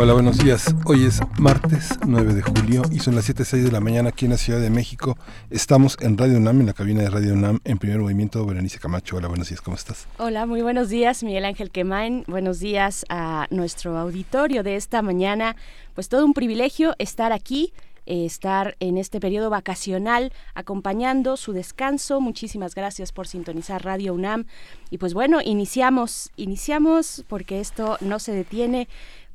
[0.00, 0.76] Hola, buenos días.
[0.84, 4.30] Hoy es martes 9 de julio y son las 7.06 de la mañana aquí en
[4.30, 5.18] la Ciudad de México.
[5.50, 8.46] Estamos en Radio UNAM, en la cabina de Radio UNAM, en primer movimiento.
[8.46, 10.06] Berenice Camacho, hola, buenos días, ¿cómo estás?
[10.18, 12.22] Hola, muy buenos días, Miguel Ángel Quemain.
[12.28, 15.56] Buenos días a nuestro auditorio de esta mañana.
[15.96, 17.72] Pues todo un privilegio estar aquí
[18.10, 22.22] eh, estar en este periodo vacacional acompañando su descanso.
[22.22, 24.46] Muchísimas gracias por sintonizar Radio UNAM.
[24.88, 28.88] Y pues bueno, iniciamos, iniciamos porque esto no se detiene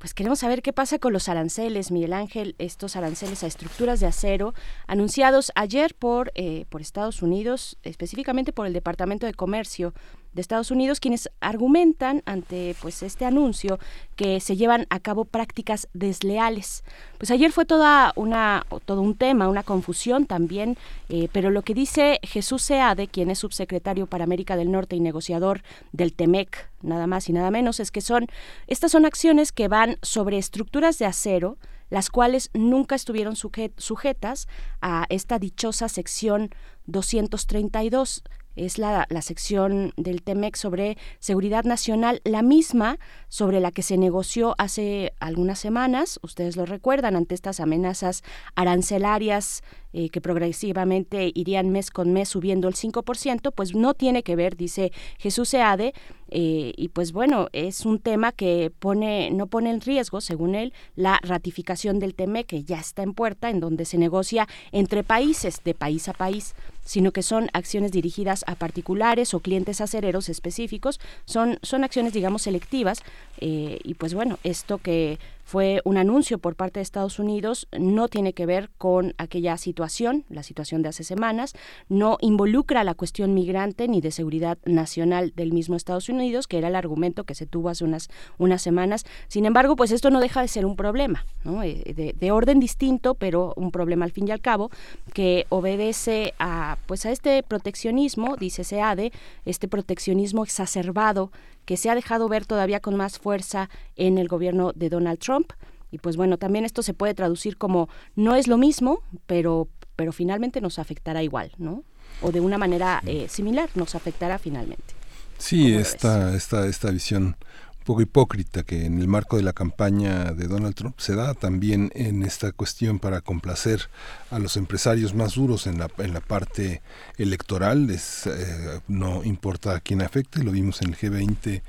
[0.04, 4.08] pues queremos saber qué pasa con los aranceles, Miguel Ángel, estos aranceles a estructuras de
[4.08, 4.54] acero
[4.86, 9.94] anunciados ayer por, eh, por Estados Unidos, específicamente por el Departamento de Comercio
[10.34, 13.80] de Estados Unidos, quienes argumentan ante pues este anuncio
[14.16, 16.84] que se llevan a cabo prácticas desleales.
[17.18, 20.78] Pues ayer fue toda una todo un tema, una confusión también,
[21.10, 25.00] eh, pero lo que dice Jesús Seade, quien es subsecretario para América del Norte y
[25.00, 25.62] negociador
[25.92, 28.28] del TEMEC, nada más y nada menos, es que son
[28.68, 31.58] estas son acciones que van sobre estructuras de acero
[31.90, 34.48] las cuales nunca estuvieron sujetas
[34.82, 36.50] a esta dichosa sección
[36.88, 38.24] 232
[38.56, 43.98] es la, la, sección del TEMEC sobre seguridad nacional, la misma sobre la que se
[43.98, 48.24] negoció hace algunas semanas, ustedes lo recuerdan, ante estas amenazas
[48.56, 49.64] arancelarias
[49.96, 54.58] eh, que progresivamente irían mes con mes subiendo el 5%, pues no tiene que ver,
[54.58, 55.94] dice Jesús Seade,
[56.30, 60.74] eh, y pues bueno, es un tema que pone, no pone en riesgo, según él,
[60.96, 65.62] la ratificación del TEMEC, que ya está en puerta, en donde se negocia entre países,
[65.64, 66.56] de país a país
[66.86, 72.44] sino que son acciones dirigidas a particulares o clientes acereros específicos, son, son acciones, digamos,
[72.44, 73.04] selectivas,
[73.40, 78.08] eh, y pues bueno, esto que fue un anuncio por parte de Estados Unidos, no
[78.08, 81.54] tiene que ver con aquella situación, la situación de hace semanas,
[81.90, 86.70] no involucra la cuestión migrante ni de seguridad nacional del mismo Estados Unidos, que era
[86.70, 89.06] el argumento que se tuvo hace unas, unas semanas.
[89.28, 91.26] Sin embargo, pues esto no deja de ser un problema,
[91.64, 94.72] eh, de, de, orden distinto, pero un problema al fin y al cabo,
[95.14, 99.12] que obedece a, pues a este proteccionismo, dice SEADE,
[99.46, 101.32] este proteccionismo exacerbado
[101.66, 105.54] que se ha dejado ver todavía con más fuerza en el gobierno de Donald Trump.
[105.92, 110.12] Y pues bueno, también esto se puede traducir como no es lo mismo, pero, pero
[110.12, 111.84] finalmente nos afectará igual, ¿no?
[112.22, 114.96] O de una manera eh, similar nos afectará finalmente.
[115.38, 117.36] Sí, esta, esta, esta visión
[117.84, 121.92] poco hipócrita que en el marco de la campaña de Donald Trump se da también
[121.96, 123.90] en esta cuestión para complacer
[124.32, 126.82] a los empresarios más duros en la, en la parte
[127.18, 127.90] electoral.
[127.90, 131.62] Es, eh, no importa a quién afecte, lo vimos en el G20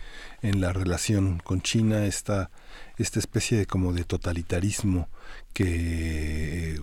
[0.42, 2.50] en la relación con China, esta,
[2.98, 5.08] esta especie de como de totalitarismo
[5.52, 6.82] que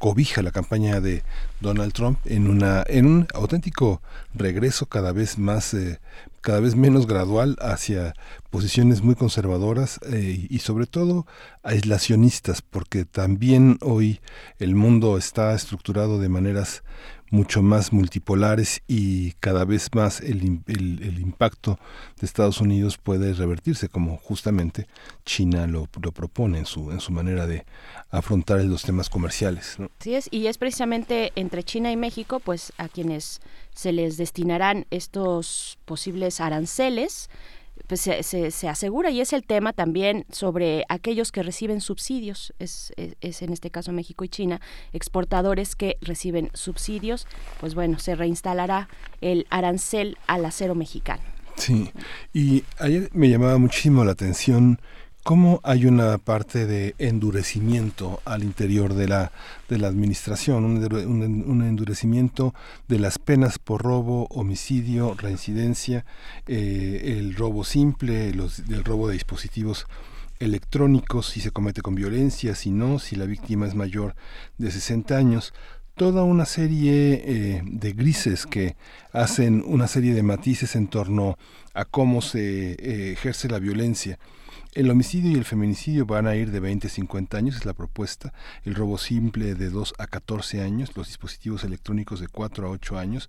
[0.00, 1.22] cobija la campaña de
[1.60, 4.00] Donald Trump en una en un auténtico
[4.32, 6.00] regreso cada vez más eh,
[6.40, 8.14] cada vez menos gradual hacia
[8.50, 11.26] posiciones muy conservadoras eh, y sobre todo
[11.62, 14.20] aislacionistas porque también hoy
[14.58, 16.82] el mundo está estructurado de maneras
[17.30, 21.78] mucho más multipolares y cada vez más el, el, impacto
[22.18, 24.86] de Estados Unidos puede revertirse, como justamente
[25.24, 27.64] China lo, lo, propone en su, en su manera de
[28.10, 29.76] afrontar los temas comerciales.
[30.00, 33.40] Sí es, y es precisamente entre China y México, pues a quienes
[33.74, 37.30] se les destinarán estos posibles aranceles,
[37.90, 42.92] pues se, se, asegura y es el tema también sobre aquellos que reciben subsidios, es,
[42.96, 44.60] es, en este caso México y China,
[44.92, 47.26] exportadores que reciben subsidios,
[47.58, 48.88] pues bueno, se reinstalará
[49.20, 51.20] el arancel al acero mexicano.
[51.56, 51.90] Sí,
[52.32, 54.78] y ayer me llamaba muchísimo la atención
[55.22, 59.32] cómo hay una parte de endurecimiento al interior de la,
[59.68, 62.54] de la administración, un, endurecimiento
[62.88, 66.04] de las penas por robo, homicidio, reincidencia,
[66.46, 69.86] eh, el robo simple, los, el robo de dispositivos
[70.38, 74.14] electrónicos, si se comete con violencia, si no, si la víctima es mayor
[74.56, 75.52] de 60 años,
[75.96, 78.74] toda una serie eh, de grises que
[79.12, 81.36] hacen una serie de matices en torno
[81.74, 84.18] a cómo se eh, ejerce la violencia.
[84.72, 87.72] El homicidio y el feminicidio van a ir de 20 a 50 años, es la
[87.72, 88.32] propuesta.
[88.64, 92.98] El robo simple de 2 a 14 años, los dispositivos electrónicos de 4 a 8
[92.98, 93.28] años,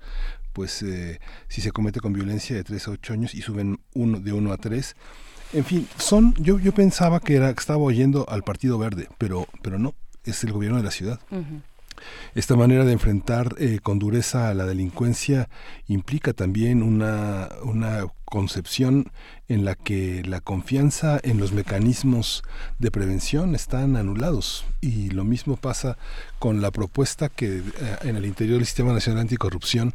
[0.53, 4.19] pues eh, si se comete con violencia de 3 a 8 años y suben uno,
[4.19, 4.95] de 1 a 3.
[5.53, 9.79] En fin, son, yo, yo pensaba que era estaba oyendo al Partido Verde, pero, pero
[9.79, 11.19] no, es el gobierno de la ciudad.
[12.35, 15.49] Esta manera de enfrentar eh, con dureza a la delincuencia
[15.87, 19.11] implica también una, una concepción
[19.49, 22.43] en la que la confianza en los mecanismos
[22.79, 24.63] de prevención están anulados.
[24.79, 25.97] Y lo mismo pasa
[26.39, 27.63] con la propuesta que eh,
[28.03, 29.93] en el interior del Sistema Nacional Anticorrupción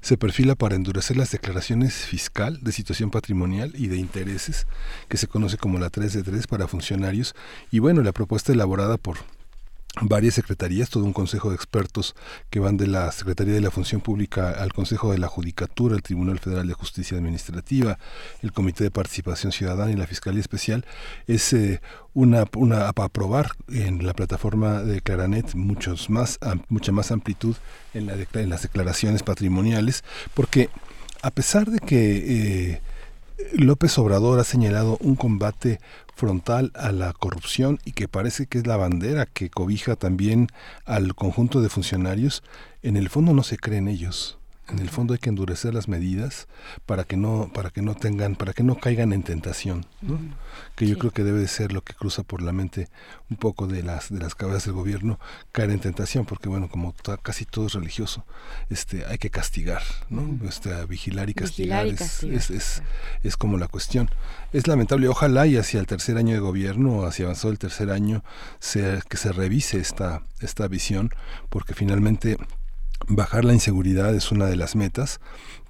[0.00, 4.68] se perfila para endurecer las declaraciones fiscal de situación patrimonial y de intereses,
[5.08, 7.34] que se conoce como la 3 de 3 para funcionarios.
[7.72, 9.18] Y bueno, la propuesta elaborada por
[10.00, 12.14] varias secretarías, todo un consejo de expertos
[12.48, 16.02] que van de la Secretaría de la Función Pública al Consejo de la Judicatura, el
[16.02, 17.98] Tribunal Federal de Justicia Administrativa,
[18.42, 20.86] el Comité de Participación Ciudadana y la Fiscalía Especial,
[21.26, 21.82] es eh,
[22.14, 27.56] una, una aprobar en la plataforma de Claranet muchos más, mucha más amplitud
[27.92, 30.04] en, la en las declaraciones patrimoniales,
[30.34, 30.70] porque
[31.22, 32.80] a pesar de que eh,
[33.52, 35.80] López Obrador ha señalado un combate
[36.14, 40.48] frontal a la corrupción y que parece que es la bandera que cobija también
[40.84, 42.42] al conjunto de funcionarios,
[42.82, 44.38] en el fondo no se creen ellos.
[44.68, 46.46] En el fondo hay que endurecer las medidas
[46.86, 49.86] para que no para que no tengan para que no caigan en tentación,
[50.76, 52.88] que yo creo que debe de ser lo que cruza por la mente
[53.28, 55.18] un poco de las de las cabezas del gobierno
[55.50, 58.24] caer en tentación porque bueno como casi todo es religioso
[58.70, 62.82] este hay que castigar no este, vigilar y castigar, es, es,
[63.22, 64.10] es, como la cuestión.
[64.52, 68.22] Es lamentable ojalá y hacia el tercer año de gobierno hacia avanzado el tercer año
[68.58, 71.10] sea que se revise esta esta visión
[71.48, 72.36] porque finalmente
[73.08, 75.20] Bajar la inseguridad es una de las metas,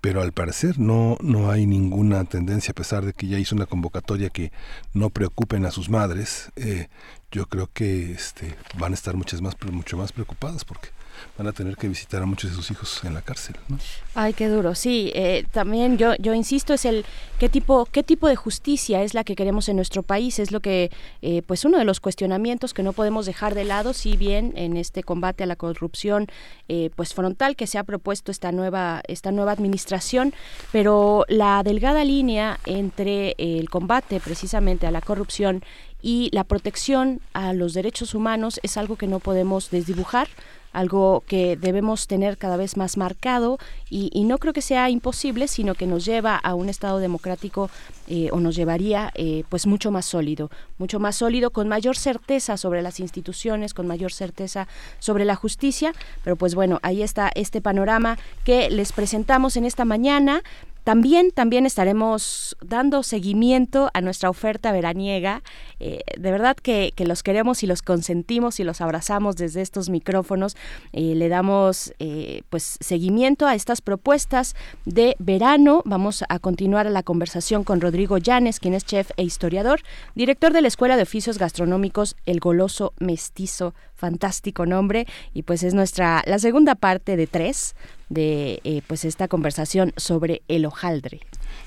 [0.01, 3.67] pero al parecer no, no hay ninguna tendencia, a pesar de que ya hizo una
[3.67, 4.53] convocatoria que
[4.93, 6.51] no preocupen a sus madres.
[6.57, 6.89] Eh,
[7.31, 10.89] yo creo que este, van a estar muchas más, mucho más preocupadas porque
[11.37, 13.57] van a tener que visitar a muchos de sus hijos en la cárcel.
[13.69, 13.79] ¿no?
[14.15, 14.75] Ay, qué duro.
[14.75, 17.05] Sí, eh, también yo, yo insisto, es el
[17.39, 20.39] qué tipo, qué tipo de justicia es la que queremos en nuestro país.
[20.39, 20.91] Es lo que,
[21.23, 24.77] eh, pues uno de los cuestionamientos que no podemos dejar de lado, si bien en
[24.77, 26.27] este combate a la corrupción,
[26.69, 30.35] eh, pues frontal que se ha propuesto esta nueva, esta nueva administración,
[30.71, 35.63] pero la delgada línea entre el combate precisamente a la corrupción
[36.03, 40.29] y la protección a los derechos humanos es algo que no podemos desdibujar
[40.73, 43.59] algo que debemos tener cada vez más marcado
[43.91, 47.69] y, no creo que sea imposible, sino que nos lleva a un Estado democrático
[48.07, 52.57] eh, o nos llevaría eh, pues mucho más sólido, mucho más sólido, con mayor certeza
[52.57, 55.93] sobre las instituciones, con mayor certeza sobre la justicia,
[56.25, 60.43] pero pues bueno, ahí está este panorama que les presentamos en esta mañana.
[60.85, 65.43] También, también estaremos dando seguimiento a nuestra oferta veraniega.
[65.79, 70.57] Eh, de verdad que, los queremos y los consentimos y los abrazamos desde estos micrófonos.
[70.93, 75.83] Eh, le damos eh, pues seguimiento a estas propuestas de verano.
[75.85, 79.81] Vamos a continuar la conversación con Rodrigo Llanes, quien es chef e historiador,
[80.15, 85.75] director de la Escuela de Oficios Gastronómicos El Goloso Mestizo fantástico nombre y pues es
[85.75, 87.77] nuestra la segunda parte de tres
[88.09, 91.21] de eh, pues esta conversación sobre el hojaldre.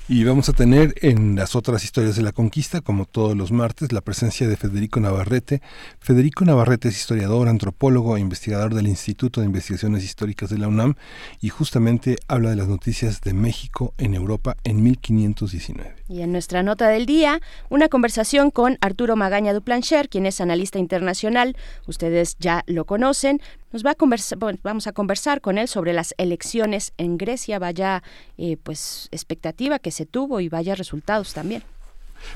[0.08, 3.90] Y vamos a tener en las otras historias de la conquista, como todos los martes,
[3.90, 5.62] la presencia de Federico Navarrete.
[5.98, 10.94] Federico Navarrete es historiador, antropólogo e investigador del Instituto de Investigaciones Históricas de la UNAM
[11.40, 15.96] y justamente habla de las noticias de México en Europa en 1519.
[16.08, 20.78] Y en nuestra nota del día, una conversación con Arturo Magaña Duplancher, quien es analista
[20.78, 21.56] internacional.
[21.88, 23.40] Ustedes ya lo conocen,
[23.72, 28.02] nos va a conversar, vamos a conversar con él sobre las elecciones en Grecia, vaya
[28.38, 31.62] eh, pues expectativa que se tuvo y vaya resultados también.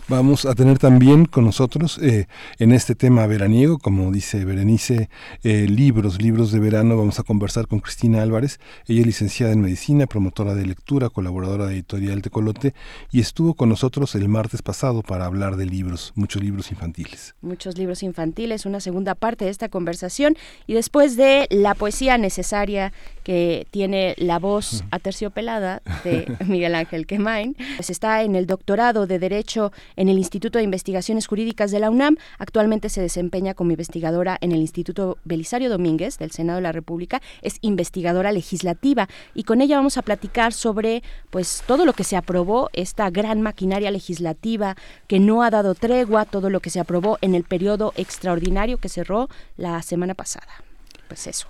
[0.08, 2.26] Vamos a tener también con nosotros eh,
[2.58, 5.08] en este tema veraniego, como dice Berenice,
[5.42, 6.96] eh, libros, libros de verano.
[6.96, 8.60] Vamos a conversar con Cristina Álvarez.
[8.86, 12.74] Ella es licenciada en medicina, promotora de lectura, colaboradora de editorial Tecolote
[13.10, 17.34] y estuvo con nosotros el martes pasado para hablar de libros, muchos libros infantiles.
[17.40, 22.92] Muchos libros infantiles, una segunda parte de esta conversación y después de la poesía necesaria
[23.24, 29.18] que tiene la voz aterciopelada de Miguel Ángel Quemain, pues está en el doctorado de
[29.18, 32.16] Derecho en el Instituto de Investigaciones Jurídicas de la UNAM.
[32.38, 37.22] Actualmente se desempeña como investigadora en el Instituto Belisario Domínguez del Senado de la República.
[37.42, 42.16] Es investigadora legislativa y con ella vamos a platicar sobre pues todo lo que se
[42.16, 47.18] aprobó, esta gran maquinaria legislativa que no ha dado tregua, todo lo que se aprobó
[47.20, 50.64] en el periodo extraordinario que cerró la semana pasada.
[51.08, 51.46] Pues eso.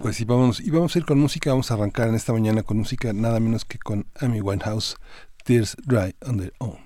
[0.00, 2.62] Pues sí, vamos, y vamos a ir con música, vamos a arrancar en esta mañana
[2.62, 4.96] con música nada menos que con Amy Winehouse,
[5.44, 6.85] Tears Dry on Their Own.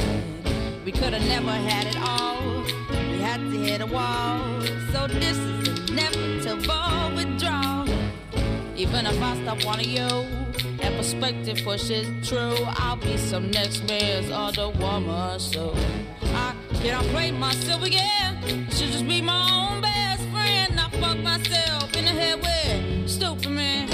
[0.91, 2.63] We could have never had it all.
[2.89, 4.61] We had to hit a wall.
[4.91, 7.87] So this is inevitable withdrawal.
[8.75, 10.09] Even if I stop wanting you,
[10.79, 12.57] that perspective pushes true.
[12.75, 15.39] I'll be some next man's other woman.
[15.39, 15.73] So
[16.23, 18.67] I cannot play myself again.
[18.71, 20.77] Should just be my own best friend.
[20.77, 23.87] I fuck myself in the head with stupid man.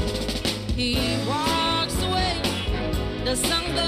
[0.76, 2.42] He walks away.
[3.24, 3.87] The sun goes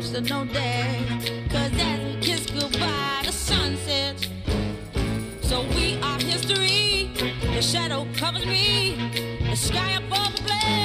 [0.00, 1.02] and no emotional day.
[1.50, 4.28] Cause as we kiss goodbye, the sun sets.
[5.42, 7.10] So we are history.
[7.54, 8.96] The shadow covers me.
[9.50, 10.79] The sky above the blaze,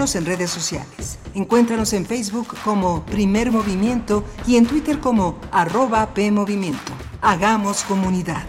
[0.00, 1.18] Síguenos en redes sociales.
[1.34, 6.92] Encuéntranos en Facebook como Primer Movimiento y en Twitter como arroba PMovimiento.
[7.20, 8.46] Hagamos comunidad.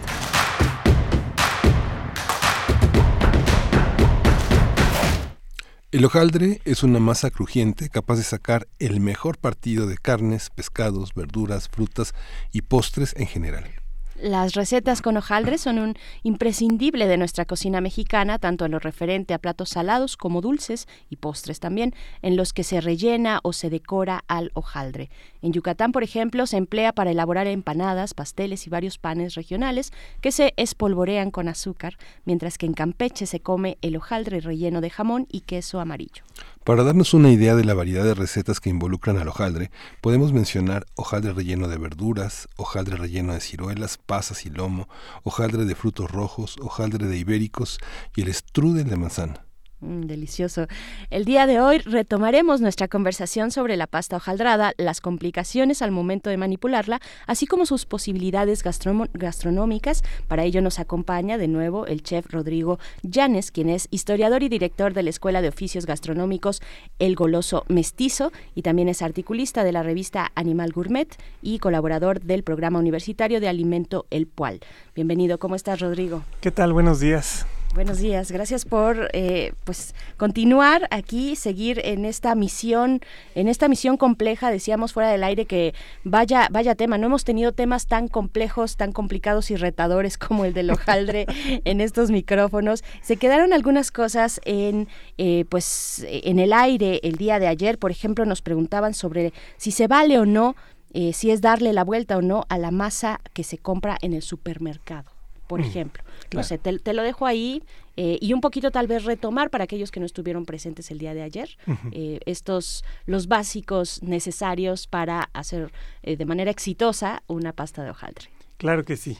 [5.90, 11.12] El hojaldre es una masa crujiente capaz de sacar el mejor partido de carnes, pescados,
[11.12, 12.14] verduras, frutas
[12.50, 13.81] y postres en general.
[14.22, 19.34] Las recetas con hojaldre son un imprescindible de nuestra cocina mexicana, tanto en lo referente
[19.34, 23.68] a platos salados como dulces y postres también, en los que se rellena o se
[23.68, 25.10] decora al hojaldre.
[25.42, 30.30] En Yucatán, por ejemplo, se emplea para elaborar empanadas, pasteles y varios panes regionales que
[30.30, 35.26] se espolvorean con azúcar, mientras que en Campeche se come el hojaldre relleno de jamón
[35.32, 36.22] y queso amarillo.
[36.64, 40.86] Para darnos una idea de la variedad de recetas que involucran al hojaldre, podemos mencionar
[40.94, 44.88] hojaldre relleno de verduras, hojaldre relleno de ciruelas, pasas y lomo,
[45.24, 47.80] hojaldre de frutos rojos, hojaldre de ibéricos
[48.14, 49.51] y el strudel de manzana.
[49.82, 50.68] Mm, delicioso.
[51.10, 56.30] El día de hoy retomaremos nuestra conversación sobre la pasta hojaldrada, las complicaciones al momento
[56.30, 60.04] de manipularla, así como sus posibilidades gastronómicas.
[60.28, 64.94] Para ello nos acompaña de nuevo el chef Rodrigo Llanes, quien es historiador y director
[64.94, 66.62] de la Escuela de Oficios Gastronómicos
[67.00, 71.08] El Goloso Mestizo y también es articulista de la revista Animal Gourmet
[71.42, 74.60] y colaborador del programa universitario de alimento El Pual.
[74.94, 76.22] Bienvenido, ¿cómo estás Rodrigo?
[76.40, 76.72] ¿Qué tal?
[76.72, 77.46] Buenos días.
[77.74, 83.00] Buenos días, gracias por eh, pues continuar aquí, seguir en esta misión,
[83.34, 84.50] en esta misión compleja.
[84.50, 85.72] Decíamos fuera del aire que
[86.04, 86.98] vaya vaya tema.
[86.98, 91.24] No hemos tenido temas tan complejos, tan complicados y retadores como el del hojaldre
[91.64, 92.84] en estos micrófonos.
[93.00, 94.86] Se quedaron algunas cosas en
[95.16, 97.78] eh, pues en el aire el día de ayer.
[97.78, 100.56] Por ejemplo, nos preguntaban sobre si se vale o no,
[100.92, 104.12] eh, si es darle la vuelta o no a la masa que se compra en
[104.12, 105.11] el supermercado
[105.46, 106.02] por Mm, ejemplo.
[106.34, 107.62] No sé, te, te lo dejo ahí
[107.96, 111.12] eh, y un poquito tal vez retomar para aquellos que no estuvieron presentes el día
[111.12, 111.56] de ayer,
[111.92, 115.70] eh, estos, los básicos necesarios para hacer
[116.02, 118.30] eh, de manera exitosa una pasta de hojaldre.
[118.56, 119.18] Claro que sí.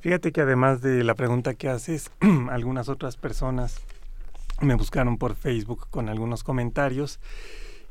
[0.00, 2.10] Fíjate que además de la pregunta que haces,
[2.50, 3.80] algunas otras personas
[4.60, 7.18] me buscaron por Facebook con algunos comentarios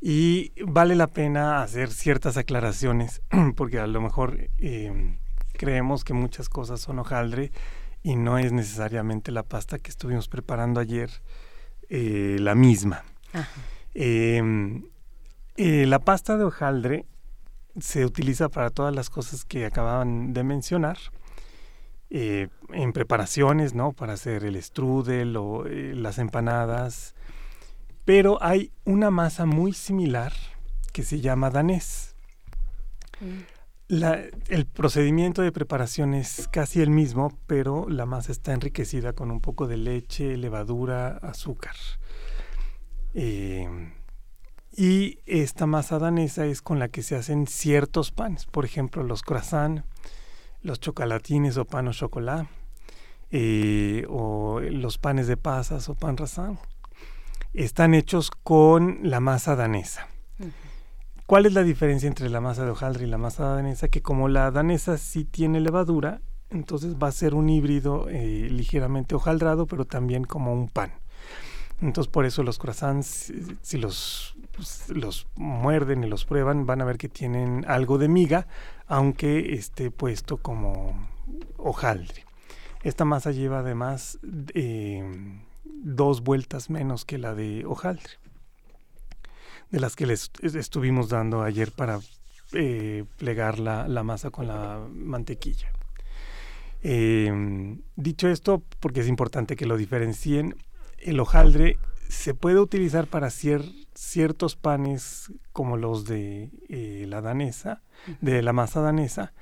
[0.01, 3.21] y vale la pena hacer ciertas aclaraciones
[3.57, 5.17] porque a lo mejor eh,
[5.63, 7.53] creemos que muchas cosas son hojaldre
[8.01, 11.09] y no es necesariamente la pasta que estuvimos preparando ayer
[11.87, 13.05] eh, la misma.
[13.93, 14.83] Em,
[15.55, 17.05] eh, la pasta de hojaldre
[17.79, 20.97] se utiliza para todas las cosas que acababan de mencionar.
[22.09, 23.93] Eh, en preparaciones, ¿no?
[23.93, 27.15] Para hacer el strudel o las empanadas.
[28.03, 30.33] Pero hay una masa muy similar
[30.91, 32.15] que se llama danés.
[33.21, 33.52] Mm
[33.89, 39.41] el procedimiento de preparación es casi el mismo, pero la masa está enriquecida con un
[39.41, 41.75] poco de leche, levadura, azúcar.
[43.13, 43.67] Eh,
[44.75, 49.21] y esta masa danesa es con la que se hacen ciertos panes, por ejemplo los
[49.21, 49.83] croissants,
[50.61, 52.49] los chocolatines o pan o chocolate,
[53.29, 56.57] eh, o los panes de pasas o pan rasán.
[57.53, 60.07] Están hechos con la masa danesa.
[61.25, 63.87] ¿Cuál es la diferencia entre la masa de hojaldre y la masa danesa?
[63.87, 69.15] Que como la danesa sí tiene levadura, entonces va a ser un híbrido eh, ligeramente
[69.15, 70.91] hojaldrado, pero también como un pan.
[71.81, 76.85] Entonces por eso los croissants, si los, pues, los muerden y los prueban, van a
[76.85, 78.47] ver que tienen algo de miga,
[78.87, 81.07] aunque esté puesto como
[81.57, 82.25] hojaldre.
[82.83, 84.19] Esta masa lleva además
[84.53, 85.03] eh,
[85.63, 88.22] dos vueltas menos que la de hojaldre
[89.73, 91.99] de las que les estuvimos dando ayer para
[92.53, 95.73] eh, plegar la, masa con la mantequilla.
[96.83, 100.55] Em, dicho esto, porque es importante que lo diferencien,
[100.99, 107.81] el hojaldre se puede utilizar para ciertos panes como los de eh, la danesa,
[108.21, 109.33] de la masa danesa,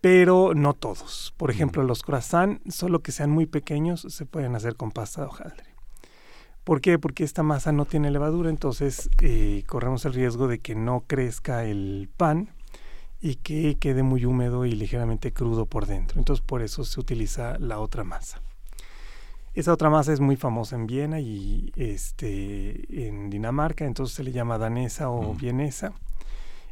[0.00, 1.34] pero no todos.
[1.36, 5.26] Por ejemplo, los croissants, solo que sean muy pequeños, se pueden hacer con pasta de
[5.26, 5.69] hojaldre.
[6.70, 7.00] ¿Por qué?
[7.00, 11.64] Porque esta masa no tiene levadura, entonces eh, corremos el riesgo de que no crezca
[11.64, 12.50] el pan
[13.20, 16.20] y que quede muy húmedo y ligeramente crudo por dentro.
[16.20, 18.40] Entonces por eso se utiliza la otra masa.
[19.52, 24.30] Esa otra masa es muy famosa en Viena y este, en Dinamarca, entonces se le
[24.30, 25.92] llama danesa o vienesa.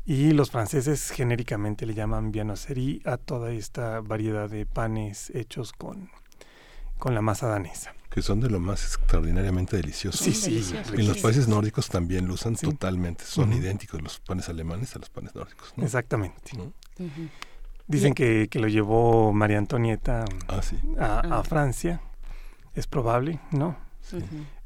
[0.06, 6.08] Y los franceses genéricamente le llaman viennoiserie a toda esta variedad de panes hechos con,
[6.98, 10.20] con la masa danesa que son de lo más extraordinariamente deliciosos.
[10.20, 10.74] Sí, sí.
[10.92, 15.10] En los países nórdicos también lo usan totalmente, son idénticos los panes alemanes a los
[15.10, 15.72] panes nórdicos.
[15.76, 16.52] Exactamente.
[17.86, 20.60] Dicen que, que, lo llevó María Antonieta ah,
[20.98, 22.02] a, a, Francia,
[22.74, 23.76] es probable, ¿no?
[24.02, 24.18] Sí.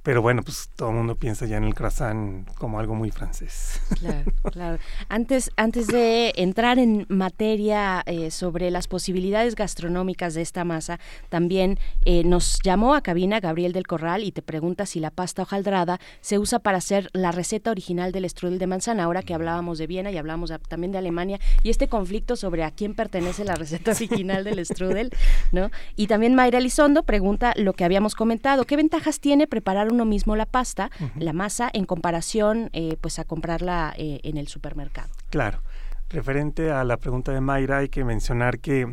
[0.03, 3.81] Pero bueno, pues todo el mundo piensa ya en el croissant como algo muy francés.
[4.01, 4.79] Claro, claro.
[5.09, 11.79] Antes, antes de entrar en materia eh, sobre las posibilidades gastronómicas de esta masa, también
[12.05, 16.01] eh, nos llamó a cabina Gabriel del Corral y te pregunta si la pasta hojaldrada
[16.21, 19.87] se usa para hacer la receta original del strudel de manzana, ahora que hablábamos de
[19.87, 23.93] Viena y hablamos también de Alemania, y este conflicto sobre a quién pertenece la receta
[23.93, 25.11] original del strudel,
[25.53, 25.71] ¿no?
[25.95, 30.35] Y también Mayra Elizondo pregunta lo que habíamos comentado, ¿qué ventajas tiene preparar uno mismo
[30.35, 35.11] la pasta, la masa, en comparación eh, pues a comprarla eh, en el supermercado.
[35.31, 35.61] Claro.
[36.09, 38.93] Referente a la pregunta de Mayra, hay que mencionar que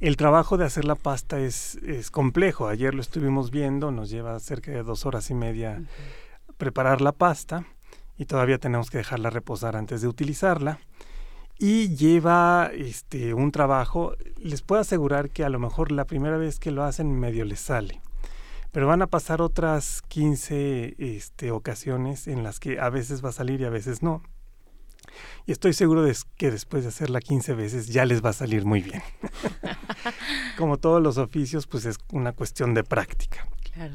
[0.00, 2.68] el trabajo de hacer la pasta es, es complejo.
[2.68, 5.82] Ayer lo estuvimos viendo, nos lleva cerca de dos horas y media
[6.56, 7.66] preparar la pasta
[8.16, 10.78] y todavía tenemos que dejarla reposar antes de utilizarla.
[11.58, 16.58] Y lleva este, un trabajo, les puedo asegurar que a lo mejor la primera vez
[16.58, 18.00] que lo hacen medio les sale
[18.74, 23.32] pero van a pasar otras 15 este, ocasiones en las que a veces va a
[23.32, 24.20] salir y a veces no.
[25.46, 28.64] Y estoy seguro de que después de hacerla 15 veces ya les va a salir
[28.64, 29.00] muy bien.
[30.58, 33.46] Como todos los oficios, pues es una cuestión de práctica.
[33.72, 33.94] Claro.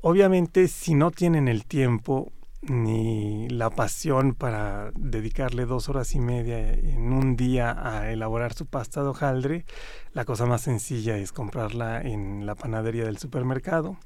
[0.00, 6.72] Obviamente, si no tienen el tiempo ni la pasión para dedicarle dos horas y media
[6.72, 9.64] en un día a elaborar su pasta de hojaldre,
[10.12, 13.96] la cosa más sencilla es comprarla en la panadería del supermercado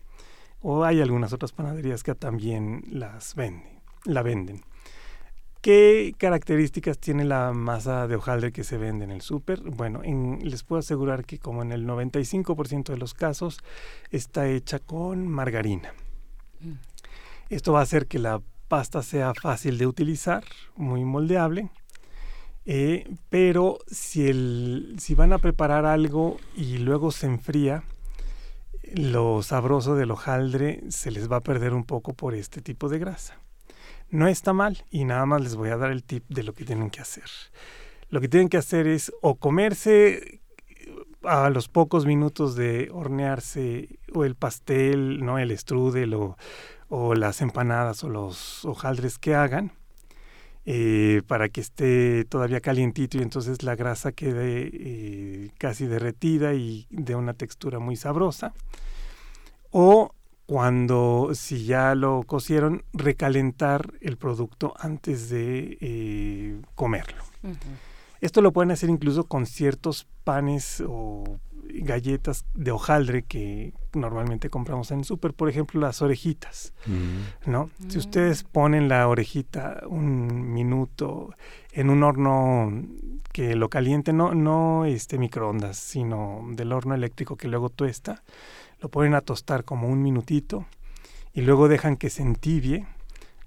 [0.60, 4.62] o hay algunas otras panaderías que también las venden, la venden.
[5.60, 9.60] ¿Qué características tiene la masa de hojaldre que se vende en el súper?
[9.62, 10.02] Bueno,
[10.42, 13.60] les puedo asegurar que como en el 95% de los casos
[14.10, 15.94] está hecha con margarina.
[17.50, 20.44] Esto va a hacer que la pasta sea fácil de utilizar,
[20.76, 21.70] muy moldeable.
[22.66, 27.84] Eh, pero si, el, si van a preparar algo y luego se enfría,
[28.94, 32.98] lo sabroso del hojaldre se les va a perder un poco por este tipo de
[32.98, 33.38] grasa.
[34.10, 36.64] No está mal y nada más les voy a dar el tip de lo que
[36.64, 37.28] tienen que hacer.
[38.08, 40.40] Lo que tienen que hacer es o comerse
[41.22, 46.36] a los pocos minutos de hornearse o el pastel, no el strudel o,
[46.88, 49.72] o las empanadas o los hojaldres que hagan,
[50.66, 56.86] eh, para que esté todavía calientito y entonces la grasa quede eh, casi derretida y
[56.90, 58.54] de una textura muy sabrosa.
[59.70, 60.14] O
[60.46, 67.22] cuando, si ya lo cocieron, recalentar el producto antes de eh, comerlo.
[68.20, 71.24] Esto lo pueden hacer incluso con ciertos panes o
[71.72, 77.50] galletas de hojaldre que normalmente compramos en el súper, por ejemplo, las orejitas, mm.
[77.50, 77.70] ¿no?
[77.88, 81.34] Si ustedes ponen la orejita un minuto
[81.72, 82.72] en un horno
[83.32, 88.22] que lo caliente, no, no este microondas, sino del horno eléctrico que luego tuesta,
[88.80, 90.66] lo ponen a tostar como un minutito
[91.32, 92.86] y luego dejan que se entibie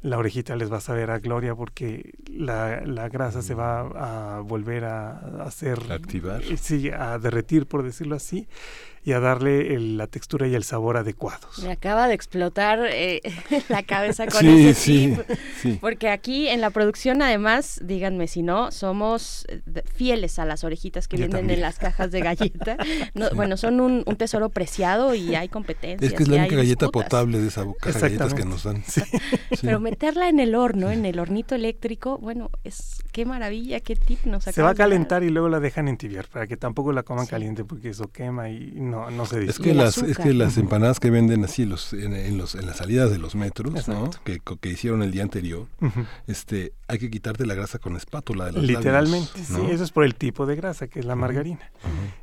[0.01, 4.39] la orejita les va a saber a gloria porque la, la grasa se va a
[4.41, 5.79] volver a, hacer...
[5.91, 6.41] activar.
[6.57, 8.47] Sí, a derretir, por decirlo así
[9.08, 11.60] y a darle la textura y el sabor adecuados.
[11.60, 13.22] Me acaba de explotar eh,
[13.70, 15.17] la cabeza con ese sí,
[15.62, 15.78] sí.
[15.80, 19.62] porque aquí en la producción además, díganme si no, somos eh,
[19.96, 22.76] fieles a las orejitas que vienen en las cajas de galleta.
[23.34, 26.06] bueno, son un, tesoro preciado y hay competencia.
[26.06, 28.84] Es que es la única galleta potable de esa de galletas que nos dan.
[29.62, 34.26] Pero meterla en el horno, en el hornito eléctrico, bueno, es qué maravilla, qué tip
[34.26, 37.26] nos Se va a calentar y luego la dejan entibiar para que tampoco la coman
[37.26, 39.51] caliente porque eso quema y no no, se dice.
[39.51, 42.77] Es que, las, es que las empanadas que venden así los, en, los, en las
[42.77, 44.10] salidas de los metros, ¿no?
[44.23, 45.67] que, que, hicieron el día anterior,
[46.27, 50.03] este, hay que quitarte la grasa con espátula de los Literalmente, sí, eso es por
[50.03, 51.71] el tipo de grasa, que es la margarina.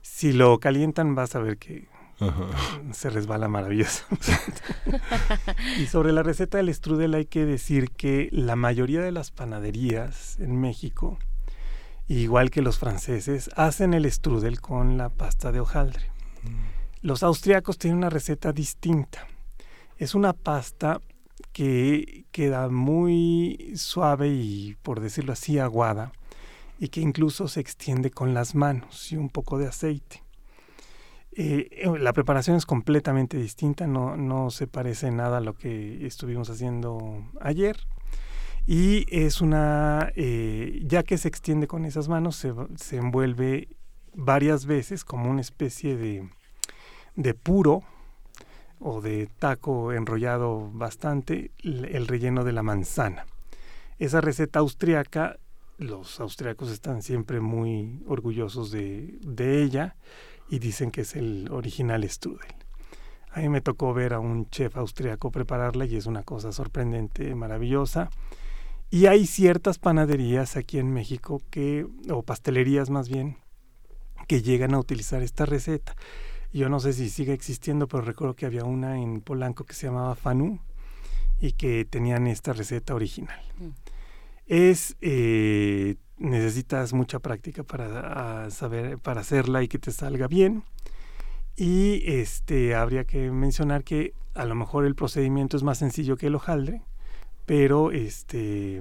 [0.02, 1.86] Si lo calientan vas a ver que
[2.92, 4.04] se resbala maravilloso.
[5.78, 10.38] y sobre la receta del strudel hay que decir que la mayoría de las panaderías
[10.38, 11.18] en México,
[12.08, 16.13] igual que los franceses, hacen el strudel con la pasta de hojaldre.
[17.02, 19.26] Los austriacos tienen una receta distinta.
[19.98, 21.00] Es una pasta
[21.52, 26.12] que queda muy suave y, por decirlo así, aguada,
[26.78, 30.22] y que incluso se extiende con las manos y un poco de aceite.
[31.36, 36.06] Eh, eh, la preparación es completamente distinta, no, no se parece nada a lo que
[36.06, 37.76] estuvimos haciendo ayer.
[38.66, 43.68] Y es una, eh, ya que se extiende con esas manos, se, se envuelve
[44.14, 46.28] varias veces como una especie de,
[47.16, 47.82] de puro
[48.80, 53.26] o de taco enrollado bastante el relleno de la manzana.
[53.98, 55.38] Esa receta austriaca,
[55.78, 59.96] los austriacos están siempre muy orgullosos de, de ella
[60.48, 62.54] y dicen que es el original strudel.
[63.30, 67.34] A mí me tocó ver a un chef austriaco prepararla y es una cosa sorprendente,
[67.34, 68.10] maravillosa.
[68.90, 73.38] Y hay ciertas panaderías aquí en México que, o pastelerías más bien,
[74.26, 75.96] que llegan a utilizar esta receta.
[76.52, 79.86] Yo no sé si sigue existiendo, pero recuerdo que había una en Polanco que se
[79.86, 80.60] llamaba Fanu
[81.40, 83.40] y que tenían esta receta original.
[83.58, 83.68] Mm.
[84.46, 90.64] Es eh, necesitas mucha práctica para saber para hacerla y que te salga bien.
[91.56, 96.26] Y este habría que mencionar que a lo mejor el procedimiento es más sencillo que
[96.26, 96.82] el hojaldre,
[97.46, 98.80] pero este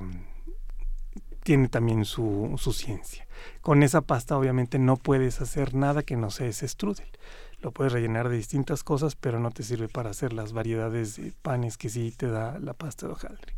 [1.44, 3.28] tiene también su, su ciencia.
[3.62, 7.08] Con esa pasta obviamente no puedes hacer nada que no sea ese strudel.
[7.62, 11.34] Lo puedes rellenar de distintas cosas, pero no te sirve para hacer las variedades de
[11.42, 13.56] panes que sí te da la pasta de hojaldre.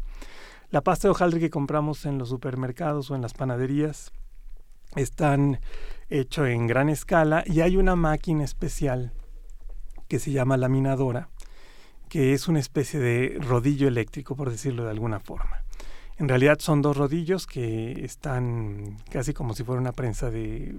[0.69, 4.11] La pasta de hojaldre que compramos en los supermercados o en las panaderías
[4.95, 5.59] están
[6.09, 9.11] hecho en gran escala y hay una máquina especial
[10.07, 11.29] que se llama laminadora,
[12.09, 15.64] que es una especie de rodillo eléctrico, por decirlo de alguna forma.
[16.17, 20.75] En realidad son dos rodillos que están casi como si fuera una prensa de,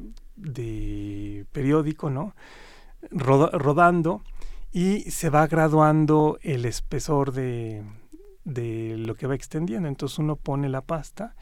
[1.52, 2.34] periódico, ¿no?
[3.10, 4.22] rodando
[4.72, 7.84] y se va graduando el espesor de,
[8.44, 9.88] de lo que va extendiendo.
[9.88, 11.34] Entonces uno pone la pasta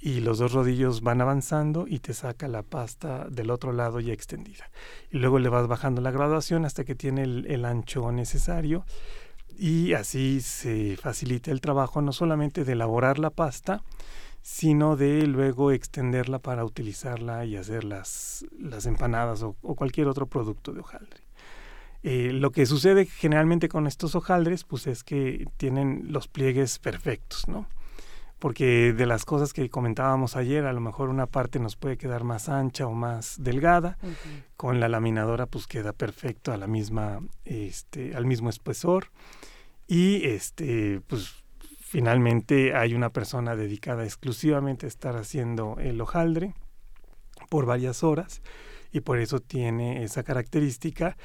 [0.00, 4.12] y los dos rodillos van avanzando y te saca la pasta del otro lado ya
[4.12, 4.70] extendida.
[5.10, 8.84] Y luego le vas bajando la graduación hasta que tiene el, el ancho necesario
[9.60, 13.82] y así se facilita el trabajo no solamente de elaborar la pasta,
[14.40, 20.72] sino de luego extenderla para utilizarla y hacer las, las empanadas o, cualquier otro producto
[20.72, 21.20] de hojaldre.
[22.02, 27.46] Eh, lo que sucede generalmente con estos hojaldres, pues es que tienen los pliegues perfectos,
[27.46, 27.68] ¿no?
[28.40, 32.24] Porque de las cosas que comentábamos ayer, a lo mejor una parte nos puede quedar
[32.24, 33.98] más ancha o más delgada.
[34.56, 39.12] Con la laminadora, pues queda perfecto a la misma, este, al mismo espesor.
[39.86, 41.44] Y este, pues
[41.80, 46.54] finalmente hay una persona dedicada exclusivamente a estar haciendo el hojaldre
[47.48, 48.42] por varias horas
[48.92, 51.16] y por eso tiene esa característica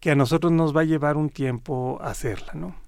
[0.00, 2.83] que a nosotros nos va a llevar un tiempo hacerla, ¿no?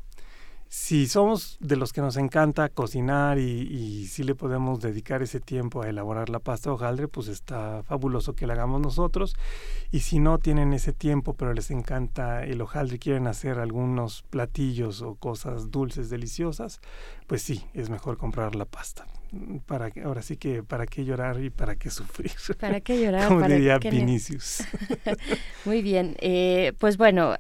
[0.69, 5.83] Si somos de los que nos encanta cocinar y, si le podemos dedicar ese tiempo
[5.83, 9.37] a elaborar la pasta de hojaldre, pues está fabuloso que la hagamos nosotros.
[9.93, 14.23] Y si no tienen ese tiempo, pero les encanta el hojaldre y quieren hacer algunos
[14.31, 16.81] platillos o cosas dulces, deliciosas,
[17.27, 19.07] pues sí, es mejor comprar la pasta.
[19.67, 22.33] Para, ahora sí que, ¿para qué llorar y para qué sufrir?
[22.59, 23.29] ¿Para qué llorar?
[23.29, 24.63] Como ¿Para diría Vinicius.
[25.65, 27.37] Muy bien, eh, pues bueno,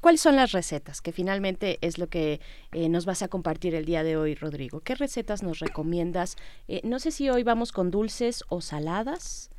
[0.00, 1.00] ¿cuáles son las recetas?
[1.00, 2.40] Que finalmente es lo que
[2.72, 4.80] eh, nos vas a compartir el día de hoy, Rodrigo.
[4.80, 6.36] ¿Qué recetas nos recomiendas?
[6.68, 9.50] Eh, no sé si hoy vamos con dulces o saladas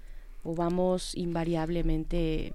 [0.43, 2.53] o vamos invariablemente...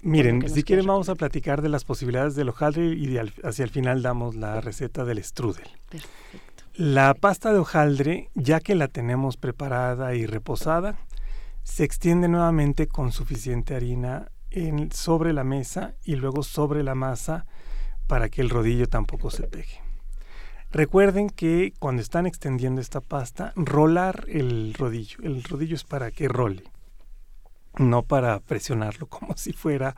[0.00, 4.02] Miren, si quieren vamos a platicar de las posibilidades del hojaldre y hacia el final
[4.02, 5.68] damos la receta del strudel.
[5.88, 6.64] Perfecto.
[6.74, 10.98] La pasta de hojaldre, ya que la tenemos preparada y reposada,
[11.62, 14.31] se extiende nuevamente con suficiente harina
[14.92, 17.46] sobre la mesa y luego sobre la masa
[18.06, 19.80] para que el rodillo tampoco se pegue.
[20.72, 25.18] Recuerden que cuando están extendiendo esta pasta, rolar el rodillo.
[25.22, 26.64] El rodillo es para que role,
[27.78, 29.94] no para presionarlo como si fuera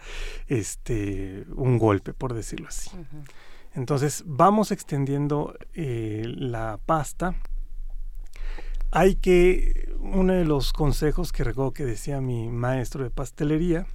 [0.49, 2.91] este un golpe, por decirlo así.
[3.75, 7.35] Entonces vamos extendiendo eh, la pasta.
[8.91, 13.87] Hay que, uno de los consejos que recuerdo que decía mi maestro de pastelería,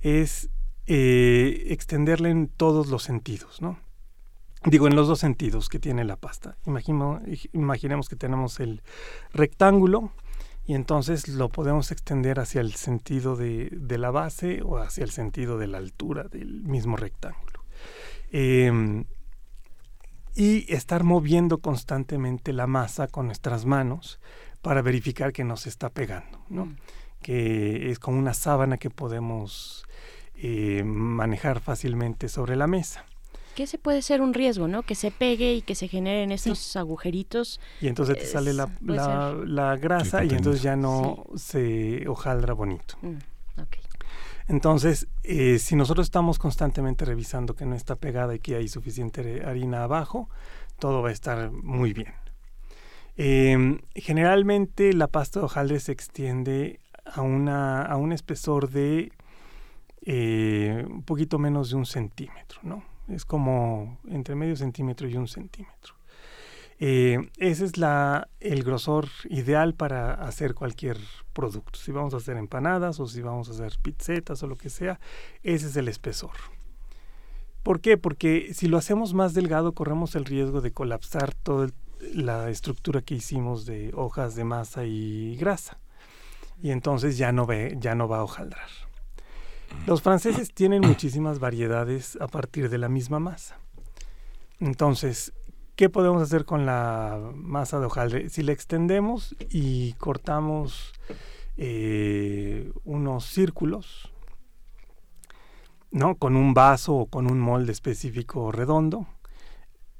[0.00, 0.50] es
[0.86, 3.78] eh, extenderla en todos los sentidos, ¿no?
[4.64, 6.56] Digo, en los dos sentidos que tiene la pasta.
[7.52, 8.82] imaginemos que tenemos el
[9.32, 10.12] rectángulo
[10.66, 15.58] y entonces lo podemos extender hacia el sentido de, la base o hacia el sentido
[15.58, 17.64] de la altura del mismo rectángulo.
[18.32, 19.04] Em,
[20.34, 24.20] y estar moviendo constantemente la masa con nuestras manos
[24.62, 26.66] para verificar que no se está pegando, ¿no?
[26.66, 26.76] Mm.
[27.22, 29.85] Que es como una sábana que podemos
[30.38, 33.04] eh, manejar fácilmente sobre la mesa.
[33.54, 34.82] Que ese puede ser un riesgo, ¿no?
[34.82, 37.58] Que se pegue y que se generen estos agujeritos.
[37.80, 42.98] Y entonces te sale la, la, grasa y entonces ya no se hojaldra bonito.
[43.00, 43.16] Mm,
[44.48, 49.42] entonces, eh, si nosotros estamos constantemente revisando que no está pegada y que hay suficiente
[49.44, 50.28] harina abajo,
[50.78, 52.12] todo va a estar muy bien.
[53.16, 59.10] Em, generalmente la pasta de hojaldre se extiende a, una, a un espesor de
[60.02, 62.84] eh, un poquito menos de un centímetro, ¿no?
[63.08, 65.94] Es como entre medio centímetro y un centímetro.
[66.78, 70.98] Eh, ese es la, el grosor ideal para hacer cualquier
[71.32, 71.78] producto.
[71.78, 75.00] Si vamos a hacer empanadas o si vamos a hacer pizzetas o lo que sea,
[75.42, 76.36] ese es el espesor.
[77.62, 77.96] ¿Por qué?
[77.96, 81.68] Porque si lo hacemos más delgado corremos el riesgo de colapsar toda
[82.14, 85.80] la estructura que hicimos de hojas de masa y grasa.
[86.62, 88.68] Y entonces ya no, ve, ya no va a hojaldrar.
[89.86, 93.58] Los franceses tienen muchísimas variedades a partir de la misma masa.
[94.58, 95.32] Entonces,
[95.76, 98.30] ¿qué podemos hacer con la masa de hojaldre?
[98.30, 100.92] Si la extendemos y cortamos
[101.56, 104.12] eh, unos círculos,
[105.90, 106.16] ¿no?
[106.16, 109.06] Con un vaso o con un molde específico redondo,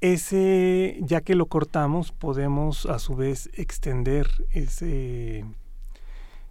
[0.01, 5.45] ese, ya que lo cortamos, podemos a su vez extender ese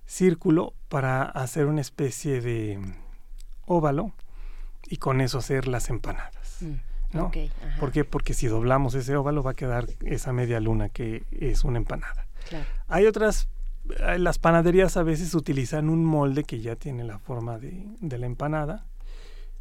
[0.04, 2.80] círculo para hacer una especie de
[3.66, 4.12] óvalo
[4.88, 6.58] y con eso hacer las empanadas.
[6.60, 6.74] Mm,
[7.12, 7.30] ¿no?
[7.78, 8.04] ¿Por qué?
[8.04, 12.26] Porque si doblamos ese óvalo va a quedar esa media luna que es una empanada.
[12.88, 13.48] Hay otras,
[13.98, 18.26] eh, las panaderías a veces utilizan un molde que ya tiene la forma de, la
[18.26, 18.86] empanada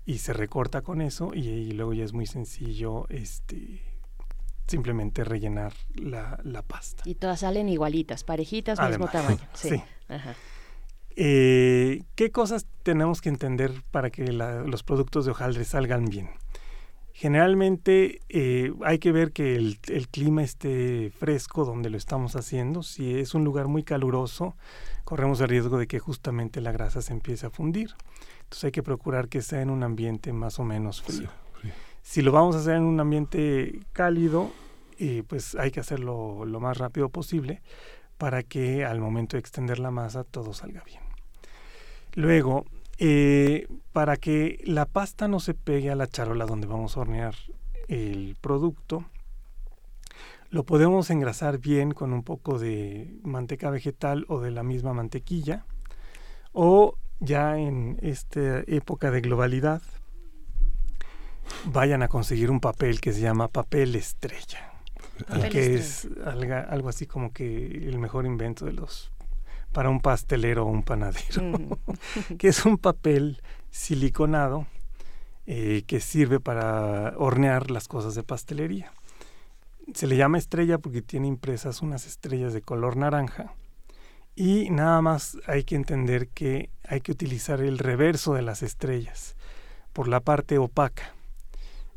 [0.06, 3.82] y se recorta con eso y, luego ya es muy sencillo este
[4.68, 7.04] simplemente rellenar la, pasta.
[7.06, 9.40] Y todas salen igualitas, parejitas, mismo tamaño.
[9.54, 9.82] Sí.
[10.08, 10.36] Ajá.
[11.16, 16.30] Eh, ¿Qué cosas tenemos que entender para que los productos de hojaldre salgan bien?
[17.14, 19.80] Generalmente eh, hay que ver que el,
[20.12, 22.84] clima esté fresco donde lo estamos haciendo.
[22.84, 24.58] Si es un lugar muy caluroso,
[25.06, 27.92] corremos el riesgo de que justamente la grasa se empiece a fundir.
[28.44, 31.30] Entonces hay que procurar que sea en un ambiente más o menos frío.
[32.02, 34.52] Si lo vamos a hacer en un ambiente cálido,
[35.00, 37.62] eh, pues hay que hacerlo lo más rápido posible
[38.18, 41.05] para que al momento de extender la masa todo salga bien.
[42.16, 42.66] Luego,
[42.98, 47.36] eh, para que la pasta no se pegue a la charola donde vamos a hornear
[47.90, 49.06] el producto,
[50.50, 55.66] lo podemos engrasar bien con un poco de manteca vegetal o de la misma mantequilla.
[56.54, 59.82] O ya en esta época de globalidad,
[61.66, 64.72] vayan a conseguir un papel que se llama papel estrella.
[65.52, 69.12] que es algo, algo así como que el mejor invento de los
[69.76, 71.52] para un pastelero o un panadero,
[72.40, 74.68] que es un papel siliconado
[75.48, 78.94] eh, que sirve para hornear las cosas de pastelería.
[79.94, 83.54] Se le llama estrella porque tiene impresas unas estrellas de color naranja
[84.34, 89.36] y nada más hay que entender que hay que utilizar el reverso de las estrellas
[89.92, 91.15] por la parte opaca,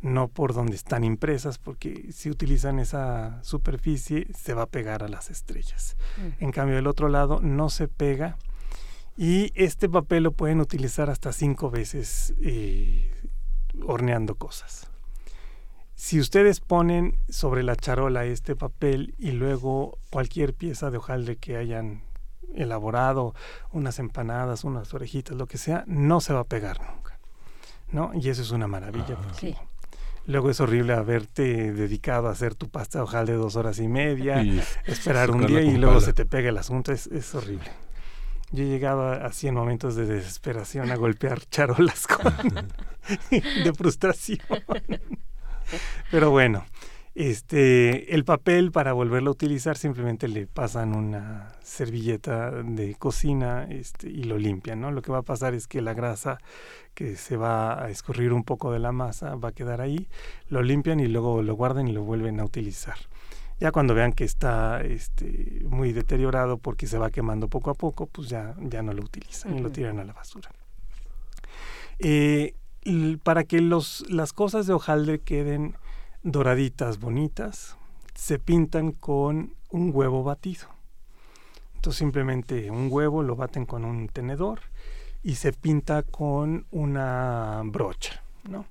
[0.00, 5.08] no por donde están impresas, porque si utilizan esa superficie se va a pegar a
[5.08, 5.96] las estrellas.
[6.38, 8.36] En cambio, del otro lado no se pega
[9.16, 13.10] y este papel lo pueden utilizar hasta cinco veces eh,
[13.84, 14.88] horneando cosas.
[15.96, 21.56] Si ustedes ponen sobre la charola este papel y luego cualquier pieza de hojaldre que
[21.56, 22.04] hayan
[22.54, 23.34] elaborado,
[23.72, 27.18] unas empanadas, unas orejitas, lo que sea, no se va a pegar nunca.
[27.90, 28.12] ¿No?
[28.14, 29.16] Y eso es una maravilla.
[29.16, 29.56] porque
[30.28, 34.44] Luego es horrible haberte dedicado a hacer tu pasta de hojaldre dos horas y media,
[34.84, 36.92] esperar un día y luego se te pega el asunto.
[36.92, 37.70] Es, es horrible.
[38.50, 42.06] Yo he llegado así en momentos de desesperación a golpear charolas
[43.30, 44.40] de frustración.
[46.10, 46.66] Pero bueno,
[47.14, 54.08] este, el papel para volverlo a utilizar simplemente le pasan una servilleta de cocina este,
[54.08, 54.90] y lo limpian, ¿no?
[54.90, 56.38] Lo que va a pasar es que la grasa
[56.94, 60.08] que se va a escurrir un poco de la masa va a quedar ahí,
[60.48, 62.96] lo limpian y luego lo guardan y lo vuelven a utilizar.
[63.60, 68.06] Ya cuando vean que está este, muy deteriorado porque se va quemando poco a poco,
[68.06, 70.50] pues ya, ya no lo utilizan y lo tiran a la basura.
[71.98, 72.54] Eh,
[73.24, 75.74] para que los, las cosas de hojaldre queden
[76.22, 77.76] doraditas, bonitas,
[78.14, 80.66] se pintan con un huevo batido.
[81.74, 84.60] Entonces simplemente un huevo lo baten con un tenedor
[85.22, 88.66] y se pinta con una brocha, ¿no?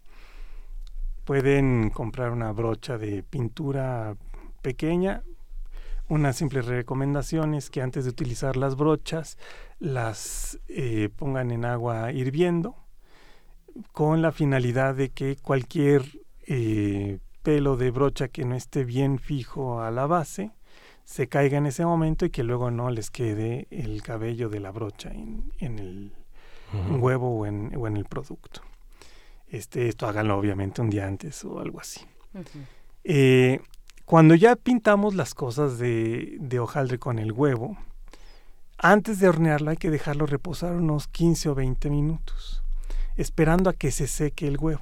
[1.24, 4.16] Pueden comprar una brocha de pintura
[4.62, 5.24] pequeña.
[6.10, 9.38] Una simple recomendación es que antes de utilizar las brochas
[9.80, 12.76] las eh, pongan en agua hirviendo
[13.92, 16.04] con la finalidad de que cualquier
[16.48, 20.52] eh, pelo de brocha que no esté bien fijo a la base
[21.06, 24.72] se caiga en ese momento y que luego no les quede el cabello de la
[24.72, 26.12] brocha en, el
[27.00, 28.64] huevo o en, o en, el producto.
[29.48, 32.02] Este, esto háganlo obviamente un día antes o algo así.
[34.04, 37.78] Cuando ya pintamos las cosas de, hojaldre con el huevo,
[38.78, 42.62] antes de hornearlo hay que dejarlo reposar unos 15 o 20 minutos,
[43.16, 44.82] esperando a que se seque el huevo.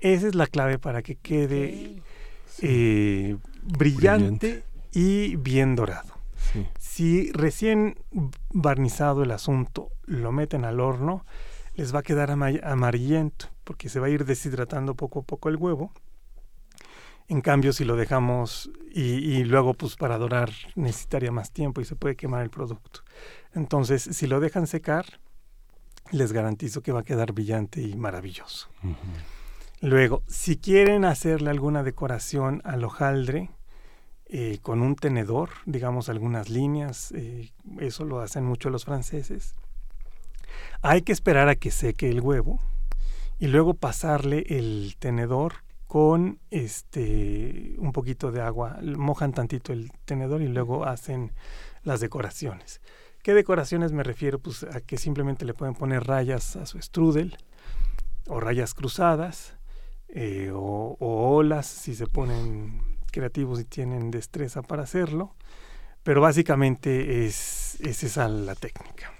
[0.00, 2.02] Esa es la clave para que quede
[2.62, 6.14] eh, brillante, y bien dorado.
[6.78, 7.96] Si recién
[8.52, 11.24] barnizado el asunto lo meten al horno,
[11.76, 15.56] les va a quedar amarillento porque se va a ir deshidratando poco a poco el
[15.56, 15.92] huevo
[17.30, 21.94] en cambio, si lo dejamos y, luego, pues para dorar necesitaría más tiempo y se
[21.94, 23.02] puede quemar el producto.
[23.54, 25.20] Entonces, si lo dejan secar,
[26.10, 28.68] les garantizo que va a quedar brillante y maravilloso.
[29.82, 33.50] Luego, si quieren hacerle alguna decoración al hojaldre
[34.26, 39.54] eh, con un tenedor, digamos algunas líneas, eh, eso lo hacen mucho los franceses,
[40.82, 42.60] hay que esperar a que seque el huevo
[43.38, 45.54] y luego pasarle el tenedor
[45.86, 51.32] con este un poquito de agua, mojan tantito el tenedor y luego hacen
[51.84, 52.82] las decoraciones.
[53.22, 54.38] ¿Qué decoraciones me refiero?
[54.38, 57.38] Pues a que simplemente le pueden poner rayas a su strudel
[58.28, 59.56] o rayas cruzadas
[60.14, 65.34] eh, o, olas si se ponen creativos y tienen destreza para hacerlo.
[66.02, 69.12] Pero básicamente es, es esa la técnica.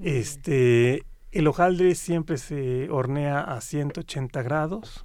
[0.00, 5.04] Este, el hojaldre siempre se hornea a 180 grados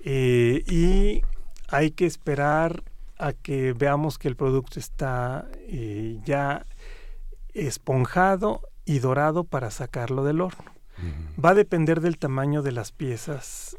[0.00, 1.22] eh, y
[1.68, 2.82] hay que esperar
[3.18, 6.66] a que veamos que el producto está eh, ya
[7.54, 10.73] esponjado y dorado para sacarlo del horno.
[11.42, 13.76] Va a depender del tamaño de las piezas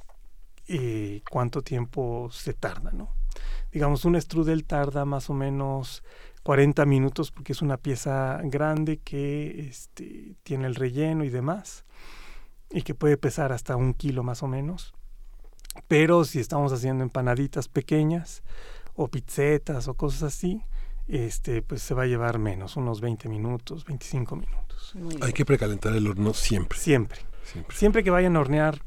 [0.68, 3.10] y cuánto tiempo se tarda, ¿no?
[3.72, 6.04] Digamos, un strudel tarda más o menos
[6.44, 11.86] 40 minutos porque es una pieza grande que este, tiene el relleno y demás
[12.70, 14.94] y que puede pesar hasta un kilo más o menos.
[15.88, 18.44] Pero si estamos haciendo empanaditas pequeñas
[18.96, 20.64] o pizzetas o cosas así,
[21.08, 24.94] este, pues se va a llevar menos, unos 20 minutos, 25 minutos.
[25.22, 26.78] Hay que precalentar el horno siempre.
[26.78, 27.20] Siempre.
[27.44, 27.76] Siempre.
[27.76, 28.82] Siempre que vayan a hornear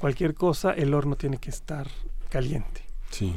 [0.00, 1.88] cualquier cosa, el horno tiene que estar
[2.28, 2.82] caliente.
[3.10, 3.34] Sí.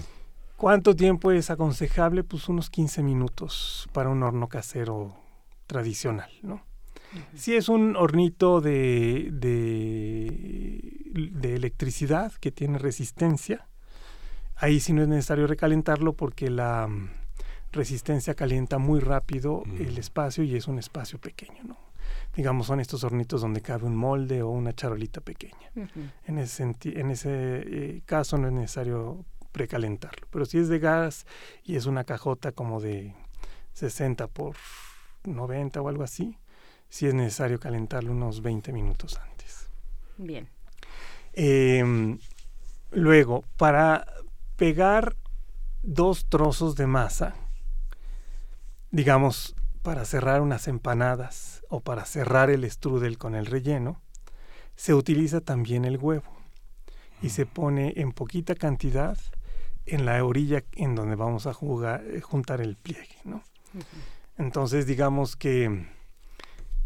[0.55, 2.23] ¿Cuánto tiempo es aconsejable?
[2.23, 5.15] Pues unos 15 minutos para un horno casero
[5.67, 6.65] tradicional, ¿no?
[7.35, 13.67] Si es un hornito de, de, electricidad que tiene resistencia,
[14.55, 16.89] ahí sí no es necesario recalentarlo porque la,
[17.71, 21.77] resistencia calienta muy rápido el espacio y es un espacio pequeño, ¿no?
[22.35, 25.71] Digamos, son estos hornitos donde cabe un molde o una charolita pequeña.
[26.25, 30.27] En ese, en ese eh, caso no es necesario precalentarlo.
[30.29, 31.25] Pero si es de gas
[31.63, 33.15] y es una cajota como de
[33.73, 34.55] 60 por
[35.23, 36.37] 90 o algo así,
[36.89, 39.69] sí es necesario calentarlo unos 20 minutos antes.
[40.17, 40.47] Bien.
[41.33, 42.19] Em,
[42.91, 44.05] luego, para
[44.55, 45.15] pegar
[45.83, 47.35] dos trozos de masa,
[48.91, 54.01] digamos, para cerrar unas empanadas o para cerrar el strudel con el relleno,
[54.75, 56.37] se utiliza también el huevo
[57.21, 59.17] y se pone en poquita cantidad
[59.85, 63.41] en la orilla en donde vamos a jugar, eh, juntar el pliegue, ¿no?
[64.37, 65.87] Entonces, digamos que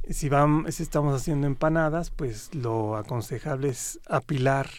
[0.10, 4.70] si, vamos, si estamos haciendo empanadas, pues lo aconsejable es apilar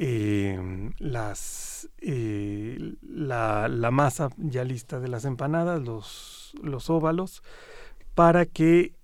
[0.00, 7.42] eh, las, eh, la, la, masa ya lista de las empanadas, los, los óvalos,
[8.14, 8.94] para que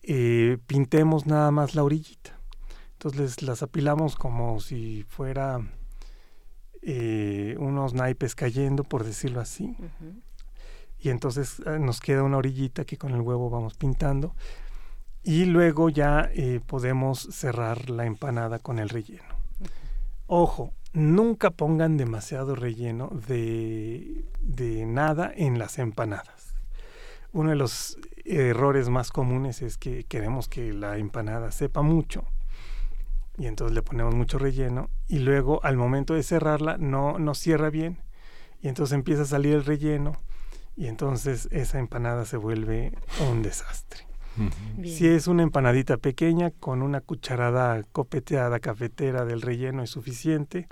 [0.67, 2.39] pintemos nada más la orillita.
[2.95, 5.61] Entonces las apilamos como si fuera
[6.87, 9.75] eh, unos naipes cayendo, por decirlo así.
[10.99, 14.35] Y entonces eh, nos queda una orillita que con el huevo vamos pintando.
[15.23, 19.35] Y luego ya eh, podemos cerrar la empanada con el relleno.
[20.27, 26.55] Ojo, nunca pongan demasiado relleno de, de nada en las empanadas.
[27.33, 32.25] Uno de los errores más comunes es que queremos que la empanada sepa mucho
[33.37, 37.71] y entonces le ponemos mucho relleno y luego al momento de cerrarla no, no cierra
[37.71, 37.99] bien
[38.63, 40.13] y entonces empieza a salir el relleno
[40.77, 42.93] y entonces esa empanada se vuelve
[43.31, 44.07] un desastre.
[44.83, 50.69] Si es una empanadita pequeña con una cucharada copeteada cafetera del relleno es suficiente.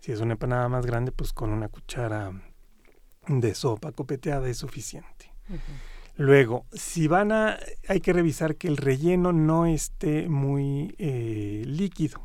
[0.00, 2.32] Si es una empanada más grande, pues con una cuchara
[3.26, 5.32] de sopa copeteada es suficiente.
[6.16, 12.20] Luego, si van a, hay que revisar que el relleno no esté muy eh, líquido,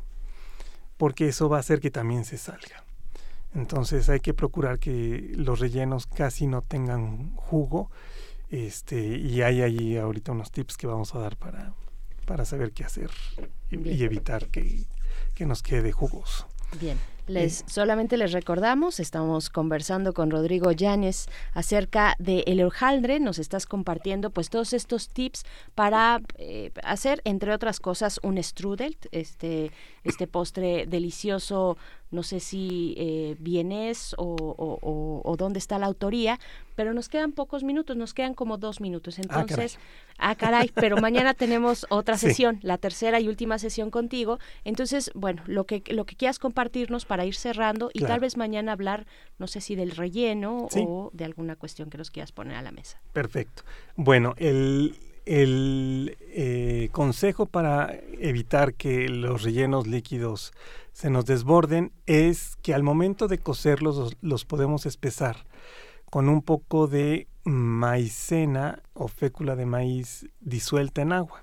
[0.96, 2.84] porque eso va a hacer que también se salga.
[3.54, 7.90] Entonces hay que procurar que los rellenos casi no tengan jugo.
[8.50, 11.74] Este, y hay ahí ahorita unos tips que vamos a dar para,
[12.26, 13.10] para saber qué hacer
[13.70, 14.84] y, evitar que,
[15.34, 16.46] que nos quede jugoso.
[16.80, 16.98] Bien.
[17.26, 23.64] Les, solamente les recordamos, estamos conversando con Rodrigo Llanes acerca de el hojaldre, nos estás
[23.64, 25.44] compartiendo pues todos estos tips
[25.74, 29.70] para eh, hacer, entre otras cosas, un strudel, este,
[30.04, 31.78] este postre delicioso
[32.14, 34.36] no sé si eh, vienes o,
[35.24, 36.38] o, dónde está la autoría,
[36.76, 39.18] pero nos quedan pocos minutos, nos quedan como dos minutos.
[39.18, 39.78] Ah, Entonces,
[40.18, 44.38] ah, caray, pero mañana tenemos otra sesión, la tercera y última sesión contigo.
[44.64, 48.72] Entonces, bueno, lo que, lo que quieras compartirnos para ir cerrando y tal vez mañana
[48.72, 49.06] hablar,
[49.38, 52.72] no sé si del relleno o de alguna cuestión que nos quieras poner a la
[52.72, 53.00] mesa.
[53.12, 53.62] Perfecto.
[53.96, 54.96] Bueno, el,
[55.26, 60.52] el eh, consejo para evitar que los rellenos líquidos
[60.92, 65.44] se nos desborden es que al momento de cocerlos los, podemos espesar
[66.10, 71.42] con un poco de maicena o fécula de maíz disuelta en agua.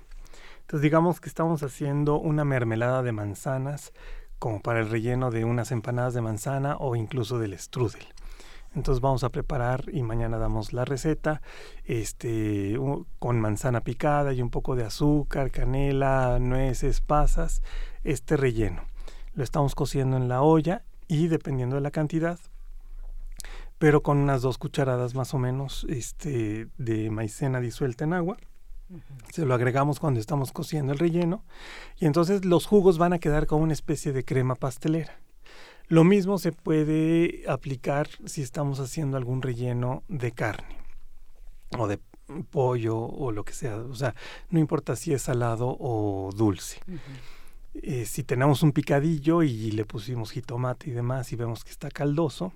[0.60, 3.92] Entonces digamos que estamos haciendo una mermelada de manzanas
[4.42, 8.04] como para el relleno de unas empanadas de manzana o incluso del strudel.
[8.74, 11.42] Entonces vamos a preparar y mañana damos la receta
[11.84, 12.76] este,
[13.20, 17.62] con manzana picada y un poco de azúcar, canela, nueces, pasas,
[18.02, 18.82] este relleno
[19.34, 22.40] lo estamos cociendo en la olla y dependiendo de la cantidad,
[23.78, 28.38] pero con unas dos cucharadas más o menos este, de maicena disuelta en agua.
[29.32, 31.44] Se lo agregamos cuando estamos cociendo el relleno
[31.98, 35.18] y entonces los jugos van a quedar como una especie de crema pastelera.
[35.88, 40.78] Lo mismo se puede aplicar si estamos haciendo algún relleno de carne
[41.78, 41.98] o de
[42.50, 43.76] pollo o lo que sea.
[43.76, 44.14] O sea,
[44.50, 46.80] no importa si es salado o dulce.
[47.74, 51.90] Eh, si tenemos un picadillo y le pusimos jitomate y demás y vemos que está
[51.90, 52.52] caldoso,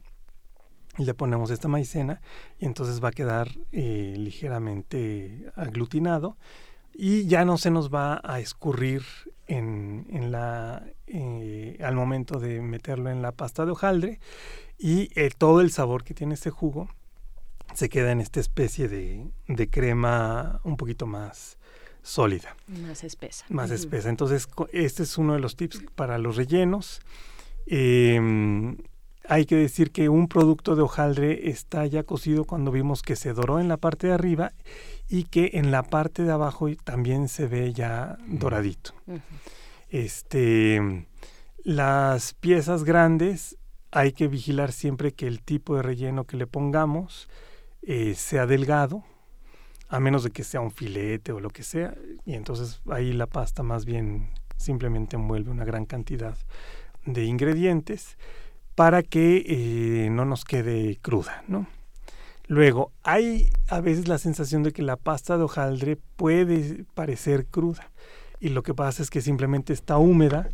[0.98, 2.20] le ponemos esta maicena
[2.58, 6.36] y entonces va a quedar eh, ligeramente aglutinado
[6.94, 9.02] y ya no se nos va a escurrir
[9.46, 14.20] en, en la, eh, al momento de meterlo en la pasta de hojaldre
[14.78, 16.88] y todo el sabor que tiene este jugo
[17.74, 21.58] se queda en esta especie de, de crema un poquito más,
[22.02, 22.56] sólida.
[22.68, 23.44] Más espesa.
[23.48, 24.08] Más espesa.
[24.08, 27.00] Entonces, este es uno de los tips para los rellenos.
[27.66, 28.76] Em,
[29.28, 33.32] hay que decir que un producto de hojaldre está ya cocido cuando vimos que se
[33.32, 34.52] doró en la parte de arriba
[35.08, 38.92] y que en la parte de abajo también se ve ya doradito.
[39.88, 41.06] Este,
[41.64, 43.56] las piezas grandes
[43.90, 47.28] hay que vigilar siempre que el tipo de relleno que le pongamos
[47.82, 49.04] eh, sea delgado,
[49.88, 53.26] a menos de que sea un filete o lo que sea, y entonces ahí la
[53.26, 56.36] pasta más bien simplemente envuelve una gran cantidad
[57.04, 58.16] de ingredientes
[58.76, 61.66] para que eh, no nos quede cruda, ¿no?
[62.46, 67.90] Luego, hay a veces la sensación de que la pasta de hojaldre puede parecer cruda
[68.38, 70.48] y lo que pasa es que simplemente está húmeda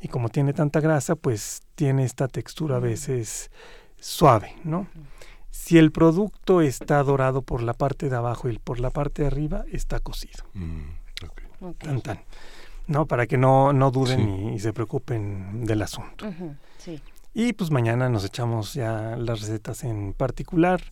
[0.00, 3.50] y como tiene tanta grasa, pues tiene esta textura a veces
[3.98, 4.88] suave, ¿no?
[5.50, 9.28] Si el producto está dorado por la parte de abajo y por la parte de
[9.28, 10.44] arriba, está cocido.
[10.54, 12.20] Mm, tan, tan.
[12.88, 16.26] No, para que no, no duden y, se preocupen del asunto.
[17.40, 20.82] Y pues mañana nos echamos ya las recetas en particular.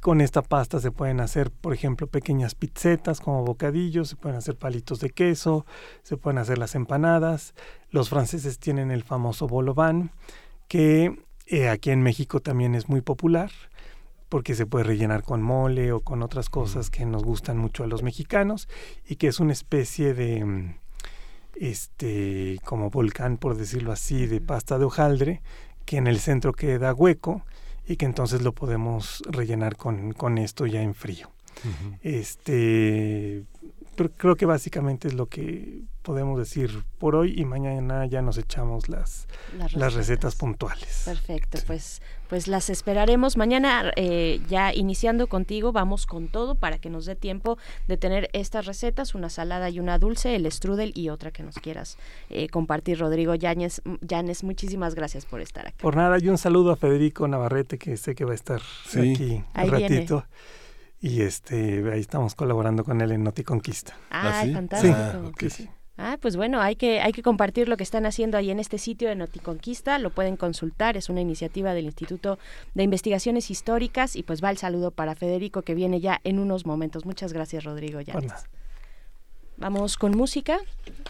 [0.00, 4.56] Con esta pasta se pueden hacer, por ejemplo, pequeñas pizzetas como bocadillos, se pueden hacer
[4.56, 5.66] palitos de queso,
[6.02, 7.54] se pueden hacer las empanadas.
[7.90, 10.10] Los franceses tienen el famoso bolovan,
[10.66, 13.52] que eh, aquí en México también es muy popular
[14.28, 17.86] porque se puede rellenar con mole o con otras cosas que nos gustan mucho a
[17.86, 18.68] los mexicanos
[19.06, 20.74] y que es una especie de mm,
[21.60, 25.42] este como volcán por decirlo así de pasta de hojaldre
[25.84, 27.42] que en el centro queda hueco
[27.86, 31.30] y que entonces lo podemos rellenar con, con esto ya en frío.
[32.02, 33.44] Este,
[33.94, 38.90] creo que básicamente es lo que podemos decir por hoy y mañana ya nos echamos
[38.90, 39.26] las,
[39.74, 40.36] las, recetas.
[40.36, 41.02] puntuales.
[41.06, 43.38] Perfecto, pues, pues las esperaremos.
[43.38, 47.56] Mañana eh, ya iniciando contigo, vamos con todo para que nos dé tiempo
[47.88, 51.54] de tener estas recetas, una salada y una dulce, el strudel y otra que nos
[51.56, 51.96] quieras
[52.28, 52.98] eh, compartir.
[52.98, 53.80] Rodrigo Yáñez,
[54.42, 55.78] muchísimas gracias por estar aquí.
[55.80, 59.42] Por nada, y un saludo a Federico Navarrete que sé que va a estar aquí
[59.56, 60.24] un ratito
[61.04, 63.94] y este ahí estamos colaborando con él en Noticonquista.
[64.10, 64.96] Ah, fantástico.
[65.98, 68.78] Ah, pues bueno, hay que, hay que compartir lo que están haciendo ahí en este
[68.78, 72.38] sitio de Noticonquista, lo pueden consultar, es una iniciativa del Instituto
[72.72, 76.64] de Investigaciones Históricas y pues va el saludo para Federico que viene ya en unos
[76.64, 77.04] momentos.
[77.04, 78.00] Muchas gracias, Rodrigo.
[78.00, 78.14] Ya.
[79.58, 80.58] Vamos con música.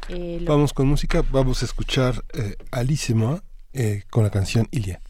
[0.09, 5.01] Eh, vamos con música, vamos a escuchar eh, Alísima eh, con la canción Ilia.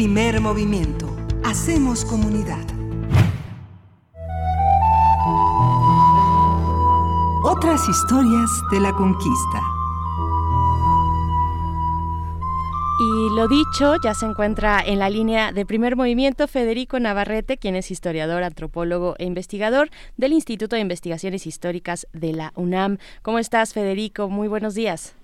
[0.00, 1.14] Primer movimiento.
[1.44, 2.64] Hacemos comunidad.
[7.44, 9.60] Otras historias de la conquista.
[12.98, 17.76] Y lo dicho, ya se encuentra en la línea de primer movimiento Federico Navarrete, quien
[17.76, 22.96] es historiador, antropólogo e investigador del Instituto de Investigaciones Históricas de la UNAM.
[23.20, 24.30] ¿Cómo estás, Federico?
[24.30, 25.19] Muy buenos días.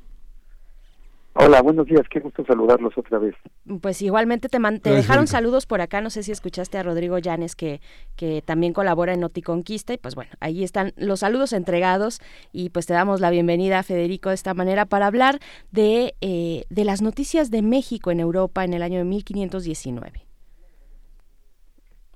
[1.39, 3.35] Hola, buenos días, qué gusto saludarlos otra vez.
[3.83, 7.55] Pues igualmente te, te dejaron saludos por acá, no sé si escuchaste a Rodrigo Llanes
[7.55, 7.81] que,
[8.17, 12.23] que también colabora en Noticonquista y pues bueno, ahí están los saludos entregados
[12.53, 15.39] y pues te damos la bienvenida Federico de esta manera para hablar
[15.73, 20.27] de, eh, de las noticias de México en Europa en el año de 1519.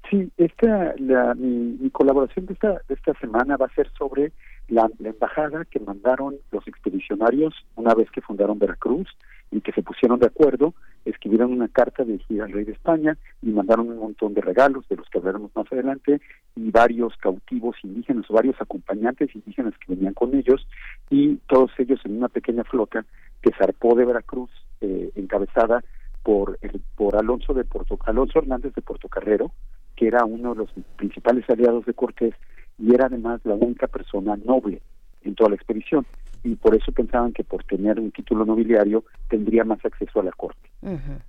[0.09, 4.33] Sí, esta, la, mi, colaboración de esta, de esta semana va a ser sobre
[4.71, 9.09] la, embajada que mandaron los expedicionarios una vez que fundaron Veracruz
[9.51, 13.51] y que se pusieron de acuerdo, escribieron una carta dirigida al rey de España y
[13.51, 16.21] mandaron un montón de regalos, de los que hablaremos más adelante,
[16.55, 20.67] y varios cautivos indígenas, varios acompañantes indígenas que venían con ellos,
[21.11, 23.05] y todos ellos en una pequeña flota
[23.43, 24.51] que zarpó de Veracruz,
[24.81, 25.83] eh, encabezada
[26.23, 29.51] por, el, por Alonso, de Porto, Alonso Hernández de Portocarrero,
[29.97, 32.35] que era uno de los principales aliados de Cortés
[32.81, 34.81] y era además la única persona noble
[35.23, 36.07] en toda la expedición
[36.43, 40.33] y por eso pensaban que por tener un título nobiliario tendría más acceso a la
[40.33, 40.71] corte.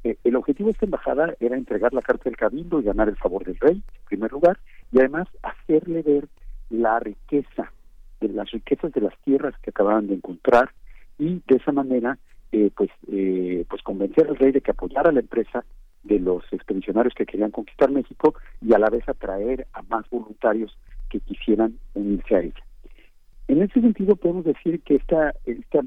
[0.04, 3.18] Eh, el objetivo de esta embajada era entregar la carta del cabildo y ganar el
[3.18, 4.58] favor del rey, en primer lugar,
[4.92, 6.28] y además hacerle ver
[6.70, 7.72] la riqueza,
[8.22, 10.70] de las riquezas de las tierras que acababan de encontrar
[11.20, 12.18] y de esa manera
[12.52, 15.66] eh, pues eh, pues convencer al rey de que apoyara la empresa
[16.04, 20.78] de los expedicionarios que querían conquistar México y a la vez atraer a más voluntarios
[21.12, 22.64] que quisieran unirse a ella.
[23.48, 25.82] En ese sentido podemos decir que esta, esta,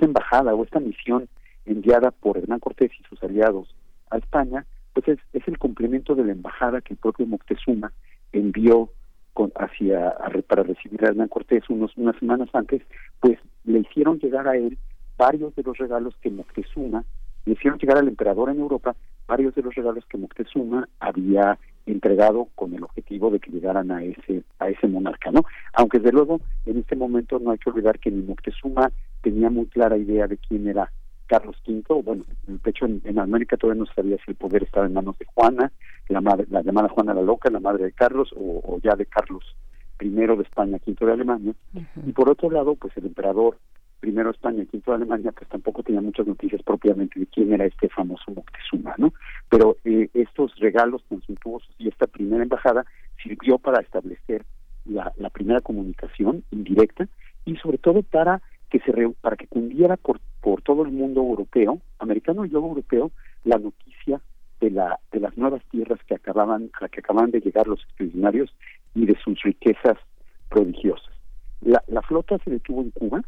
[0.00, 1.28] embajada o esta misión
[1.64, 3.74] enviada por Hernán Cortés y sus aliados
[4.10, 7.92] a España, pues es, es el complemento de la embajada que el propio Moctezuma
[8.32, 8.90] envió
[9.34, 10.14] con, hacia
[10.48, 12.82] para recibir a Hernán Cortés unos, unas semanas antes,
[13.20, 14.76] pues le hicieron llegar a él
[15.16, 17.04] varios de los regalos que Moctezuma
[17.46, 18.96] le hicieron llegar al emperador en Europa
[19.28, 21.56] varios de los regalos que Moctezuma había
[21.86, 25.44] entregado con el objetivo de que llegaran a ese a ese monarca, ¿no?
[25.72, 29.66] Aunque desde luego en este momento no hay que olvidar que ni Moctezuma tenía muy
[29.66, 30.90] clara idea de quién era
[31.30, 34.94] Carlos V, bueno, de hecho en, América todavía no sabía si el poder estaba en
[34.94, 35.70] manos de Juana,
[36.08, 39.54] la madre, la llamada Juana la Loca, la madre de Carlos, o, ya de Carlos
[40.00, 41.54] I de España, V de Alemania,
[42.04, 43.58] y por otro lado, pues el emperador
[44.00, 47.88] primero España y quinto Alemania, pues tampoco tenía muchas noticias propiamente de quién era este
[47.88, 49.12] famoso Moctezuma, ¿no?
[49.48, 52.84] Pero eh, estos regalos tan suntuosos y esta primera embajada
[53.22, 54.44] sirvió para establecer
[54.86, 57.06] la, primera comunicación indirecta
[57.44, 61.80] y sobre todo para que se para que cundiera por por todo el mundo europeo,
[61.98, 63.10] americano y luego europeo,
[63.44, 64.20] la noticia
[64.60, 68.54] de la de las nuevas tierras que acababan a que acababan de llegar los expedicionarios
[68.94, 69.98] y de sus riquezas
[70.48, 71.14] prodigiosas.
[71.60, 73.22] La, la flota se detuvo en Cuba,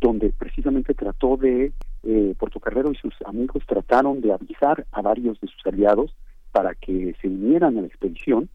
[0.00, 1.72] donde precisamente trató de,
[2.02, 6.14] eh, Portocarrero y sus amigos trataron de avisar a varios de sus aliados
[6.52, 8.48] para que se unieran a la expedición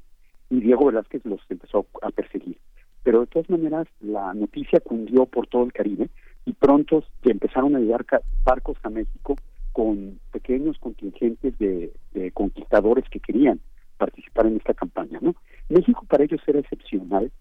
[0.49, 2.57] y Diego Velázquez los empezó a perseguir.
[3.03, 6.09] Pero de todas maneras la noticia cundió por todo el Caribe
[6.45, 8.05] y pronto empezaron a llegar
[8.43, 9.35] barcos a México
[9.71, 13.59] con pequeños contingentes de, de conquistadores que querían
[13.97, 15.19] participar en esta campaña.
[15.21, 15.35] ¿no?
[15.69, 17.31] México para ellos era excepcional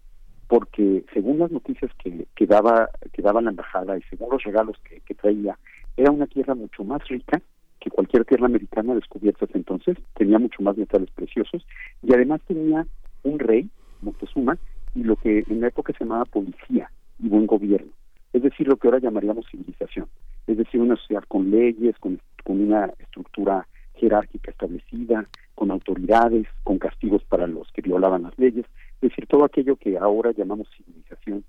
[0.47, 4.77] porque según las noticias que, que, daba, que daba la embajada y según los regalos
[4.83, 5.57] que, que traía,
[5.97, 7.41] era una tierra mucho más rica
[7.79, 11.65] que cualquier tierra americana descubierta hasta entonces, tenía mucho más metales preciosos
[12.01, 12.85] y además tenía
[13.23, 13.69] un rey,
[14.01, 14.57] Moctezuma,
[14.95, 16.89] y lo que en la época se llamaba policía
[17.19, 17.91] y buen gobierno,
[18.33, 20.07] es decir, lo que ahora llamaríamos civilización,
[20.47, 26.79] es decir, una sociedad con leyes, con, con una estructura jerárquica establecida, con autoridades, con
[26.79, 28.65] castigos para los que violaban las leyes,
[29.01, 31.43] es decir, todo aquello que ahora llamamos civilización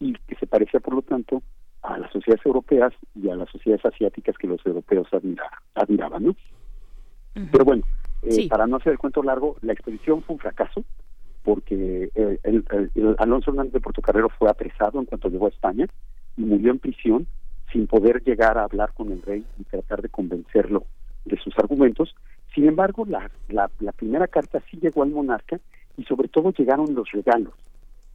[0.00, 1.42] y que se parecía, por lo tanto,
[1.82, 5.08] a las sociedades europeas y a las sociedades asiáticas que los europeos
[5.74, 6.36] admiraban, ¿no?
[7.50, 7.82] Pero bueno,
[8.22, 10.84] eh, para no hacer el cuento largo, la expedición fue un fracaso
[11.42, 12.64] porque eh, el,
[13.18, 15.86] Alonso Hernández de Portocarrero fue apresado en cuanto llegó a España
[16.36, 17.26] y murió en prisión
[17.70, 20.84] sin poder llegar a hablar con el rey y tratar de convencerlo
[21.26, 22.14] de sus argumentos.
[22.54, 25.60] Sin embargo, la, la, la primera carta sí llegó al monarca
[25.96, 27.54] y sobre todo llegaron los regalos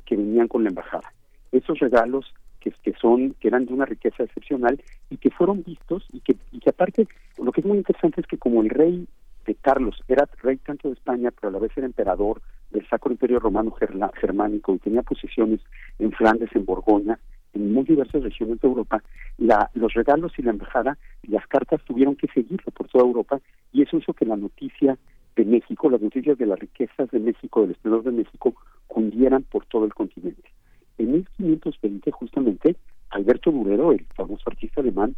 [0.05, 1.13] que venían con la embajada.
[1.51, 6.05] Esos regalos que, que son que eran de una riqueza excepcional y que fueron vistos
[6.11, 7.07] y que, y que aparte
[7.37, 9.07] lo que es muy interesante es que como el rey
[9.45, 13.11] de Carlos era rey tanto de España pero a la vez era emperador del Sacro
[13.11, 15.59] Imperio Romano Germánico y tenía posiciones
[15.97, 17.17] en Flandes, en Borgoña,
[17.53, 19.01] en muy diversas regiones de Europa,
[19.37, 23.39] la, los regalos y la embajada y las cartas tuvieron que seguirlo por toda Europa
[23.71, 24.97] y eso hizo que la noticia
[25.39, 28.53] de México, las noticias de las riquezas de México, del esplendor de México,
[28.87, 30.49] cundieran por todo el continente.
[30.97, 32.75] En 1520, justamente,
[33.11, 35.15] Alberto Durero, el famoso artista alemán,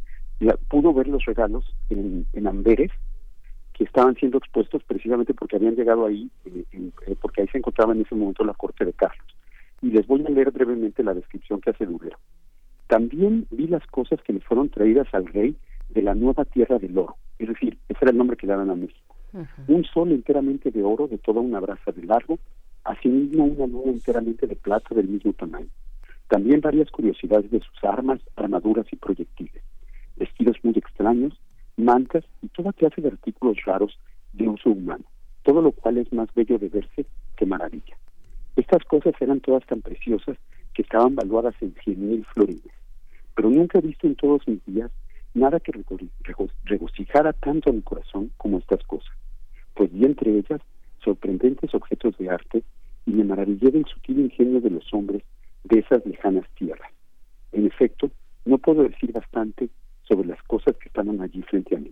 [0.69, 2.91] pudo ver los regalos en, Amberes,
[3.73, 7.93] que estaban siendo expuestos precisamente porque habían llegado ahí, eh, eh, porque ahí se encontraba
[7.93, 9.25] en ese momento la corte de Carlos.
[9.81, 12.19] Y les voy a leer brevemente la descripción que hace Durero.
[12.85, 15.55] También vi las cosas que le fueron traídas al rey
[15.89, 18.69] de la nueva tierra del oro, es decir, ese era el nombre que le daban
[18.69, 19.10] a México
[19.67, 22.39] un sol enteramente de oro de toda una braza de largo,
[22.83, 25.69] asimismo una luna enteramente de plata del mismo tamaño.
[26.27, 29.63] También varias curiosidades de sus armas, armaduras y proyectiles,
[30.17, 31.39] vestidos muy extraños,
[31.77, 33.97] mantas y toda clase de artículos raros
[34.33, 35.05] de uso humano.
[35.43, 37.05] todo lo cual es más bello de verse
[37.35, 37.97] que maravilla.
[38.55, 40.37] Estas cosas eran todas tan preciosas
[40.73, 42.73] que estaban valuadas en cien mil florines,
[43.35, 44.91] pero nunca he visto en todos mis días
[45.33, 45.71] nada que
[46.65, 49.11] regocijara tanto a mi corazón como estas cosas,
[49.73, 50.61] pues vi entre ellas
[51.03, 52.63] sorprendentes objetos de arte
[53.05, 55.23] y me maravillé del sutil ingenio de los hombres
[55.63, 56.91] de esas lejanas tierras.
[57.51, 58.11] En efecto,
[58.45, 59.69] no puedo decir bastante
[60.03, 61.91] sobre las cosas que estaban allí frente a mí.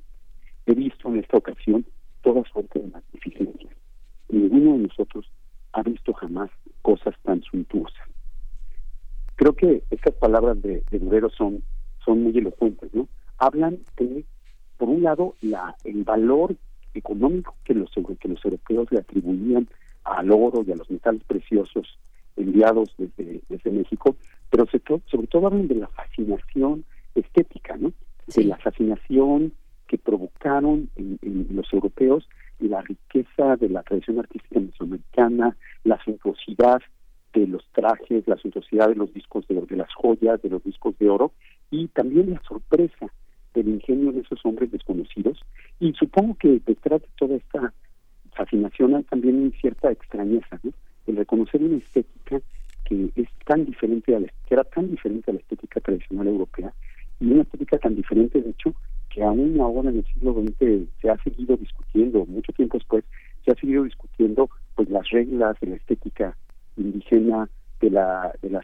[0.66, 1.86] He visto en esta ocasión
[2.22, 3.70] toda suerte de magnificencia.
[4.30, 5.32] Ninguno de nosotros
[5.74, 6.50] ha visto jamás
[6.82, 8.08] cosas tan suntuosas.
[9.36, 11.64] Creo que estas palabras de, de Durero son,
[12.04, 13.08] son muy elocuentes, ¿no?
[13.38, 14.26] Hablan de,
[14.78, 16.56] por un lado, la, el valor
[16.94, 19.68] económico que los, que los europeos le atribuían
[20.04, 21.98] al oro y a los metales preciosos
[22.36, 24.16] enviados desde, desde México,
[24.50, 26.86] pero sobre todo hablan de la fascinación
[27.16, 27.92] estética, ¿no?
[28.36, 29.54] De la fascinación
[29.88, 32.28] que provocaron en, los europeos
[32.60, 36.82] la riqueza de la tradición artística mesoamericana, la suntuosidad
[37.34, 40.98] de los trajes, la suntuosidad de los discos de, de las joyas, de los discos
[41.00, 41.32] de oro,
[41.72, 43.12] y también la sorpresa
[43.60, 45.40] del ingenio de esos hombres desconocidos.
[45.80, 47.74] Y supongo que detrás de toda esta
[48.32, 50.72] fascinación hay también cierta extrañeza, ¿no?
[51.08, 52.40] El reconocer una estética
[52.86, 56.74] que es tan diferente a la, que era tan diferente a la estética tradicional europea
[57.20, 58.74] y una estética tan diferente de hecho
[59.10, 63.04] que aún ahora en el siglo XX se ha seguido discutiendo mucho tiempo después
[63.44, 66.38] se ha seguido discutiendo pues las reglas de la estética
[66.78, 67.50] indígena
[67.82, 68.64] de la de la,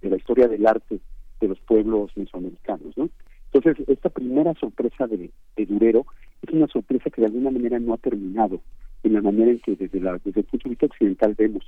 [0.00, 1.00] de la historia del arte
[1.40, 3.08] de los pueblos mesoamericanos no
[3.54, 6.04] entonces esta primera sorpresa de, Durero
[6.42, 8.60] es una sorpresa que de alguna manera no ha terminado
[9.04, 11.64] en la manera en que desde la desde el punto de vista occidental vemos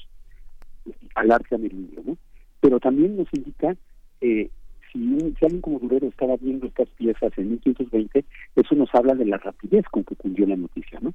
[1.15, 2.19] al arte ameríndio, ¿no?
[2.61, 3.77] Pero también nos indica,
[4.21, 4.51] eh,
[4.93, 4.99] si,
[5.39, 8.25] si alguien como Durero estaba viendo estas piezas en 1520,
[8.57, 11.15] eso nos habla de la rapidez con que cundió la noticia, ¿no?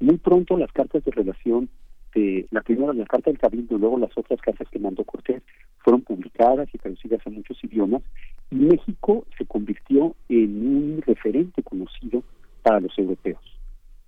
[0.00, 1.70] Muy pronto las cartas de relación
[2.14, 5.42] de la primera la carta del cabildo luego las otras cartas que mandó Cortés
[5.78, 8.02] fueron publicadas y traducidas a muchos idiomas
[8.50, 12.22] y México se convirtió en un referente conocido
[12.62, 13.40] para los europeos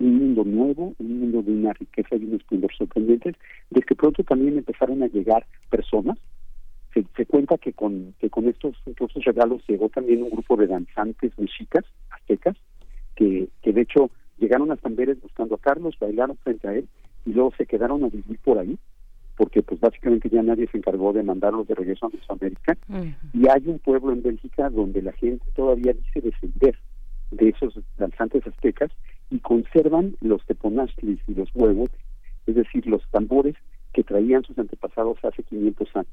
[0.03, 3.37] un mundo nuevo, un mundo de una riqueza y un esplendor sorprendentes,
[3.71, 6.19] de que pronto también empezaron a llegar personas.
[6.93, 10.67] Se, se cuenta que con, que con estos, estos regalos llegó también un grupo de
[10.67, 12.57] danzantes mexicas, aztecas,
[13.15, 16.89] que, que de hecho llegaron a Zamberes buscando a Carlos, bailaron frente a él
[17.25, 18.79] y luego se quedaron a vivir por ahí,
[19.37, 22.77] porque pues básicamente ya nadie se encargó de mandarlos de regreso a Mesoamérica.
[23.33, 26.79] Y hay un pueblo en Bélgica donde la gente todavía dice descender
[27.31, 28.91] de esos danzantes aztecas
[29.31, 31.91] y conservan los teponazlis y los huevos,
[32.47, 33.57] es decir, los tambores
[33.93, 36.13] que traían sus antepasados hace 500 años.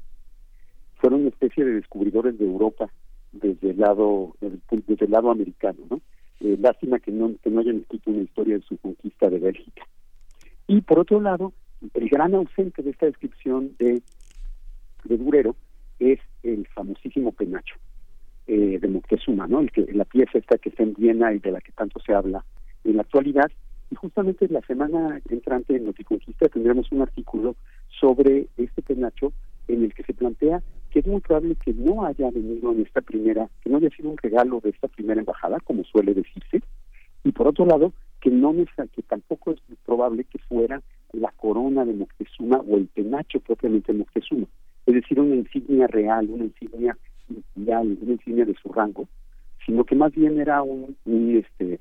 [0.96, 2.90] Fueron una especie de descubridores de Europa
[3.32, 6.00] desde el lado desde el lado americano, ¿no?
[6.40, 9.82] Eh, lástima que no que no hayan escrito una historia de su conquista de Bélgica.
[10.70, 11.52] Y por otro lado,
[11.94, 14.02] el gran ausente de esta descripción de
[15.02, 15.56] de Durero
[15.98, 17.74] es el famosísimo penacho
[18.46, 19.58] eh, de Moctezuma, ¿no?
[19.58, 22.14] El que la pieza esta que está en Viena y de la que tanto se
[22.14, 22.44] habla
[22.84, 23.50] en la actualidad.
[23.90, 27.56] Y justamente la semana entrante en Noticonquista tendremos un artículo
[27.88, 29.32] sobre este penacho
[29.66, 30.62] en el que se plantea
[30.92, 34.08] que es muy probable que no haya venido en esta primera, que no haya sido
[34.08, 36.62] un regalo de esta primera embajada, como suele decirse,
[37.24, 38.54] y por otro lado, que no
[38.92, 43.98] que tampoco es probable que fuera la corona de Moctezuma o el penacho propiamente de
[44.00, 44.46] Moctezuma,
[44.86, 46.96] es decir, una insignia real, una insignia
[47.28, 49.08] imperial, una insignia de su rango,
[49.64, 51.80] sino que más bien era un, este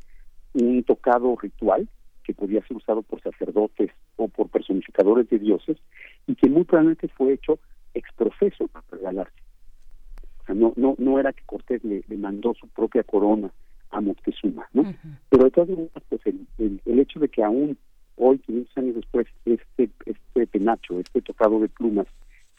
[0.53, 1.87] un tocado ritual
[2.23, 5.77] que podía ser usado por sacerdotes o por personificadores de dioses
[6.27, 7.59] y que muy probablemente fue hecho
[7.93, 9.41] exprofeso para regalarse.
[10.41, 13.51] O sea, no, no, no era que Cortés le, mandó su propia corona
[13.91, 14.93] a Moctezuma, ¿no?
[15.29, 17.77] Pero de todas maneras, pues el, el, hecho de que aún
[18.15, 22.07] hoy, 500 años después, este, este penacho, este tocado de plumas,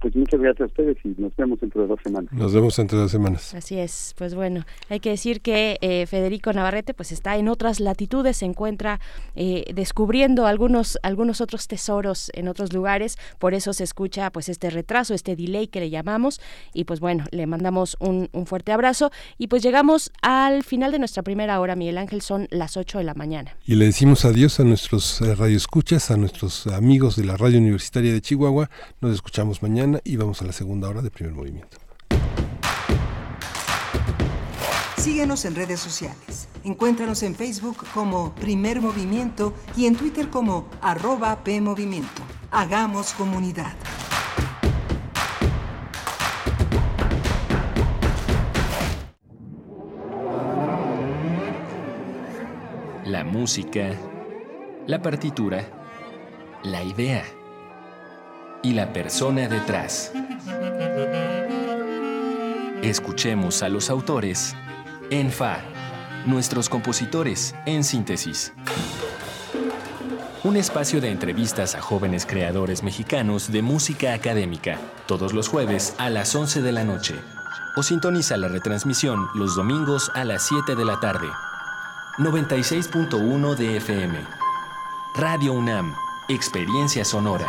[0.00, 2.32] Pues muchas gracias a ustedes y nos vemos dentro de dos semanas.
[2.32, 3.54] Nos vemos dentro de dos semanas.
[3.54, 7.80] Así es, pues bueno, hay que decir que eh, Federico Navarrete pues está en otras
[7.80, 9.00] latitudes, se encuentra
[9.34, 14.70] eh, descubriendo algunos, algunos otros tesoros en otros lugares, por eso se escucha pues este
[14.70, 16.40] retraso, este delay que le llamamos
[16.74, 20.98] y pues bueno, le mandamos un, un fuerte abrazo y pues llegamos al final de
[20.98, 23.56] nuestra primera hora, Miguel Ángel, son las 8 de la mañana.
[23.66, 28.12] Y le decimos adiós a nuestros eh, radioescuchas, a nuestros amigos de la Radio Universitaria
[28.12, 31.78] de Chihuahua, nos escuchamos mañana y vamos a la segunda hora de primer movimiento.
[34.96, 36.48] Síguenos en redes sociales.
[36.62, 42.22] Encuéntranos en Facebook como Primer Movimiento y en Twitter como arroba PMovimiento.
[42.50, 43.72] Hagamos comunidad.
[53.06, 53.92] La música,
[54.86, 55.66] la partitura,
[56.62, 57.24] la idea
[58.62, 60.12] y la persona detrás.
[62.82, 64.54] Escuchemos a los autores
[65.10, 65.58] en Fa,
[66.26, 68.52] nuestros compositores en síntesis.
[70.42, 76.08] Un espacio de entrevistas a jóvenes creadores mexicanos de música académica, todos los jueves a
[76.08, 77.14] las 11 de la noche.
[77.76, 81.28] O sintoniza la retransmisión los domingos a las 7 de la tarde.
[82.18, 84.18] 96.1 de FM.
[85.14, 85.94] Radio UNAM,
[86.28, 87.48] Experiencia Sonora.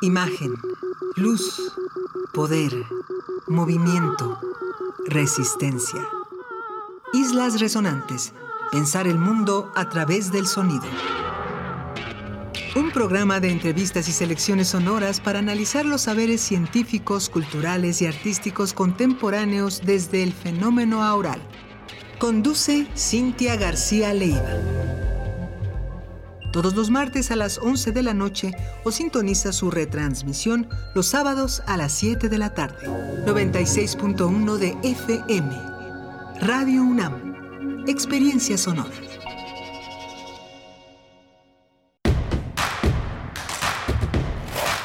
[0.00, 0.54] Imagen,
[1.16, 1.72] luz,
[2.32, 2.72] poder,
[3.46, 4.40] movimiento
[5.06, 6.00] Resistencia.
[7.12, 8.32] Islas Resonantes.
[8.70, 10.84] Pensar el mundo a través del sonido.
[12.74, 18.72] Un programa de entrevistas y selecciones sonoras para analizar los saberes científicos, culturales y artísticos
[18.72, 21.40] contemporáneos desde el fenómeno aural.
[22.18, 25.11] Conduce Cintia García Leiva
[26.52, 28.52] todos los martes a las 11 de la noche
[28.84, 32.86] o sintoniza su retransmisión los sábados a las 7 de la tarde.
[33.26, 35.50] 96.1 de FM.
[36.40, 37.84] Radio UNAM.
[37.88, 38.90] Experiencia sonora.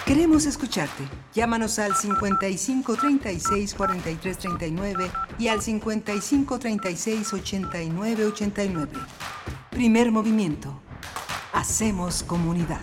[0.06, 1.04] Queremos escucharte.
[1.34, 8.92] Llámanos al 55 36 43 39 y al 55 36 89 89.
[9.70, 10.87] Primer movimiento
[11.58, 12.82] Hacemos comunidad.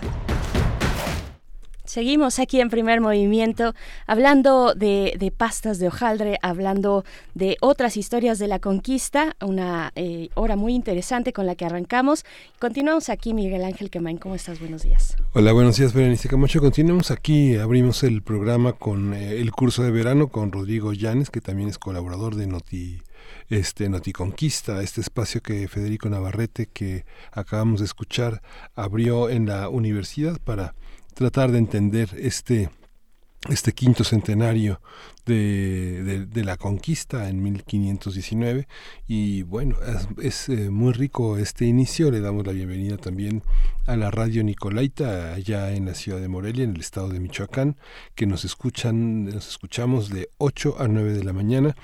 [1.85, 3.73] Seguimos aquí en primer movimiento
[4.05, 7.05] hablando de, pastas de hojaldre, hablando
[7.35, 12.25] de otras historias de la conquista, una eh, hora muy interesante con la que arrancamos.
[12.59, 14.59] Continuamos aquí, Miguel Ángel Quemain, ¿cómo estás?
[14.59, 15.17] Buenos días.
[15.35, 16.61] Hola, buenos días, Berenice Camacho.
[16.61, 21.41] Continuamos aquí, abrimos el programa con eh, el curso de verano con Rodrigo Llanes, que
[21.41, 22.99] también es colaborador de Noti
[23.49, 28.43] este Noticonquista, este espacio que Federico Navarrete, que acabamos de escuchar,
[28.75, 30.75] abrió en la universidad para
[31.15, 32.71] tratar de entender este
[33.51, 34.81] este quinto centenario
[35.25, 38.69] de, la conquista en 1519
[39.07, 39.77] y bueno
[40.23, 42.11] es, eh, muy rico este inicio.
[42.11, 43.43] Le damos la bienvenida también
[43.87, 47.77] a la radio Nicolaita allá en la ciudad de Morelia en el estado de Michoacán
[48.15, 51.77] que nos escuchan nos escuchamos de 8 a 9 de la mañana.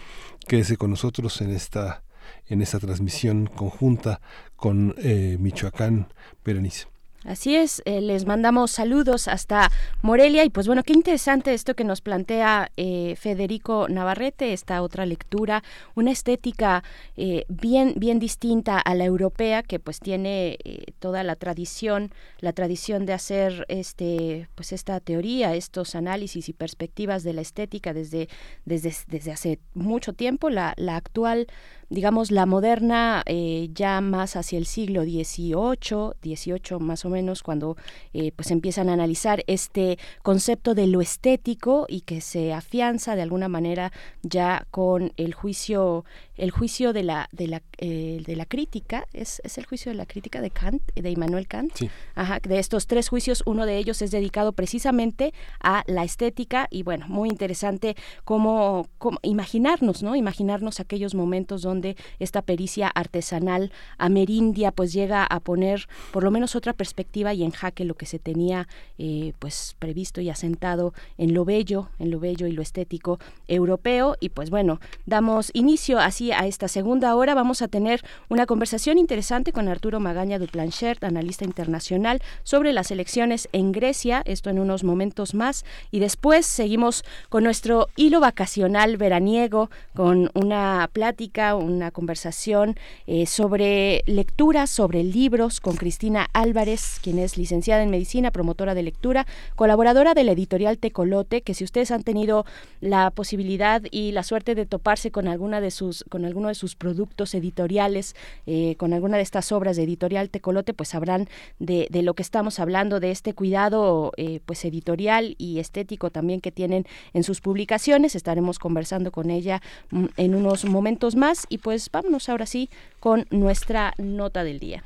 [0.47, 2.03] Quédese con nosotros en esta
[2.49, 4.21] en esta transmisión conjunta
[4.57, 6.13] con eh, Michoacán.
[6.45, 6.87] Berenice
[7.25, 10.43] Así es, eh, les mandamos saludos hasta Morelia.
[10.45, 15.63] Y pues bueno, qué interesante esto que nos plantea eh, Federico Navarrete, esta otra lectura,
[15.95, 16.83] una estética
[17.19, 20.57] eh, bien, bien distinta a la europea que pues tiene
[20.99, 27.23] toda la tradición, la tradición de hacer este, pues esta teoría, estos análisis y perspectivas
[27.23, 28.31] de la estética desde,
[28.65, 31.49] desde, desde hace mucho tiempo, la, la actual
[31.91, 37.77] digamos, la moderna eh, ya más hacia el siglo XVIII, XVIII más o menos, cuando
[38.15, 43.23] eh, pues empiezan a analizar este concepto de lo estético y que se afianza de
[43.23, 46.05] alguna manera ya con el juicio
[46.37, 49.07] el juicio de la de la, eh, de la crítica.
[49.13, 51.73] Es, es el juicio de la crítica de Kant de Immanuel Kant
[52.15, 56.83] Ajá, de estos tres juicios uno de ellos es dedicado precisamente a la estética y
[56.83, 61.80] bueno muy interesante cómo, cómo imaginarnos no imaginarnos aquellos momentos donde
[62.19, 67.51] esta pericia artesanal amerindia pues llega a poner por lo menos otra perspectiva y en
[67.51, 68.69] jaque lo que se tenía
[68.99, 73.19] eh, pues previsto y asentado en lo bello en lo bello y lo estético
[73.49, 74.17] europeo.
[74.21, 77.35] Y pues bueno damos inicio así a esta segunda hora.
[77.35, 82.91] Vamos a tener una conversación interesante con Arturo Magaña de Planchert, analista internacional, sobre las
[82.91, 88.97] elecciones en Grecia, esto en unos momentos más, y después seguimos con nuestro hilo vacacional
[88.97, 97.19] veraniego, con una plática, una conversación eh, sobre lecturas, sobre libros, con Cristina Álvarez, quien
[97.19, 101.91] es licenciada en medicina, promotora de lectura, colaboradora de la editorial Tecolote, que si ustedes
[101.91, 102.45] han tenido
[102.81, 106.77] la posibilidad y la suerte de toparse con alguna de sus, con alguno de sus
[106.77, 108.15] productos editoriales,
[108.47, 112.59] eh, con alguna de estas obras de editorial Tecolote, pues sabrán de, lo que estamos
[112.59, 118.15] hablando, de este cuidado eh, pues editorial y estético también que tienen en sus publicaciones.
[118.15, 119.61] Estaremos conversando con ella
[119.91, 124.85] mm, en unos momentos más y pues vámonos ahora sí con nuestra nota del día.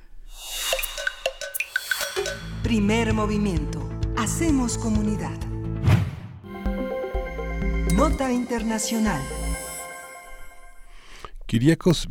[2.63, 3.89] Primer movimiento.
[4.17, 5.39] Hacemos comunidad.
[7.95, 9.23] Nota Internacional.
[11.47, 12.09] Kiriakos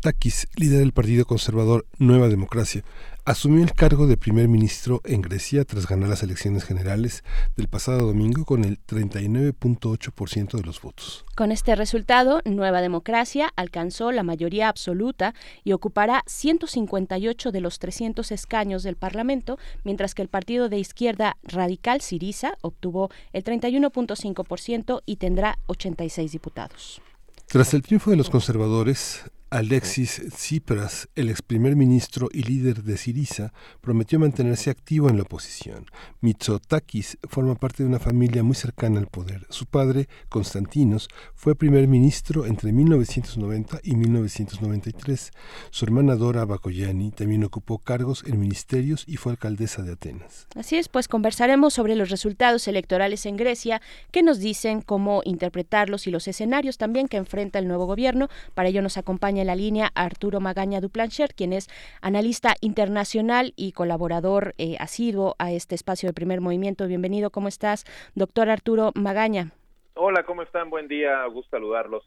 [0.00, 2.82] Mitsotakis, líder del Partido Conservador Nueva Democracia,
[3.26, 7.22] asumió el cargo de primer ministro en Grecia tras ganar las elecciones generales
[7.54, 11.26] del pasado domingo con el 39.8% de los votos.
[11.36, 15.34] Con este resultado, Nueva Democracia alcanzó la mayoría absoluta
[15.64, 21.36] y ocupará 158 de los 300 escaños del Parlamento, mientras que el partido de izquierda
[21.42, 27.02] radical Siriza obtuvo el 31.5% y tendrá 86 diputados.
[27.50, 32.96] Tras el triunfo de los conservadores, Alexis Tsipras, el ex primer ministro y líder de
[32.96, 35.86] Siriza, prometió mantenerse activo en la oposición.
[36.20, 39.48] Mitsotakis forma parte de una familia muy cercana al poder.
[39.50, 45.32] Su padre, Constantinos, fue primer ministro entre 1990 y 1993.
[45.70, 50.46] Su hermana Dora Bakoyani también ocupó cargos en ministerios y fue alcaldesa de Atenas.
[50.54, 53.82] Así es, pues conversaremos sobre los resultados electorales en Grecia,
[54.12, 58.28] qué nos dicen, cómo interpretarlos y los escenarios también que enfrenta el nuevo gobierno.
[58.54, 61.68] Para ello nos acompaña en la línea Arturo Magaña Duplancher, quien es
[62.00, 66.86] analista internacional y colaborador eh, asiduo a este espacio de primer movimiento.
[66.86, 67.84] Bienvenido, ¿cómo estás,
[68.14, 69.52] doctor Arturo Magaña?
[69.94, 70.70] Hola, ¿cómo están?
[70.70, 72.04] Buen día, gusto saludarlos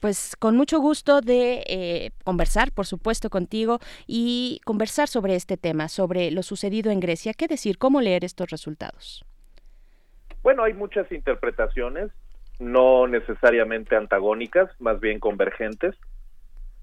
[0.00, 5.88] pues con mucho gusto de eh, conversar, por supuesto, contigo y conversar sobre este tema,
[5.88, 7.34] sobre lo sucedido en Grecia.
[7.34, 7.78] ¿Qué decir?
[7.78, 9.24] ¿Cómo leer estos resultados?
[10.42, 12.10] Bueno, hay muchas interpretaciones,
[12.58, 15.94] no necesariamente antagónicas, más bien convergentes.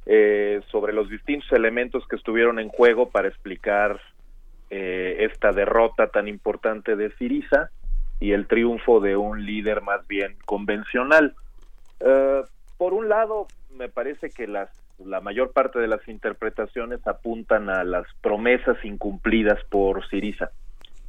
[0.09, 3.99] Eh, sobre los distintos elementos que estuvieron en juego para explicar
[4.69, 7.71] eh, esta derrota tan importante de Siriza
[8.21, 11.35] y el triunfo de un líder más bien convencional.
[11.99, 12.41] Eh,
[12.77, 17.83] por un lado, me parece que las, la mayor parte de las interpretaciones apuntan a
[17.83, 20.51] las promesas incumplidas por Siriza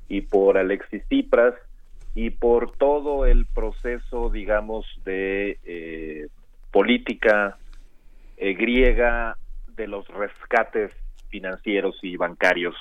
[0.08, 1.54] y por Alexis Tsipras
[2.16, 6.28] y por todo el proceso, digamos, de
[6.72, 7.56] política
[8.38, 9.36] eh, griega
[9.76, 10.92] de los rescates
[11.28, 12.74] financieros y bancarios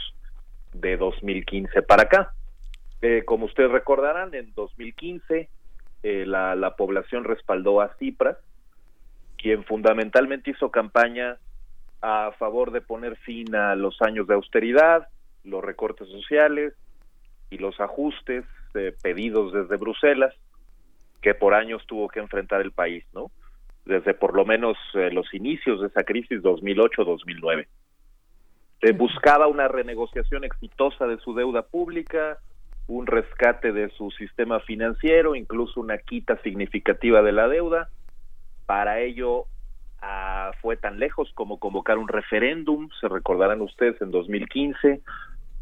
[0.73, 2.33] de 2015 para acá.
[3.01, 5.49] Eh, como ustedes recordarán, en 2015
[6.03, 8.37] eh, la, la, población respaldó a Cipras,
[9.37, 11.37] quien fundamentalmente hizo campaña
[12.01, 15.07] a favor de poner fin a los años de austeridad,
[15.43, 16.73] los recortes sociales
[17.49, 18.45] y los ajustes
[18.75, 20.33] eh, pedidos desde Bruselas
[21.21, 23.31] que por años tuvo que enfrentar el país, ¿no?
[23.87, 27.67] Desde por lo menos eh, los inicios de esa crisis 2008-2009.
[28.95, 32.37] buscaba una renegociación exitosa de su deuda pública,
[32.87, 37.89] un rescate de su sistema financiero, incluso una quita significativa de la deuda.
[38.65, 39.45] Para ello
[40.01, 45.01] ah, fue tan lejos como convocar un referéndum, se recordarán ustedes, en 2015,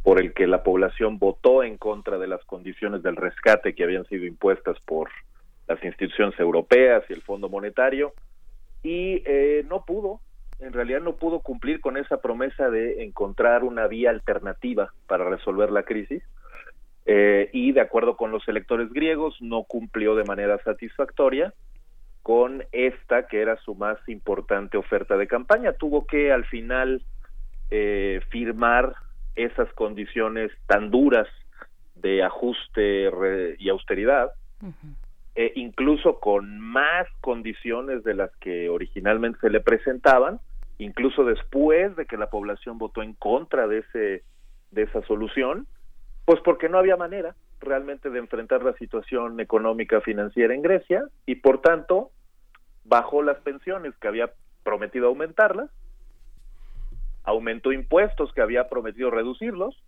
[0.03, 4.05] por el que la población votó en contra de las condiciones del rescate que habían
[4.05, 5.09] sido impuestas por
[5.68, 8.13] las instituciones europeas y el Fondo Monetario,
[8.84, 10.20] y eh, no pudo,
[10.59, 15.72] en realidad no pudo cumplir con esa promesa de encontrar una vía alternativa para resolver
[15.72, 16.24] la crisis,
[17.07, 21.53] eh, y de acuerdo con los electores griegos no cumplió de manera satisfactoria
[22.24, 25.74] con esta que era su más importante oferta de campaña.
[25.74, 27.03] Tuvo que al final
[27.70, 28.95] eh, firmar
[29.36, 31.28] esas condiciones tan duras
[31.93, 33.11] de ajuste
[33.59, 34.32] y austeridad,
[35.36, 40.39] e incluso con más condiciones de las que originalmente se le presentaban,
[40.77, 44.23] incluso después de que la población votó en contra de ese
[44.71, 45.67] de esa solución,
[46.25, 51.36] pues porque no había manera realmente de enfrentar la situación económica financiera en Grecia y
[51.36, 52.11] por tanto
[52.83, 54.31] bajó las pensiones que había
[54.63, 55.69] prometido aumentarlas,
[57.23, 59.81] aumentó impuestos que había prometido reducirlos,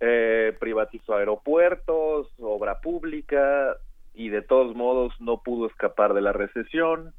[0.00, 3.76] eh, privatizó aeropuertos, obra pública
[4.14, 7.14] y de todos modos no pudo escapar de la recesión,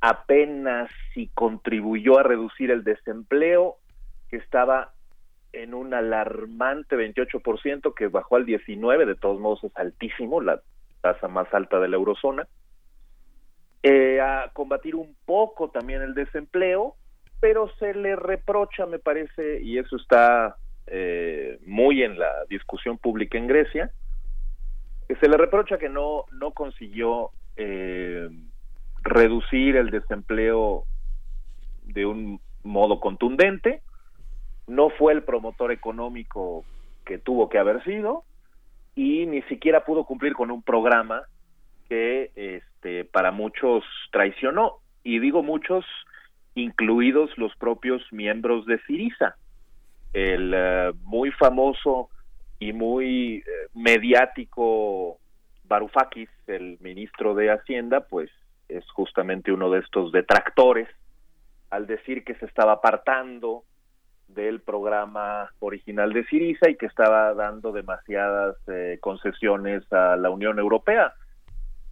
[0.00, 3.76] apenas si contribuyó a reducir el desempleo
[4.28, 4.92] que estaba
[5.52, 10.60] en un alarmante 28% que bajó al 19%, de todos modos es altísimo, la
[11.00, 12.46] tasa más alta de la eurozona.
[13.82, 16.96] Eh, a combatir un poco también el desempleo,
[17.40, 20.56] pero se le reprocha, me parece, y eso está
[20.86, 23.90] eh, muy en la discusión pública en Grecia,
[25.16, 28.28] se le reprocha que no, no consiguió eh,
[29.02, 30.84] reducir el desempleo
[31.84, 33.82] de un modo contundente,
[34.66, 36.64] no fue el promotor económico
[37.04, 38.24] que tuvo que haber sido
[38.94, 41.22] y ni siquiera pudo cumplir con un programa
[41.88, 44.76] que este para muchos traicionó.
[45.02, 45.84] Y digo muchos
[46.54, 49.36] incluidos los propios miembros de Siriza
[50.12, 52.10] el eh, muy famoso
[52.60, 53.42] y muy eh,
[53.74, 55.18] mediático
[55.64, 58.30] Varoufakis el ministro de Hacienda pues
[58.68, 60.88] es justamente uno de estos detractores
[61.70, 63.64] al decir que se estaba apartando
[64.28, 70.58] del programa original de Siriza y que estaba dando demasiadas eh, concesiones a la Unión
[70.58, 71.14] Europea.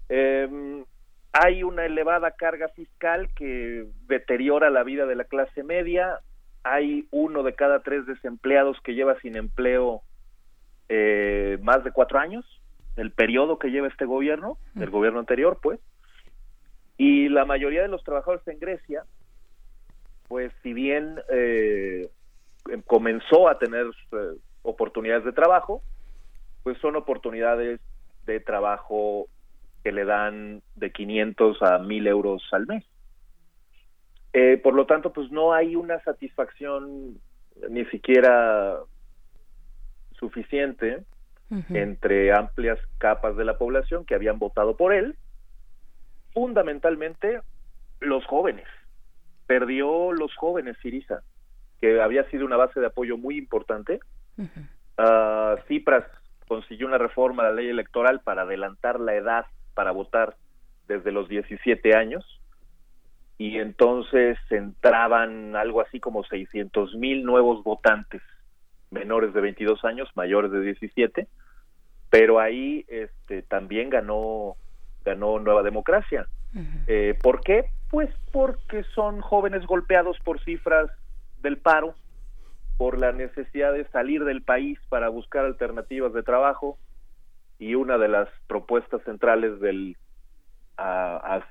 [0.09, 0.85] Em,
[1.33, 6.21] hay una elevada carga fiscal que deteriora la vida de la clase media.
[6.63, 10.03] Hay uno de cada tres desempleados que lleva sin empleo
[10.89, 12.45] eh, más de cuatro años,
[12.97, 15.81] el periodo que lleva este gobierno, el gobierno anterior, pues.
[16.97, 19.05] Y la mayoría de los trabajadores en Grecia,
[20.27, 22.09] pues si bien eh,
[22.87, 25.83] comenzó a tener eh, oportunidades de trabajo,
[26.65, 27.81] pues son oportunidades
[28.27, 29.29] de trabajo
[29.83, 32.85] que le dan de 500 a 1000 euros al mes.
[34.33, 37.19] Eh, por lo tanto, pues no hay una satisfacción
[37.71, 38.77] ni siquiera
[40.19, 41.05] suficiente
[41.71, 45.17] entre amplias capas de la población que habían votado por él,
[46.35, 47.41] fundamentalmente
[48.01, 48.67] los jóvenes.
[49.47, 51.23] Perdió los jóvenes Siriza
[51.81, 54.01] que había sido una base de apoyo muy importante.
[54.37, 56.05] Uh Cipras
[56.49, 60.37] consiguió una reforma a la ley electoral para adelantar la edad para votar
[60.89, 62.25] desde los 17 años
[63.37, 68.23] y entonces entraban algo así como 600 mil nuevos votantes
[68.91, 71.27] menores de 22 años, mayores de 17,
[72.11, 74.57] pero ahí este, también ganó
[75.05, 76.27] ganó Nueva Democracia.
[76.87, 77.67] eh, ¿Por qué?
[77.91, 80.91] Pues porque son jóvenes golpeados por cifras
[81.41, 81.95] del paro,
[82.77, 86.79] por la necesidad de salir del país para buscar alternativas de trabajo
[87.59, 89.97] y una de las propuestas centrales del
[90.77, 91.43] a,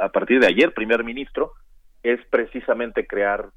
[0.00, 1.52] a, partir de ayer primer ministro
[2.04, 3.48] es precisamente crear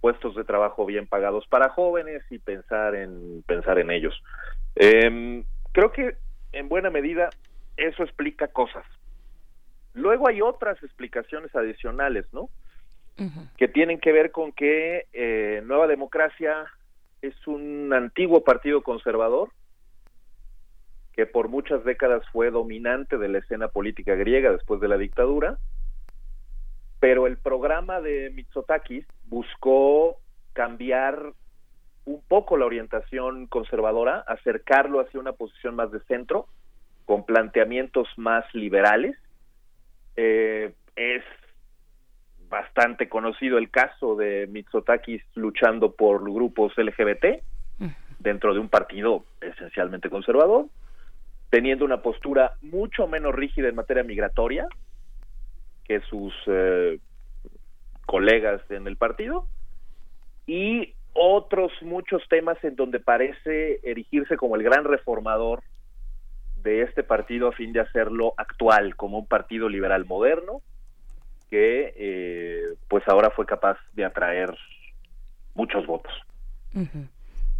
[0.00, 4.14] puestos de trabajo bien pagados para jóvenes y pensar en pensar en ellos.
[4.76, 6.16] Eh, creo que
[6.52, 7.30] en buena medida
[7.76, 8.84] eso explica cosas.
[9.94, 12.48] Luego hay otras explicaciones adicionales no
[13.56, 16.66] que tienen que ver con que eh, Nueva Democracia
[17.20, 19.50] es un antiguo partido conservador
[21.14, 25.58] que por muchas décadas fue dominante de la escena política griega después de la dictadura,
[27.00, 30.18] pero el programa de Mitsotakis buscó
[30.52, 31.32] cambiar
[32.04, 36.46] un poco la orientación conservadora, acercarlo hacia una posición más de centro,
[37.04, 39.16] con planteamientos más liberales.
[40.16, 41.22] Eh, es
[42.48, 47.42] bastante conocido el caso de Mitsotakis luchando por grupos LGBT
[48.18, 50.66] dentro de un partido esencialmente conservador,
[51.50, 54.66] teniendo una postura mucho menos rígida en materia migratoria
[55.88, 57.00] que sus eh,
[58.06, 59.46] colegas en el partido
[60.46, 65.62] y otros muchos temas en donde parece erigirse como el gran reformador
[66.62, 70.60] de este partido a fin de hacerlo actual como un partido liberal moderno
[71.50, 74.54] que eh, pues ahora fue capaz de atraer
[75.54, 76.12] muchos votos.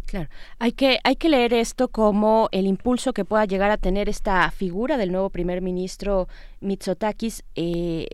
[0.09, 0.27] Claro,
[0.57, 4.49] hay que, hay que leer esto como el impulso que pueda llegar a tener esta
[4.49, 6.27] figura del nuevo primer ministro
[6.61, 8.07] Mitsotakis eh,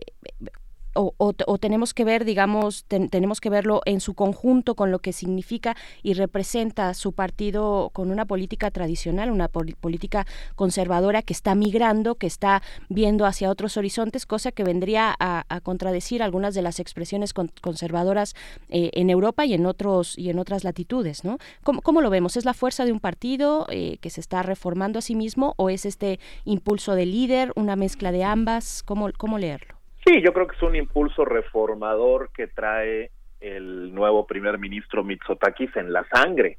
[0.96, 5.76] o, tenemos que ver, digamos, tenemos que verlo en su conjunto con lo que significa
[6.02, 12.26] y representa su partido con una política tradicional, una política conservadora que está migrando, que
[12.26, 18.34] está viendo hacia otros horizontes, cosa que vendría a, contradecir algunas de las expresiones conservadoras
[18.68, 21.38] eh, en Europa y en otros y en otras latitudes, ¿no?
[21.62, 22.36] ¿Cómo, lo vemos?
[22.36, 25.70] ¿Es la fuerza de un partido eh, que se está reformando a sí mismo o
[25.70, 28.82] es este impulso de líder, una mezcla de ambas?
[28.82, 29.75] ¿Cómo, cómo leerlo?
[30.06, 33.10] Sí, yo creo que es un impulso reformador que trae
[33.40, 36.58] el nuevo primer ministro Mitsotakis en la sangre.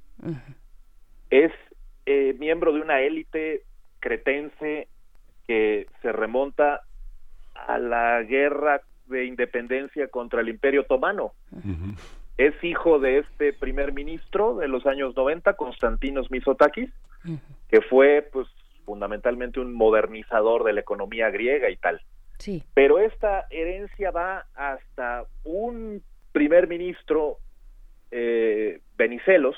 [1.29, 1.53] Es
[2.05, 3.63] eh, miembro de una élite
[3.99, 4.89] cretense
[5.47, 6.81] que se remonta
[7.55, 11.31] a la guerra de independencia contra el Imperio Otomano.
[12.37, 16.89] Es hijo de este primer ministro de los años 90, Constantinos Mitsotakis,
[17.69, 18.47] que fue pues
[18.85, 22.01] fundamentalmente un modernizador de la economía griega y tal.
[22.73, 26.01] Pero esta herencia va hasta un
[26.31, 27.37] primer ministro,
[28.11, 29.55] eh, Benicelos,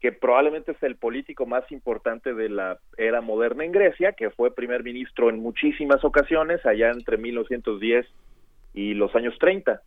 [0.00, 4.54] que probablemente es el político más importante de la era moderna en Grecia, que fue
[4.54, 8.06] primer ministro en muchísimas ocasiones, allá entre 1910
[8.74, 9.80] y los años 30,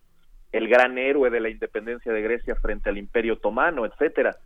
[0.52, 4.36] el gran héroe de la independencia de Grecia frente al Imperio Otomano, etcétera.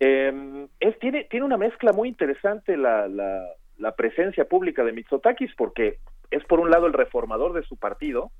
[0.00, 5.98] Em, es, tiene, tiene una mezcla muy interesante la, la presencia pública de Mitsotakis, porque
[6.32, 8.30] es por un lado el reformador de su partido,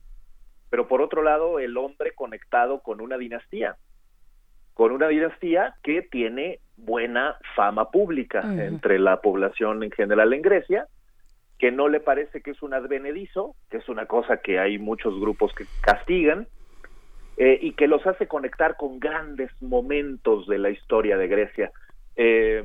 [0.70, 3.76] pero por otro lado el hombre conectado con una dinastía,
[4.74, 10.86] con una dinastía que tiene buena fama pública entre la población en general en Grecia,
[11.58, 15.20] que no le parece que es un advenedizo, que es una cosa que hay muchos
[15.20, 16.48] grupos que castigan,
[17.36, 21.70] eh, y que los hace conectar con grandes momentos de la historia de Grecia.
[22.16, 22.64] Eh,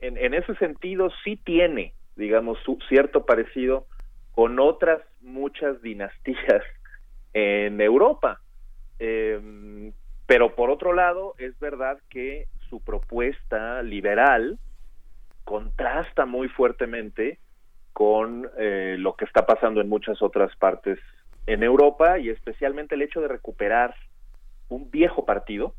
[0.00, 3.86] en, en, ese sentido sí tiene, digamos, su, cierto parecido
[4.34, 6.62] con otras muchas dinastías
[7.32, 8.40] en Europa.
[8.98, 9.92] Em,
[10.26, 14.58] pero por otro lado, es verdad que su propuesta liberal
[15.44, 17.38] contrasta muy fuertemente
[17.92, 20.98] con eh, lo que está pasando en muchas otras partes
[21.46, 23.94] en Europa y especialmente el hecho de recuperar
[24.68, 25.74] un viejo partido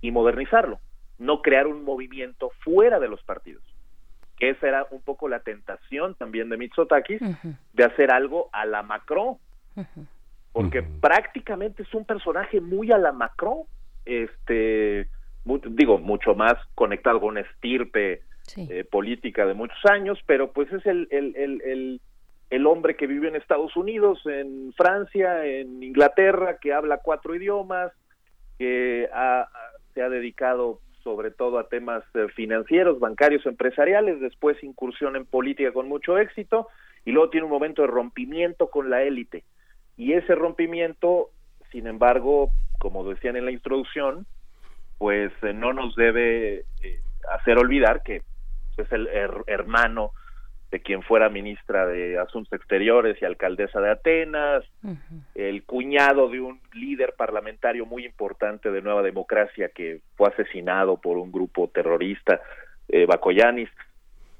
[0.00, 0.80] y modernizarlo,
[1.18, 3.62] no crear un movimiento fuera de los partidos
[4.38, 7.20] que esa era un poco la tentación también de Mitsotakis
[7.72, 9.36] de hacer algo a la Macron,
[10.52, 13.62] porque prácticamente es un personaje muy a la Macron,
[14.04, 15.08] este,
[15.70, 18.22] digo, mucho más conectado con una estirpe
[18.56, 22.00] eh, política de muchos años, pero pues es el, el, el,
[22.48, 27.92] el, hombre que vive en Estados Unidos, en Francia, en Inglaterra, que habla cuatro idiomas,
[28.58, 29.08] que
[29.94, 35.72] se ha dedicado sobre todo a temas eh, financieros, bancarios, empresariales, después incursión en política
[35.72, 36.68] con mucho éxito
[37.06, 39.42] y luego tiene un momento de rompimiento con la élite.
[39.96, 41.30] Y ese rompimiento,
[41.72, 44.26] sin embargo, como decían en la introducción,
[44.98, 48.20] pues eh, no nos debe eh, hacer olvidar que
[48.76, 49.08] es el
[49.46, 50.12] hermano
[50.70, 54.64] de quien fuera ministra de Asuntos Exteriores y alcaldesa de Atenas,
[55.34, 61.16] el cuñado de un líder parlamentario muy importante de Nueva Democracia que fue asesinado por
[61.16, 62.40] un grupo terrorista,
[62.88, 63.70] eh, Bakoyanis,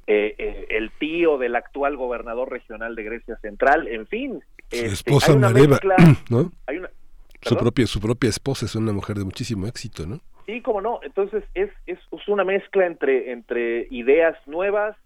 [0.06, 4.40] eh, eh, el tío del actual gobernador regional de Grecia Central, en fin.
[4.70, 5.78] Su este, esposa Mareva,
[6.30, 6.50] ¿no?
[7.40, 10.20] su propia, su propia esposa es una mujer de muchísimo éxito, ¿no?
[10.46, 11.00] Sí, cómo no.
[11.02, 14.96] Entonces es, es, es una mezcla entre, entre ideas nuevas,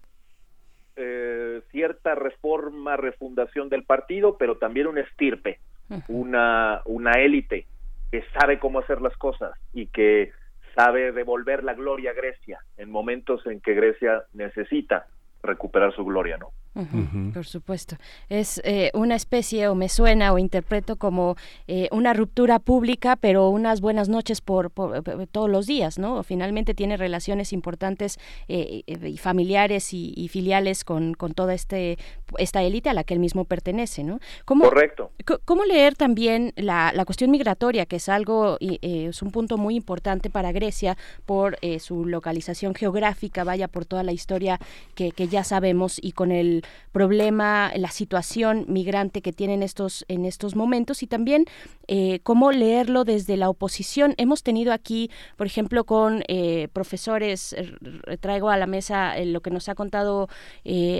[0.95, 5.59] eh, cierta reforma, refundación del partido, pero también un estirpe,
[6.07, 7.67] una, una élite
[8.11, 10.31] que sabe cómo hacer las cosas y que
[10.75, 15.07] sabe devolver la gloria a Grecia en momentos en que Grecia necesita
[15.43, 16.51] recuperar su gloria, ¿no?
[17.33, 17.97] Por supuesto.
[18.29, 21.35] Es eh, una especie, o me suena o interpreto como
[21.67, 26.23] eh, una ruptura pública, pero unas buenas noches por, eh, todos los días, ¿no?
[26.23, 31.97] Finalmente tiene relaciones importantes y familiares y, filiales con, con, toda este,
[32.37, 34.19] esta élite a la que él mismo pertenece, ¿no?
[34.45, 35.11] ¿Cómo, Correcto.
[35.45, 40.29] ¿Cómo leer también la, la cuestión migratoria, que es algo, es un punto muy importante
[40.29, 44.59] para Grecia por su localización geográfica, vaya por toda la historia
[44.95, 50.25] que, que ya sabemos y con el problema, la situación migrante que tienen estos en
[50.25, 51.45] estos momentos y también
[51.87, 54.13] eh, cómo leerlo desde la oposición.
[54.17, 57.55] Hemos tenido aquí, por ejemplo, con eh, profesores,
[58.21, 60.29] traigo a la mesa eh, lo que nos ha contado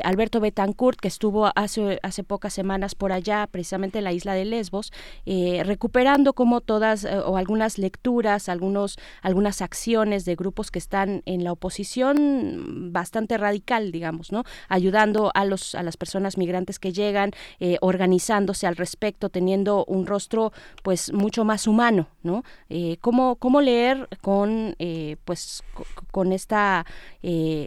[0.03, 4.45] Alberto Betancourt, que estuvo hace, hace pocas semanas por allá, precisamente en la isla de
[4.45, 4.91] Lesbos,
[5.26, 11.52] recuperando como todas o algunas lecturas, algunos, algunas acciones de grupos que están en la
[11.52, 14.44] oposición bastante radical, digamos, ¿no?
[14.68, 20.05] Ayudando a los a las personas migrantes que llegan, eh, organizándose al respecto, teniendo un
[20.05, 20.51] rostro
[20.84, 22.43] pues mucho más humano, ¿no?
[22.69, 25.63] Eh, ¿cómo, ¿cómo, leer con eh, pues
[26.11, 26.85] con esta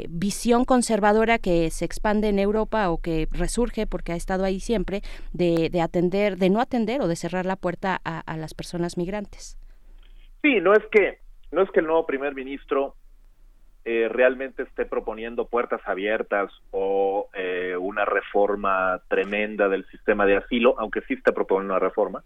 [0.08, 5.02] visión conservadora que se expande en Europa o que resurge porque ha estado ahí siempre
[5.32, 8.98] de, de atender, de no atender o de cerrar la puerta a, a las personas
[8.98, 9.56] migrantes?
[10.42, 11.18] Sí, no es que
[11.52, 12.96] no es que el nuevo primer ministro
[13.88, 20.74] eh, realmente esté proponiendo puertas abiertas o eh, una reforma tremenda del sistema de asilo,
[20.80, 22.24] aunque sí está proponiendo una reforma,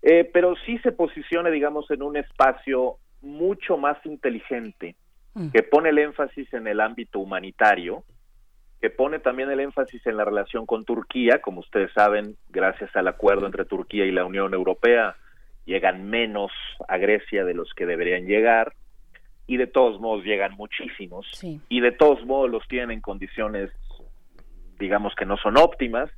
[0.00, 4.96] eh, pero sí se posicione, digamos, en un espacio mucho más inteligente,
[5.34, 5.50] mm.
[5.50, 8.02] que pone el énfasis en el ámbito humanitario,
[8.80, 13.08] que pone también el énfasis en la relación con Turquía, como ustedes saben, gracias al
[13.08, 15.16] acuerdo entre Turquía y la Unión Europea,
[15.66, 16.50] llegan menos
[16.88, 18.72] a Grecia de los que deberían llegar,
[19.48, 21.26] y de todos modos llegan muchísimos.
[21.68, 23.70] Y de todos modos los tienen en condiciones
[24.78, 26.10] digamos que no son óptimas.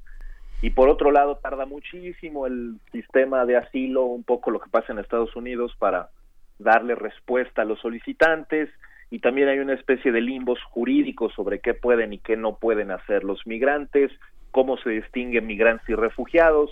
[0.62, 4.92] Y por otro lado tarda muchísimo el sistema de asilo un poco lo que pasa
[4.92, 6.10] en Estados Unidos para
[6.58, 8.68] darle respuesta a los solicitantes.
[9.10, 12.90] Y también hay una especie de limbos jurídicos sobre qué pueden y qué no pueden
[12.90, 14.12] hacer los migrantes,
[14.50, 16.70] cómo se distinguen migrantes y refugiados.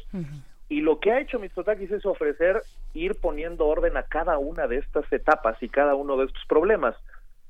[0.69, 2.63] Y lo que ha hecho Mitsotakis es ofrecer
[2.93, 6.95] ir poniendo orden a cada una de estas etapas y cada uno de estos problemas.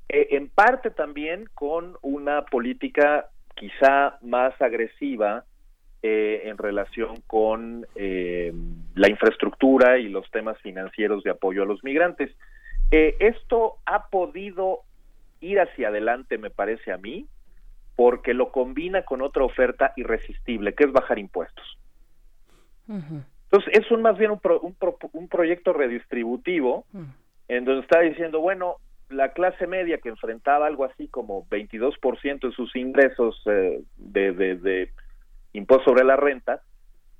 [0.08, 5.44] Eh, en parte también con una política quizá más agresiva
[6.02, 8.52] eh, en relación con eh,
[8.94, 12.30] la infraestructura y los temas financieros de apoyo a los migrantes.
[12.90, 14.80] esto ha podido
[15.40, 17.26] ir hacia adelante, me parece a mí,
[17.96, 21.78] porque lo combina con otra oferta irresistible, que es bajar impuestos.
[22.88, 24.40] Entonces, es un, más bien un,
[25.12, 27.04] un, proyecto redistributivo mm.
[27.48, 28.76] en donde está diciendo, bueno,
[29.10, 34.56] la clase media que enfrentaba algo así como 22% de sus ingresos eh, de, de,
[34.56, 34.92] de,
[35.52, 36.62] impuesto sobre la renta,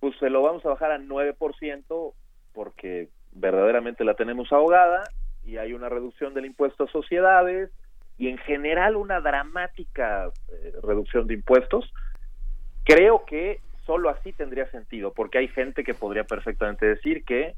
[0.01, 2.13] pues se lo vamos a bajar a 9%
[2.53, 5.05] porque verdaderamente la tenemos ahogada
[5.45, 7.71] y hay una reducción del impuesto a sociedades
[8.19, 11.91] y en general una dramática eh, reducción de impuestos.
[12.85, 17.55] Creo que solo así tendría sentido, porque hay gente que podría perfectamente decir que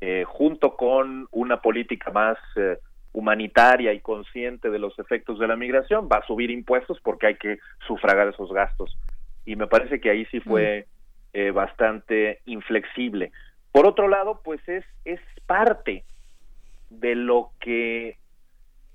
[0.00, 2.78] eh, junto con una política más eh,
[3.12, 7.36] humanitaria y consciente de los efectos de la migración, va a subir impuestos porque hay
[7.36, 8.98] que sufragar esos gastos.
[9.46, 11.28] Y me parece que ahí sí fue mm.
[11.34, 13.30] eh, bastante inflexible.
[13.70, 16.02] Por otro lado, pues es, es parte
[16.90, 18.16] de lo que,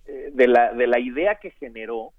[0.05, 2.11] de, la, de la idea que generó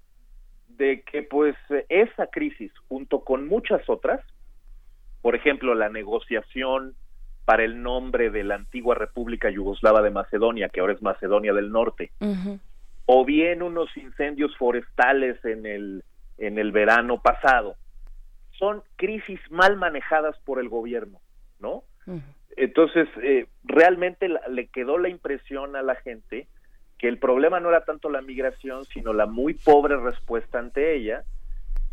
[0.69, 1.55] de que pues
[1.87, 4.21] esa crisis, junto con muchas otras,
[5.25, 6.93] por ejemplo, la negociación
[7.45, 11.71] para el nombre de la antigua República Yugoslava de Macedonia, que ahora es Macedonia del
[11.71, 12.11] Norte,
[13.07, 16.03] o bien unos incendios forestales en el,
[16.37, 17.75] en el verano pasado,
[18.51, 21.19] son crisis mal manejadas por el gobierno,
[21.59, 21.81] ¿no?
[22.55, 26.45] Entonces, eh, realmente le quedó la impresión a la gente
[26.99, 31.23] que el problema no era tanto la migración, sino la muy pobre respuesta ante ella,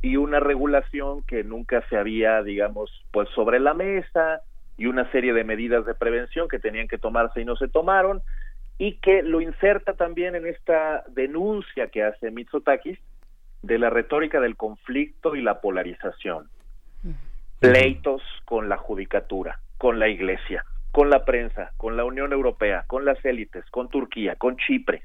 [0.02, 4.42] y una regulación que nunca se había, digamos, pues sobre la mesa
[4.76, 8.20] y una serie de medidas de prevención que tenían que tomarse y no se tomaron
[8.78, 12.98] y que lo inserta también en esta denuncia que hace Mitsotakis
[13.62, 16.48] de la retórica del conflicto y la polarización.
[17.60, 23.04] Pleitos con la judicatura, con la iglesia, con la prensa, con la Unión Europea, con
[23.04, 25.02] las élites, con Turquía, con Chipre.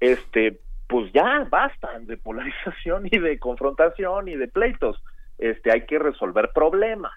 [0.00, 0.58] Este,
[0.92, 5.02] pues ya basta de polarización y de confrontación y de pleitos.
[5.38, 7.12] Este, hay que resolver problemas.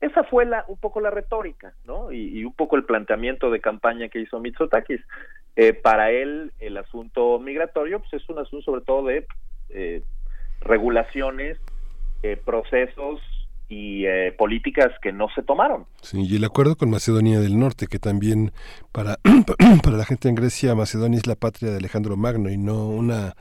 [0.00, 2.10] Esa fue la, un poco la retórica, ¿no?
[2.10, 5.00] Y, un poco el planteamiento de campaña que hizo Mitsotakis.
[5.54, 9.26] Eh, para él, el asunto migratorio pues es un asunto sobre todo de
[9.68, 10.02] eh,
[10.60, 11.58] regulaciones
[12.24, 13.20] eh, procesos
[13.72, 15.86] y eh, políticas que no se tomaron.
[16.02, 18.52] Sí, y el acuerdo con Macedonia del Norte, que también
[18.92, 19.16] para,
[19.82, 23.32] para la gente en Grecia, Macedonia es la patria de Alejandro Magno y no una,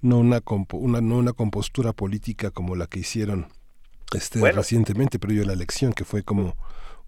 [0.00, 0.42] no una,
[0.74, 3.46] una, no una compostura política como la que hicieron
[4.14, 6.54] este recientemente, previo a la elección, que fue como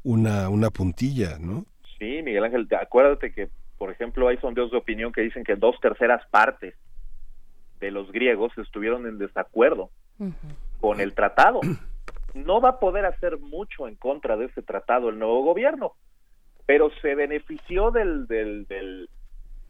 [0.02, 1.64] una, una puntilla, ¿no?
[2.00, 3.48] Sí, Miguel Ángel, acuérdate que,
[3.78, 6.74] por ejemplo, hay sondeos de opinión que dicen que dos terceras partes
[7.78, 9.90] de los griegos estuvieron en desacuerdo
[10.80, 11.60] con el tratado.
[12.34, 15.92] No va a poder hacer mucho en contra de ese tratado el nuevo gobierno,
[16.66, 18.66] pero se benefició del del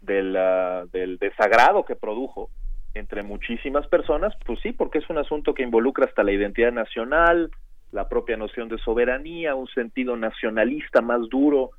[0.01, 2.51] del ah, del desagrado que produjo
[2.95, 7.51] entre muchísimas personas, pues sí, porque es un asunto que involucra hasta la identidad nacional,
[7.91, 11.71] la propia noción de soberanía, un sentido nacionalista más duro,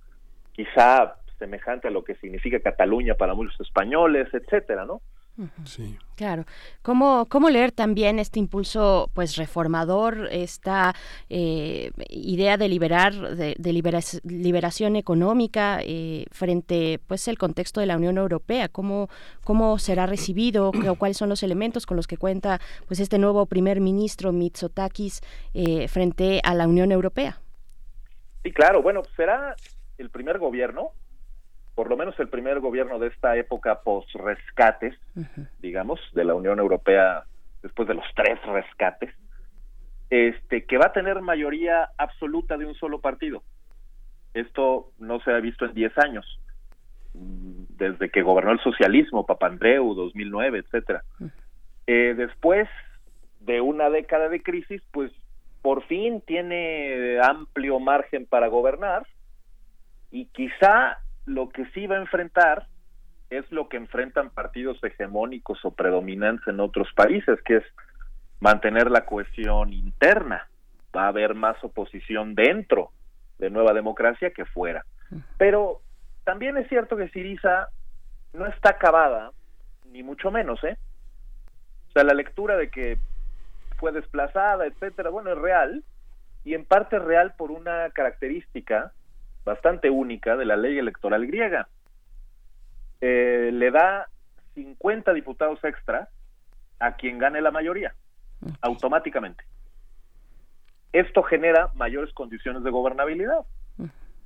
[0.53, 5.01] quizá semejante a lo que significa Cataluña para muchos españoles, etcétera, ¿no?
[5.65, 5.97] Sí.
[6.15, 6.45] Claro.
[6.83, 10.93] ¿Cómo, ¿Cómo leer también este impulso pues reformador, esta
[11.29, 13.55] eh, idea de liberar, de,
[14.23, 18.69] liberación económica eh, frente pues el contexto de la Unión Europea?
[18.69, 19.09] ¿Cómo,
[19.43, 20.71] cómo será recibido?
[20.99, 25.21] ¿Cuáles son los elementos con los que cuenta pues este nuevo primer ministro Mitsotakis
[25.55, 27.41] eh, frente a la Unión Europea?
[28.43, 28.83] Sí, claro.
[28.83, 29.55] Bueno, será
[29.97, 30.91] el primer gobierno
[31.75, 34.95] por lo menos el primer gobierno de esta época post-rescates,
[35.59, 37.23] digamos, de la Unión Europea,
[37.61, 39.13] después de los tres rescates,
[40.09, 43.41] este, que va a tener mayoría absoluta de un solo partido.
[44.33, 46.39] Esto no se ha visto en 10 años,
[47.13, 51.03] desde que gobernó el socialismo, Papandreou, 2009, etcétera.
[51.87, 52.67] Eh, después
[53.39, 55.11] de una década de crisis, pues
[55.61, 59.07] por fin tiene amplio margen para gobernar
[60.11, 62.67] y quizá lo que sí va a enfrentar
[63.29, 67.63] es lo que enfrentan partidos hegemónicos o predominantes en otros países, que es
[68.39, 70.47] mantener la cohesión interna.
[70.95, 72.91] Va a haber más oposición dentro
[73.39, 74.85] de Nueva Democracia que fuera.
[75.37, 75.81] Pero
[76.23, 77.69] también es cierto que Siriza
[78.33, 79.31] no está acabada,
[79.91, 80.77] ni mucho menos, ¿eh?
[81.89, 82.97] O sea, la lectura de que
[83.77, 85.83] fue desplazada, etcétera, bueno, es real,
[86.43, 88.91] y en parte real por una característica
[89.45, 91.67] bastante única de la ley electoral griega.
[93.01, 94.07] Eh, le da
[94.55, 96.09] 50 diputados extra
[96.79, 97.93] a quien gane la mayoría,
[98.61, 99.43] automáticamente.
[100.91, 103.45] Esto genera mayores condiciones de gobernabilidad.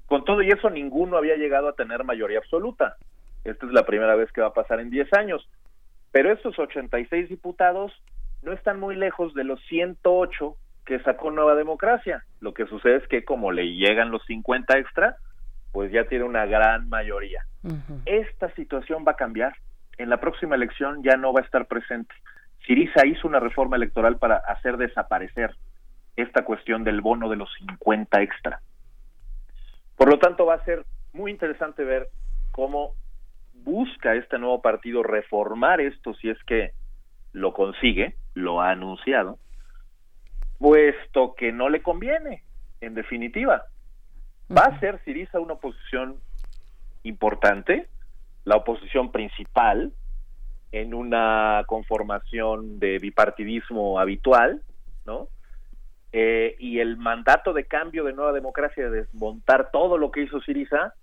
[0.05, 2.97] Con todo y eso, ninguno había llegado a tener mayoría absoluta.
[3.43, 5.49] Esta es la primera vez que va a pasar en 10 años.
[6.11, 7.91] Pero estos 86 diputados
[8.41, 10.55] no están muy lejos de los 108
[10.87, 12.23] que sacó Nueva Democracia.
[12.39, 15.17] Lo que sucede es que como le llegan los 50 extra,
[15.73, 17.45] pues ya tiene una gran mayoría.
[18.05, 19.53] Esta situación va a cambiar.
[19.97, 22.15] En la próxima elección ya no va a estar presente.
[22.65, 25.53] Siriza hizo una reforma electoral para hacer desaparecer
[26.15, 28.61] esta cuestión del bono de los 50 extra.
[29.97, 32.07] Por lo tanto, va a ser muy interesante ver
[32.51, 32.93] cómo
[33.53, 36.71] busca este nuevo partido reformar esto si es que
[37.33, 39.37] lo consigue, lo ha anunciado,
[40.57, 42.43] puesto que no le conviene,
[42.81, 43.65] en definitiva.
[44.55, 46.17] Va a ser Siriza una oposición
[47.03, 47.89] importante,
[48.43, 49.91] la oposición principal
[50.71, 54.61] en una conformación de bipartidismo habitual,
[55.05, 55.29] ¿no?
[56.11, 60.41] Eh, y el mandato de cambio de Nueva Democracia de desmontar todo lo que hizo
[60.41, 60.93] Siriza,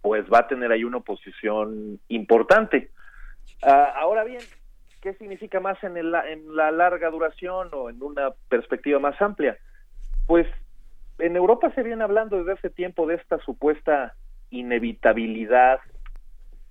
[0.00, 2.90] pues va a tener ahí una oposición importante.
[3.62, 4.42] Ah, ahora bien,
[5.06, 9.56] ¿qué significa más en, en la larga duración o en una perspectiva más amplia?
[10.26, 10.48] Pues
[11.20, 14.16] en Europa se viene hablando desde hace tiempo de esta supuesta
[14.50, 15.78] inevitabilidad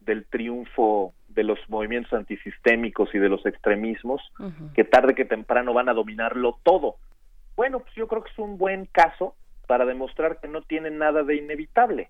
[0.02, 4.22] del triunfo de los movimientos antisistémicos y de los extremismos,
[4.74, 6.98] que tarde que temprano van a dominarlo todo.
[7.56, 9.34] Bueno, pues yo creo que es un buen caso
[9.66, 12.10] para demostrar que no tiene nada de inevitable,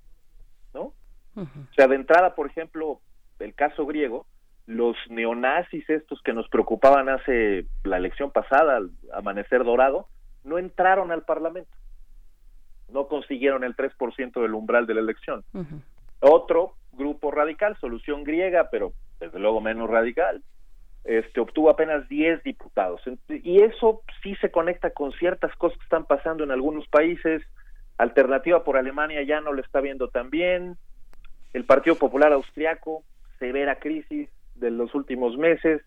[0.74, 0.92] ¿no?
[1.36, 3.00] O sea, de entrada, por ejemplo,
[3.38, 4.26] el caso griego,
[4.68, 10.08] los neonazis estos que nos preocupaban hace la elección pasada, al amanecer dorado,
[10.44, 11.72] no entraron al Parlamento.
[12.90, 15.44] No consiguieron el 3% del umbral de la elección.
[16.20, 20.44] Otro grupo radical, solución griega, pero desde luego menos radical,
[21.04, 23.02] este, obtuvo apenas 10 diputados.
[23.30, 27.44] Y eso sí se conecta con ciertas cosas que están pasando en algunos países.
[27.98, 30.78] Alternativa por Alemania ya no lo está viendo tan bien.
[31.54, 33.04] El Partido Popular Austriaco,
[33.40, 35.82] severa crisis de los últimos meses,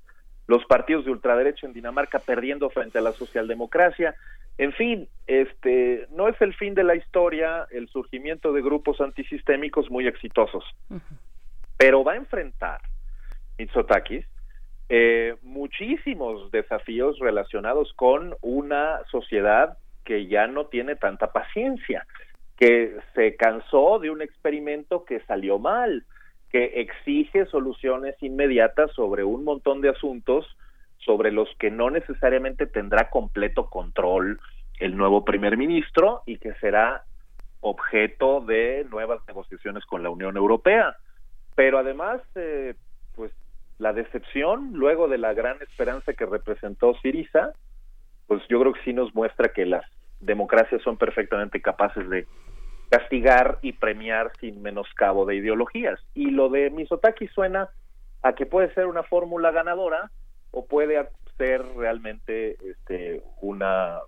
[0.47, 4.15] los partidos de ultraderecha en Dinamarca perdiendo frente a la socialdemocracia.
[4.57, 9.91] En fin, este no es el fin de la historia el surgimiento de grupos antisistémicos
[9.91, 10.65] muy exitosos,
[11.77, 12.81] pero va a enfrentar
[13.59, 14.25] Mitsotakis
[14.89, 22.07] eh, muchísimos desafíos relacionados con una sociedad que ya no tiene tanta paciencia,
[22.57, 26.05] que se cansó de un experimento que salió mal,
[26.51, 30.47] que exige soluciones inmediatas sobre un montón de asuntos
[30.99, 34.41] sobre los que no necesariamente tendrá completo control
[34.81, 37.05] el nuevo primer ministro y que será
[37.61, 40.97] objeto de nuevas negociaciones con la Unión Europea.
[41.55, 42.75] Pero además, eh,
[43.15, 43.33] pues
[43.79, 47.53] la decepción luego de la gran esperanza que representó Siriza,
[48.27, 49.85] pues yo creo que sí nos muestra que las
[50.21, 52.27] democracias son perfectamente capaces de
[52.89, 55.99] castigar y premiar sin menoscabo de ideologías.
[56.15, 57.69] Y lo de Misotaki suena
[58.23, 60.11] a que puede ser una fórmula ganadora
[60.51, 64.01] o puede ser realmente este, una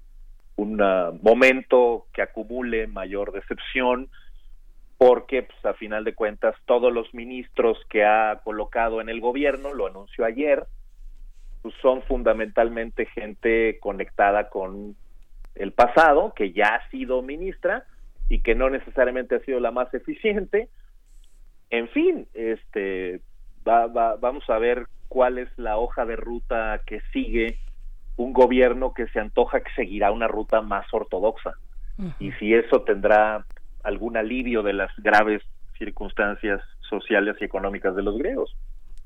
[0.57, 0.77] un
[1.23, 4.11] momento que acumule mayor decepción
[4.99, 9.73] porque pues, a final de cuentas todos los ministros que ha colocado en el gobierno,
[9.73, 10.67] lo anunció ayer,
[11.63, 14.97] pues, son fundamentalmente gente conectada con
[15.55, 17.87] el pasado, que ya ha sido ministra
[18.31, 20.71] y que no necesariamente ha sido la más eficiente.
[21.69, 23.21] En fin, este
[23.69, 27.59] va, va, vamos a ver cuál es la hoja de ruta que sigue
[28.17, 31.55] un gobierno que se antoja que seguirá una ruta más ortodoxa.
[32.19, 33.45] Y si eso tendrá
[33.83, 35.43] algún alivio de las graves
[35.77, 38.57] circunstancias sociales y económicas de los griegos.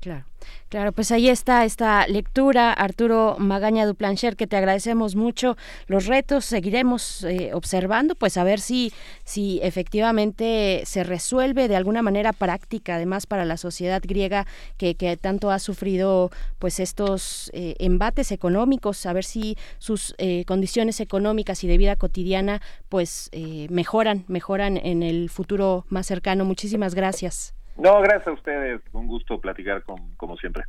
[0.05, 0.23] Claro,
[0.69, 5.57] claro, pues ahí está esta lectura, Arturo Magaña Duplancher, que te agradecemos mucho.
[5.87, 12.03] Los retos seguiremos eh, observando, pues a ver si, si efectivamente se resuelve de alguna
[12.03, 14.45] manera práctica, además para la sociedad griega
[14.77, 16.29] que, que tanto ha sufrido
[16.59, 21.95] pues estos eh, embates económicos, a ver si sus eh, condiciones económicas y de vida
[21.95, 23.31] cotidiana pues
[23.71, 26.45] mejoran, mejoran en el futuro más cercano.
[26.45, 27.54] Muchísimas gracias.
[27.77, 28.81] No, gracias a ustedes.
[28.93, 30.63] Un gusto platicar con, como siempre.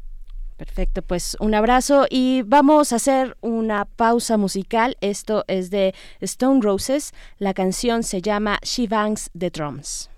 [0.57, 4.97] Perfecto, pues un abrazo y vamos a hacer una pausa musical.
[5.03, 7.12] Esto es de Stone Roses.
[7.39, 10.11] La canción se llama She Bangs the Drums.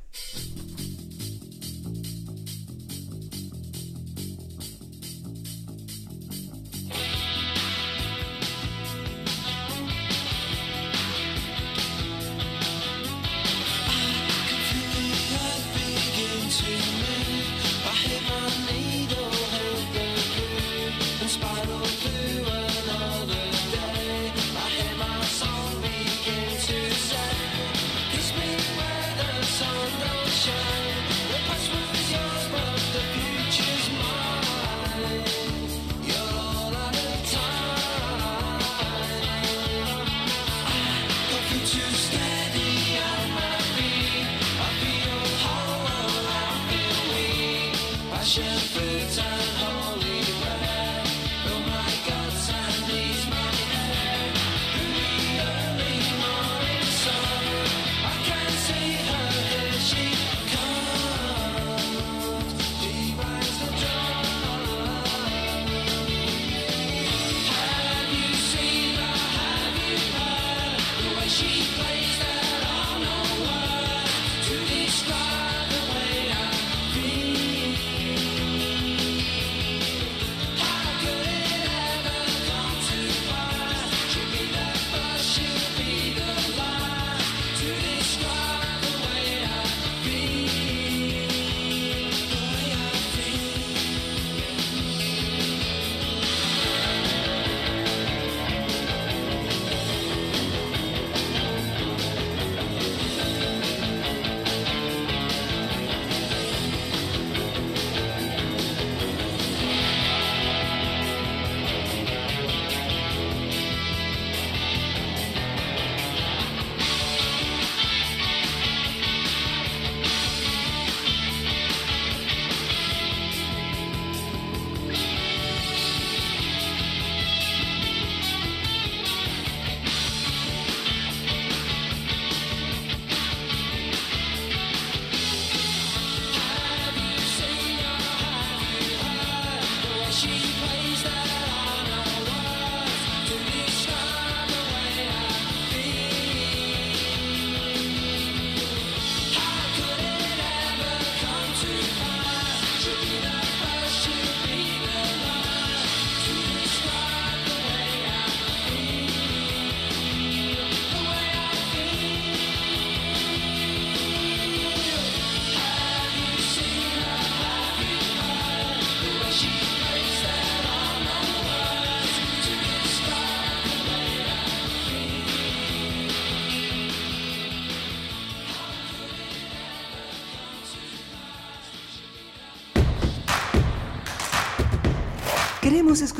[48.18, 49.47] Flashing through time.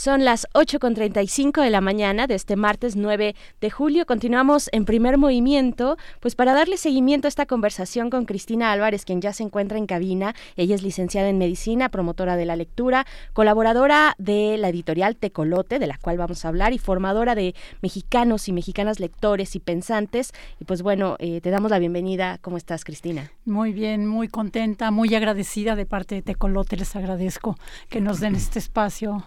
[0.00, 4.06] Son las 8.35 de la mañana de este martes 9 de julio.
[4.06, 9.20] Continuamos en primer movimiento, pues para darle seguimiento a esta conversación con Cristina Álvarez, quien
[9.20, 10.34] ya se encuentra en cabina.
[10.56, 15.86] Ella es licenciada en medicina, promotora de la lectura, colaboradora de la editorial Tecolote, de
[15.86, 20.32] la cual vamos a hablar, y formadora de mexicanos y mexicanas lectores y pensantes.
[20.60, 22.38] Y pues bueno, eh, te damos la bienvenida.
[22.40, 23.32] ¿Cómo estás, Cristina?
[23.44, 26.78] Muy bien, muy contenta, muy agradecida de parte de Tecolote.
[26.78, 27.58] Les agradezco
[27.90, 29.26] que nos den este espacio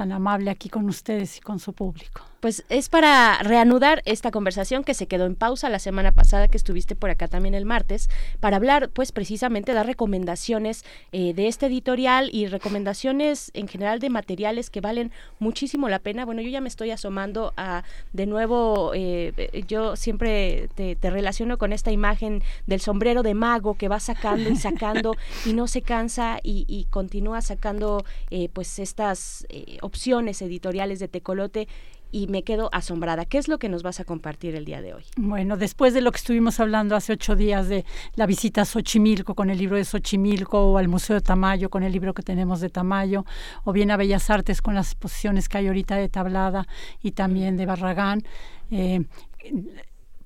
[0.00, 2.29] tan amable aquí con ustedes y con su público.
[2.40, 6.56] Pues es para reanudar esta conversación que se quedó en pausa la semana pasada que
[6.56, 8.08] estuviste por acá también el martes,
[8.40, 14.08] para hablar pues precisamente, dar recomendaciones eh, de este editorial y recomendaciones en general de
[14.08, 16.24] materiales que valen muchísimo la pena.
[16.24, 17.84] Bueno, yo ya me estoy asomando a,
[18.14, 23.88] de nuevo, eh, yo siempre te, relaciono con esta imagen del sombrero de mago que
[23.88, 25.14] va sacando y sacando
[25.44, 29.46] y no se cansa y, continúa sacando eh, pues estas
[29.82, 31.68] opciones editoriales de Tecolote
[32.12, 33.24] y me quedo asombrada.
[33.24, 35.04] ¿Qué es lo que nos vas a compartir el día de hoy?
[35.16, 37.84] Bueno, después de lo que estuvimos hablando hace ocho días de
[38.14, 41.82] la visita a Xochimilco con el libro de Xochimilco o al Museo de Tamayo con
[41.82, 43.24] el libro que tenemos de Tamayo
[43.64, 46.66] o bien a Bellas Artes con las exposiciones que hay ahorita de Tablada
[47.02, 48.22] y también de Barragán.
[48.70, 49.04] Eh,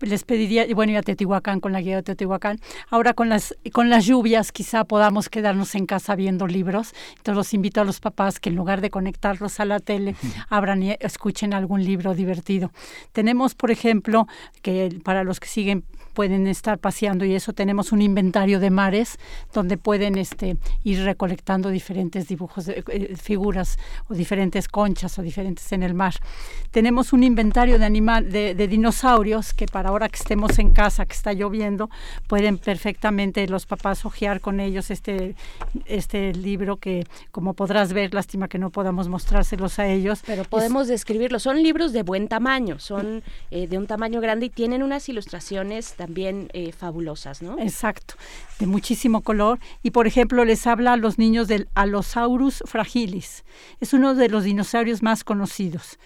[0.06, 2.58] les pediría, bueno, y a Teotihuacán con la guía de Teotihuacán.
[2.90, 6.94] Ahora con las, con las lluvias quizá podamos quedarnos en casa viendo libros.
[7.16, 10.16] Entonces los invito a los papás que en lugar de conectarlos a la tele,
[10.48, 12.70] abran y escuchen algún libro divertido.
[13.12, 14.26] Tenemos, por ejemplo,
[14.62, 15.84] que para los que siguen
[16.14, 19.18] pueden estar paseando y eso tenemos un inventario de mares
[19.52, 23.78] donde pueden este, ir recolectando diferentes dibujos, de, eh, figuras
[24.08, 26.14] o diferentes conchas o diferentes en el mar.
[26.70, 31.04] Tenemos un inventario de, animal, de, de dinosaurios que para ahora que estemos en casa,
[31.04, 31.90] que está lloviendo,
[32.26, 35.34] pueden perfectamente los papás hojear con ellos este,
[35.86, 40.22] este libro que, como podrás ver, lástima que no podamos mostrárselos a ellos.
[40.26, 41.42] Pero podemos describirlos.
[41.42, 45.94] Son libros de buen tamaño, son eh, de un tamaño grande y tienen unas ilustraciones
[46.04, 47.58] también eh, fabulosas, ¿no?
[47.58, 48.16] Exacto,
[48.58, 49.58] de muchísimo color.
[49.82, 53.42] Y, por ejemplo, les habla a los niños del Allosaurus fragilis.
[53.80, 55.98] Es uno de los dinosaurios más conocidos.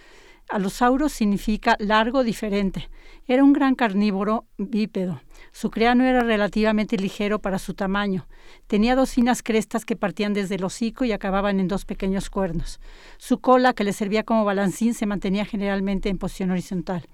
[0.48, 2.88] Allosaurus significa largo diferente.
[3.26, 5.20] Era un gran carnívoro bípedo.
[5.52, 8.26] Su cráneo era relativamente ligero para su tamaño.
[8.66, 12.80] Tenía dos finas crestas que partían desde el hocico y acababan en dos pequeños cuernos.
[13.18, 17.06] Su cola, que le servía como balancín, se mantenía generalmente en posición horizontal.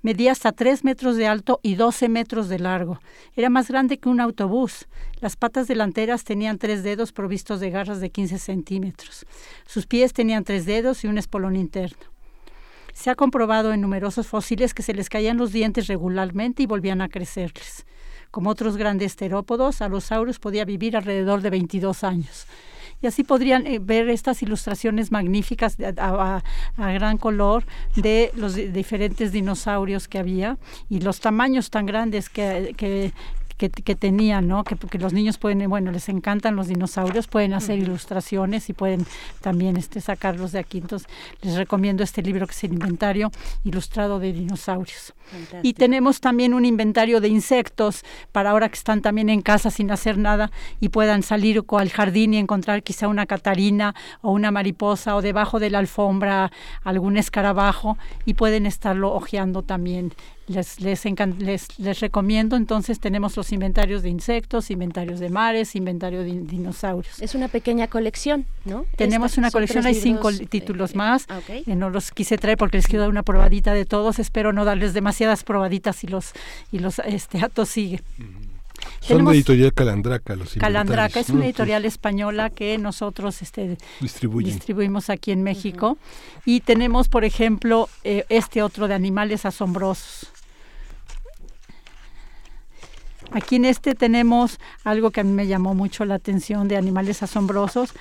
[0.00, 3.00] Medía hasta tres metros de alto y 12 metros de largo.
[3.36, 4.88] Era más grande que un autobús.
[5.20, 9.26] Las patas delanteras tenían tres dedos provistos de garras de 15 centímetros.
[9.66, 12.17] Sus pies tenían tres dedos y un espolón interno.
[12.92, 17.00] Se ha comprobado en numerosos fósiles que se les caían los dientes regularmente y volvían
[17.00, 17.86] a crecerles.
[18.30, 22.46] Como otros grandes terópodos, Allosaurus podía vivir alrededor de 22 años.
[23.00, 26.42] Y así podrían eh, ver estas ilustraciones magníficas a,
[26.76, 30.58] gran color de los diferentes dinosaurios que había
[30.90, 33.12] y los tamaños tan grandes que,
[33.58, 34.64] que, tenían, ¿no?
[34.64, 39.04] Que porque los niños pueden, bueno, les encantan los dinosaurios, pueden hacer ilustraciones y pueden
[39.40, 40.78] también este, sacarlos de aquí.
[40.78, 41.08] Entonces,
[41.42, 43.30] les recomiendo este libro que es el inventario
[43.64, 45.12] ilustrado de dinosaurios.
[45.62, 49.90] Y tenemos también un inventario de insectos para ahora que están también en casa sin
[49.90, 55.16] hacer nada y puedan salir al jardín y encontrar quizá una catarina o una mariposa
[55.16, 56.50] o debajo de la alfombra
[56.82, 60.12] algún escarabajo y pueden estarlo hojeando también
[60.48, 66.40] les, les, les, recomiendo, entonces tenemos los inventarios de insectos, inventarios de mares, inventario de
[66.40, 67.20] dinosaurios.
[67.20, 68.84] Es una pequeña colección, ¿no?
[68.96, 71.26] Tenemos una colección, hay cinco títulos más.
[71.28, 74.18] Ah, eh, no los quise traer porque les quiero dar una probadita de todos.
[74.18, 76.32] Espero no darles demasiadas probaditas y los,
[76.72, 78.02] y los este, atos sigue.
[79.00, 85.32] Son de editorial Calandraca los Calandraca es una editorial española que nosotros este, distribuimos aquí
[85.32, 85.98] en México.
[86.44, 90.28] Y tenemos, por ejemplo, eh, este otro de animales asombrosos.
[93.32, 97.22] Aquí en este tenemos algo que a mí me llamó mucho la atención de animales
[97.22, 97.92] asombrosos.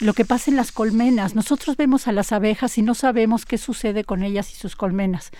[0.00, 1.34] Lo que pasa en las colmenas.
[1.34, 5.30] Nosotros vemos a las abejas y no sabemos qué sucede con ellas y sus colmenas.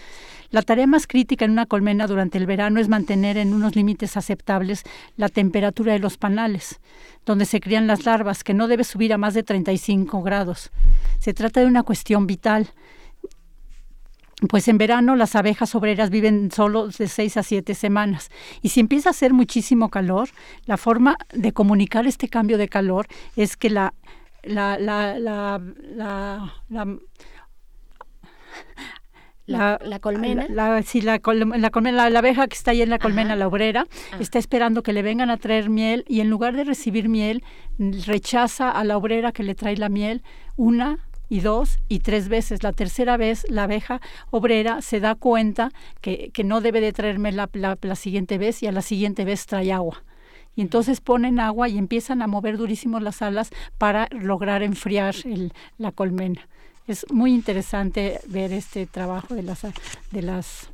[0.51, 4.17] La tarea más crítica en una colmena durante el verano es mantener en unos límites
[4.17, 4.85] aceptables
[5.17, 6.81] la temperatura de los panales,
[7.27, 10.71] donde se crían las larvas, que no debe subir a más de 35 grados.
[11.19, 12.71] Se trata de una cuestión vital
[14.49, 18.31] pues en verano las abejas obreras viven solo de seis a siete semanas.
[18.63, 20.29] Y si empieza a hacer muchísimo calor,
[20.67, 23.95] la forma de comunicar este cambio de calor es que la,
[24.43, 25.61] la, la, la,
[26.69, 26.99] la
[29.47, 30.47] La, la, colmena.
[30.49, 33.87] La, sí, la, la colmena, la, abeja que está ahí en la colmena, la obrera,
[34.13, 34.17] ah.
[34.19, 37.45] está esperando que le vengan a traer miel y en lugar de recibir miel,
[37.79, 40.25] rechaza a la obrera que le trae la miel
[40.57, 42.62] una y dos y tres veces.
[42.62, 44.01] La tercera vez la abeja
[44.31, 45.70] obrera se da cuenta
[46.01, 49.47] que, que no debe de traerme la, la, siguiente vez y a la siguiente vez
[49.47, 50.03] trae agua.
[50.55, 55.15] Y entonces ponen agua y empiezan a mover durísimo las alas para lograr enfriar
[55.78, 56.48] la colmena
[56.86, 59.62] es muy interesante ver este trabajo de las
[60.12, 60.70] de las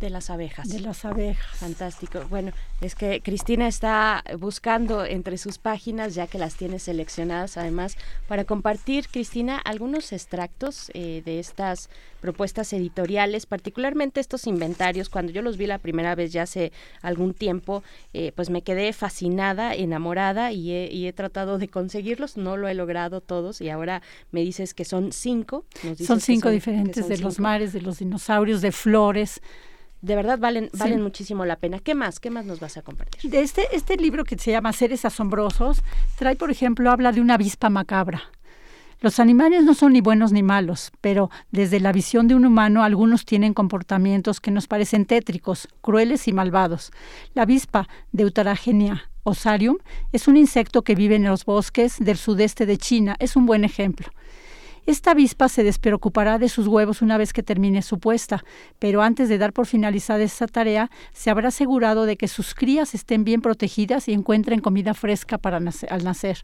[0.00, 0.68] de las abejas.
[0.68, 1.56] De las abejas.
[1.56, 2.24] Fantástico.
[2.28, 7.96] Bueno, es que Cristina está buscando entre sus páginas, ya que las tiene seleccionadas además,
[8.28, 15.08] para compartir, Cristina, algunos extractos eh, de estas propuestas editoriales, particularmente estos inventarios.
[15.08, 16.72] Cuando yo los vi la primera vez ya hace
[17.02, 22.36] algún tiempo, eh, pues me quedé fascinada, enamorada y he, tratado de conseguirlos.
[22.36, 25.64] No lo he logrado todos y ahora me dices que son cinco.
[26.04, 29.40] son cinco diferentes de los mares, de los dinosaurios, de flores
[30.00, 31.80] de verdad valen, valen muchísimo la pena.
[31.80, 32.20] ¿Qué más?
[32.20, 33.30] ¿Qué más nos vas a compartir?
[33.30, 35.82] De este, este libro que se llama Seres Asombrosos,
[36.16, 38.22] trae, por ejemplo, habla de una avispa macabra.
[39.00, 42.82] Los animales no son ni buenos ni malos, pero desde la visión de un humano
[42.82, 46.90] algunos tienen comportamientos que nos parecen tétricos, crueles y malvados.
[47.32, 49.76] La avispa Deuteragenia osarium
[50.12, 53.14] es un insecto que vive en los bosques del sudeste de China.
[53.20, 54.08] Es un buen ejemplo.
[54.88, 58.42] Esta avispa se despreocupará de sus huevos una vez que termine su puesta,
[58.78, 62.94] pero antes de dar por finalizada esa tarea, se habrá asegurado de que sus crías
[62.94, 66.38] estén bien protegidas y encuentren comida fresca para al nacer.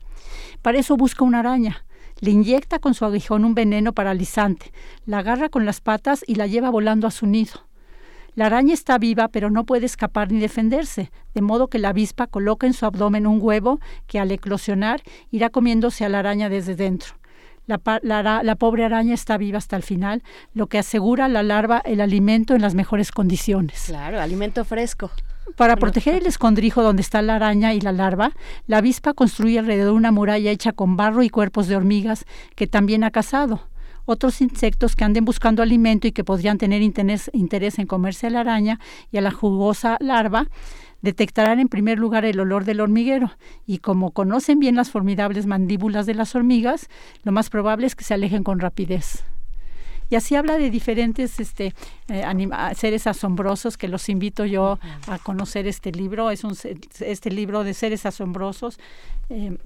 [0.61, 1.87] Para eso busca una araña.
[2.21, 4.75] Le inyecta con su aguijón un veneno paralizante,
[5.07, 7.67] la agarra con las patas y la lleva volando a su nido.
[8.35, 12.27] La araña está viva, pero no puede escapar ni defenderse, de modo que la avispa
[12.27, 16.77] coloca en su abdomen un huevo que al eclosionar irá comiéndose a la araña desde
[16.77, 17.15] dentro.
[17.67, 17.81] La,
[18.43, 20.23] la, pobre araña está viva hasta el final,
[20.53, 23.85] lo que asegura a la larva el alimento en las mejores condiciones.
[23.87, 25.11] Claro, alimento fresco.
[25.57, 28.33] Para proteger el escondrijo donde está la araña y la larva,
[28.67, 32.25] la avispa construye alrededor una muralla hecha con barro y cuerpos de hormigas
[32.55, 33.69] que también ha cazado.
[34.07, 38.31] Otros insectos que anden buscando alimento y que podrían tener interés, interés en comerse a
[38.31, 38.79] la araña
[39.11, 40.49] y a la jugosa larva
[41.05, 43.31] detectarán en primer lugar el olor del hormiguero
[43.67, 46.89] y como conocen bien las formidables mandíbulas de las hormigas,
[47.25, 49.23] lo más probable es que se alejen con rapidez.
[50.09, 51.75] Y así habla de diferentes este,
[52.09, 52.25] eh,
[52.75, 56.31] seres asombrosos que los invito yo a conocer este libro.
[56.31, 56.57] Es un,
[57.01, 58.79] este libro de seres asombrosos.
[59.29, 59.57] Eh,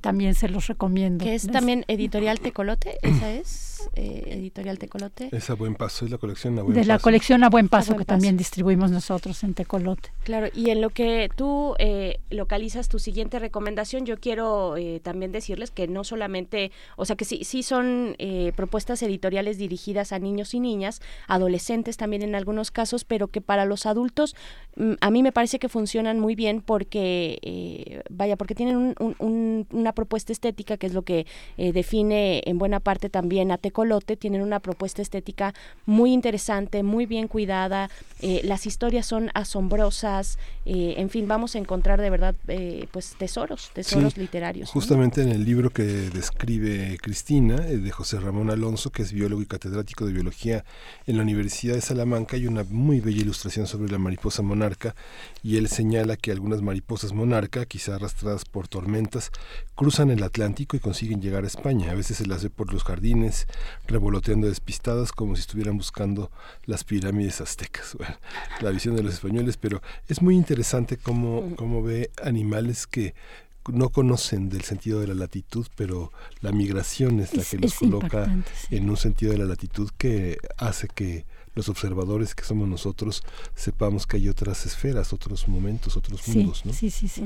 [0.00, 1.24] también se los recomiendo.
[1.24, 5.28] Que es también editorial Tecolote, esa es eh, editorial Tecolote.
[5.32, 6.88] Es a buen paso, es la colección a buen de paso.
[6.88, 10.10] De la colección a buen paso que también distribuimos nosotros en Tecolote.
[10.24, 15.32] Claro, y en lo que tú eh, localizas tu siguiente recomendación, yo quiero eh, también
[15.32, 18.16] decirles que no solamente, o sea que sí, sí son
[18.56, 23.64] propuestas editoriales dirigidas a niños y niñas, adolescentes también en algunos casos, pero que para
[23.64, 24.36] los adultos
[24.76, 29.92] mm, a mí me parece que funcionan muy bien porque, vaya, porque tienen un una
[29.92, 31.26] propuesta estética, que es lo que
[31.56, 33.71] eh, define en buena parte también a Tecolote,
[34.18, 35.54] tienen una propuesta estética
[35.86, 37.90] muy interesante, muy bien cuidada,
[38.20, 42.34] eh, las historias son asombrosas, eh, en fin, vamos a encontrar de verdad
[42.90, 44.70] pues tesoros, tesoros literarios.
[44.70, 49.46] Justamente en el libro que describe Cristina, de José Ramón Alonso, que es biólogo y
[49.46, 50.64] catedrático de biología
[51.06, 54.94] en la Universidad de Salamanca, hay una muy bella ilustración sobre la mariposa monarca
[55.42, 59.30] y él señala que algunas mariposas monarca, quizá arrastradas por tormentas,
[59.74, 61.90] cruzan el Atlántico y consiguen llegar a España.
[61.90, 63.46] A veces se las ve por los jardines,
[63.86, 66.30] revoloteando despistadas como si estuvieran buscando
[66.64, 67.96] las pirámides aztecas.
[68.60, 73.14] la visión de los españoles, pero es muy interesante cómo, cómo ve animales que
[73.70, 78.28] no conocen del sentido de la latitud, pero la migración es la que los coloca
[78.70, 81.24] en un sentido de la latitud que hace que
[81.54, 83.22] los observadores que somos nosotros
[83.54, 86.64] sepamos que hay otras esferas, otros momentos, otros mundos.
[86.64, 86.72] ¿no?
[86.72, 87.22] Sí, sí, sí.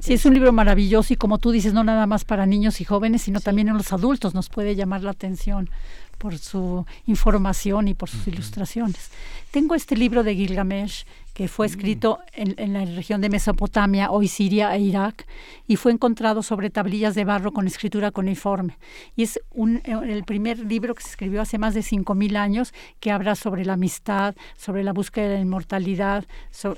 [0.00, 2.84] Sí, es un libro maravilloso y como tú dices, no nada más para niños y
[2.84, 5.70] jóvenes, sino también en los adultos nos puede llamar la atención
[6.18, 9.10] por su información y por sus ilustraciones.
[9.50, 11.04] Tengo este libro de Gilgamesh
[11.34, 15.26] que fue escrito en, la región de Mesopotamia, hoy Siria e Irak,
[15.66, 18.78] y fue encontrado sobre tablillas de barro con escritura cuneiforme.
[19.16, 23.10] Y es un, el primer libro que se escribió hace más de 5.000 años que
[23.10, 26.24] habla sobre la amistad, sobre la búsqueda de la inmortalidad.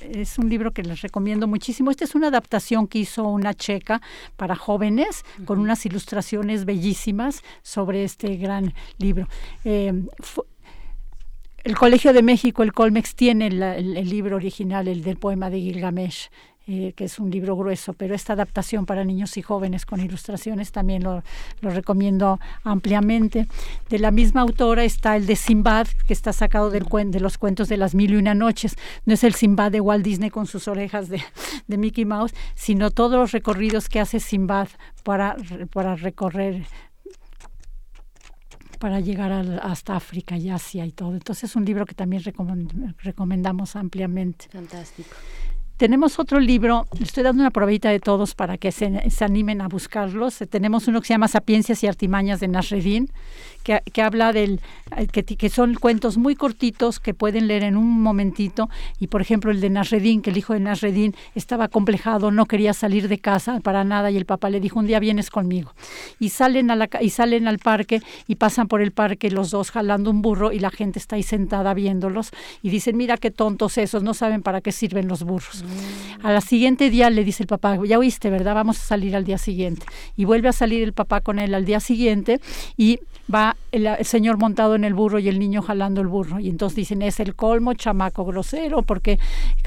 [0.00, 1.90] es un libro que les recomiendo muchísimo.
[1.90, 4.00] Esta es una adaptación que hizo una checa
[4.36, 9.28] para jóvenes con unas ilustraciones bellísimas sobre este gran libro.
[9.64, 9.92] Eh,
[11.66, 16.30] el Colegio de México, el Colmex, tiene el, libro original, el del poema de Gilgamesh.
[16.68, 20.72] eh, que es un libro grueso, pero esta adaptación para niños y jóvenes con ilustraciones
[20.72, 21.22] también lo,
[21.60, 23.46] recomiendo ampliamente.
[23.88, 26.80] De la misma autora está el de Simbad, que está sacado de
[27.20, 28.76] los cuentos de las mil y una noches.
[29.04, 31.20] No es el Simbad de Walt Disney con sus orejas de,
[31.66, 34.68] de Mickey Mouse, sino todos los recorridos que hace Simbad
[35.02, 35.36] para,
[35.72, 36.64] para recorrer
[38.76, 39.32] para llegar
[39.62, 41.14] hasta África y Asia y todo.
[41.14, 42.22] Entonces es un libro que también
[43.02, 44.48] recomendamos ampliamente.
[44.50, 45.10] Fantástico.
[45.76, 49.68] Tenemos otro libro, estoy dando una probadita de todos para que se, se, animen a
[49.68, 50.38] buscarlos.
[50.48, 53.10] Tenemos uno que se llama Sapiencias y Artimañas de Nasreddin,
[53.66, 54.60] que, habla del,
[54.96, 58.68] eh, que, que, son cuentos muy cortitos que pueden leer en un momentito.
[59.00, 62.72] Y por ejemplo el de Nasreddin, que el hijo de Nasreddin estaba complejado, no quería
[62.72, 65.72] salir de casa para nada y el papá le dijo, un día vienes conmigo.
[66.20, 69.70] Y salen, a la, y salen al parque y pasan por el parque los dos
[69.72, 72.30] jalando un burro y la gente está ahí sentada viéndolos
[72.62, 75.64] y dicen, mira qué tontos esos, no saben para qué sirven los burros.
[76.22, 78.54] A la siguiente día le dice el papá, ya oíste, ¿verdad?
[78.54, 79.86] Vamos a salir al día siguiente.
[80.16, 82.40] Y vuelve a salir el papá con él al día siguiente
[82.76, 83.00] y
[83.32, 86.40] va el, señor montado en el burro y el niño jalando el burro.
[86.40, 89.18] Y entonces dicen, es el colmo, chamaco grosero, porque,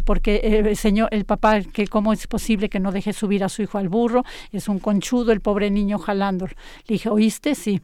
[0.06, 3.50] porque eh, el señor, el papá, que cómo es posible que no deje subir a
[3.50, 6.48] su hijo al burro, es un conchudo el pobre niño jalando.
[6.48, 6.56] Le
[6.88, 7.56] dije, ¿oíste?
[7.56, 7.82] Sí.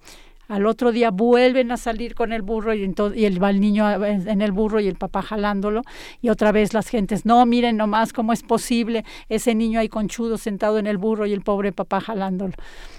[0.48, 4.04] Al otro día vuelven a salir con el burro y, y el, va el niño
[4.06, 5.82] en el burro y el papá jalándolo.
[6.22, 10.38] Y otra vez las gentes, no, miren nomás cómo es posible ese niño ahí conchudo
[10.38, 12.54] sentado en el burro y el pobre papá jalándolo.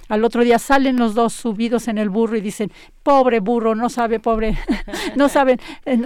[0.08, 2.70] Al otro día salen los dos subidos en el burro y dicen,
[3.02, 4.58] pobre burro, no sabe, pobre,
[5.16, 5.96] no saben, eh,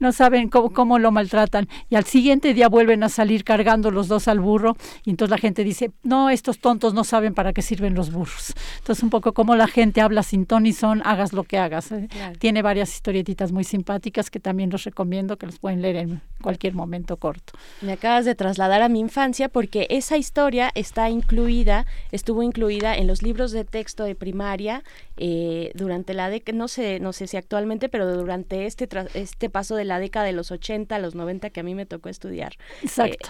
[0.00, 1.68] no saben cómo, lo maltratan.
[1.88, 5.38] Y al siguiente día vuelven a salir cargando los dos al burro y entonces la
[5.38, 8.54] gente dice, no, estos tontos no saben para qué sirven los burros.
[8.78, 11.92] Entonces un poco como la gente habla sin ton y son, hagas lo que hagas.
[11.92, 12.08] ¿eh?
[12.38, 16.74] Tiene varias historietitas muy simpáticas que también los recomiendo, que los pueden leer en cualquier
[16.74, 17.54] momento corto.
[17.80, 23.06] Me acabas de trasladar a mi infancia porque esa historia está incluida, estuvo incluida en
[23.06, 24.82] los libros de texto de primaria
[25.16, 29.76] eh, durante la década, no sé, no sé si actualmente, pero durante este, este paso
[29.76, 32.54] de la década de los 80 a los 90 que a mí me tocó estudiar,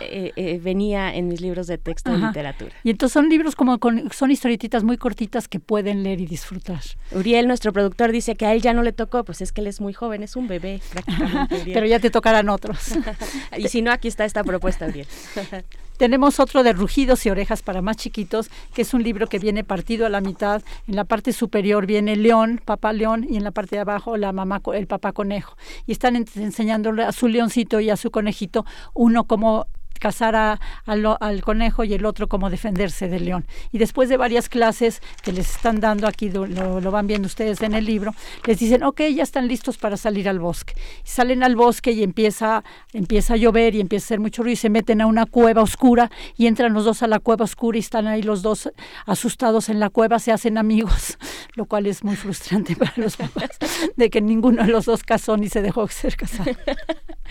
[0.01, 2.73] eh, eh, venía en mis libros de texto de literatura.
[2.83, 6.81] Y entonces son libros como con, son historietitas muy cortitas que pueden leer y disfrutar.
[7.13, 9.67] Uriel, nuestro productor, dice que a él ya no le tocó, pues es que él
[9.67, 11.63] es muy joven, es un bebé prácticamente.
[11.73, 12.93] pero ya te tocarán otros.
[13.57, 15.07] y si no, aquí está esta propuesta, Uriel.
[15.97, 19.63] Tenemos otro de Rugidos y Orejas para más chiquitos, que es un libro que viene
[19.63, 20.61] partido a la mitad.
[20.89, 24.33] En la parte superior viene león, papá león, y en la parte de abajo la
[24.33, 25.57] mamá, el papá conejo.
[25.87, 29.69] Y están enseñándole a su leoncito y a su conejito uno como
[29.99, 33.47] cazar al conejo y el otro cómo defenderse del león.
[33.73, 37.61] Y después de varias clases que les están dando aquí, lo, lo, van viendo ustedes
[37.63, 38.15] en el libro,
[38.47, 40.75] les dicen, ok, ya están listos para salir al bosque.
[41.03, 44.57] salen al bosque y empieza, empieza a llover y empieza a hacer mucho ruido y
[44.57, 47.81] se meten a una cueva oscura y entran los dos a la cueva oscura y
[47.81, 48.71] están ahí los dos
[49.07, 51.19] asustados en la cueva, se hacen amigos,
[51.55, 53.51] lo cual es muy frustrante para los papás,
[53.97, 56.51] de que ninguno de los dos casó ni se dejó ser casado.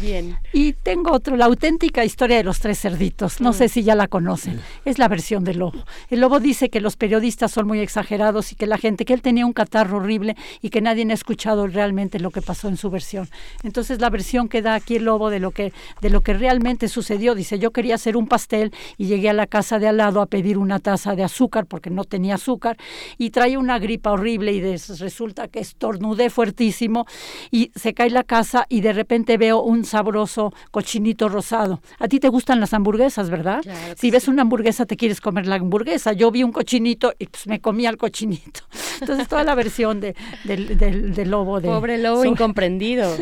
[0.00, 0.36] Bien.
[0.52, 3.40] Y tengo otro, la auténtica historia de los tres cerditos.
[3.40, 3.68] No sé mm.
[3.68, 4.60] si ya la conocen.
[4.84, 5.84] Es la versión del lobo.
[6.10, 9.22] El lobo dice que los periodistas son muy exagerados y que la gente, que él
[9.22, 12.90] tenía un catarro horrible y que nadie ha escuchado realmente lo que pasó en su
[12.90, 13.28] versión.
[13.62, 16.88] Entonces la versión que da aquí el lobo de lo que, de lo que realmente
[16.88, 20.20] sucedió, dice, yo quería hacer un pastel y llegué a la casa de al lado
[20.20, 22.76] a pedir una taza de azúcar porque no tenía azúcar
[23.16, 27.06] y traía una gripa horrible y resulta que estornudé fuertísimo
[27.50, 32.20] y se cae la casa y de repente veo un sabroso cochinito rosado a ti
[32.20, 33.62] te gustan las hamburguesas, ¿verdad?
[33.96, 36.12] si ves una hamburguesa, te quieres comer la hamburguesa.
[36.12, 38.60] Yo vi un cochinito y pues me comí al cochinito.
[39.00, 41.60] Entonces, toda la versión de, del, lobo.
[41.60, 43.14] De, Pobre lobo incomprendido.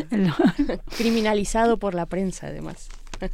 [0.97, 2.89] Criminalizado por la prensa, además.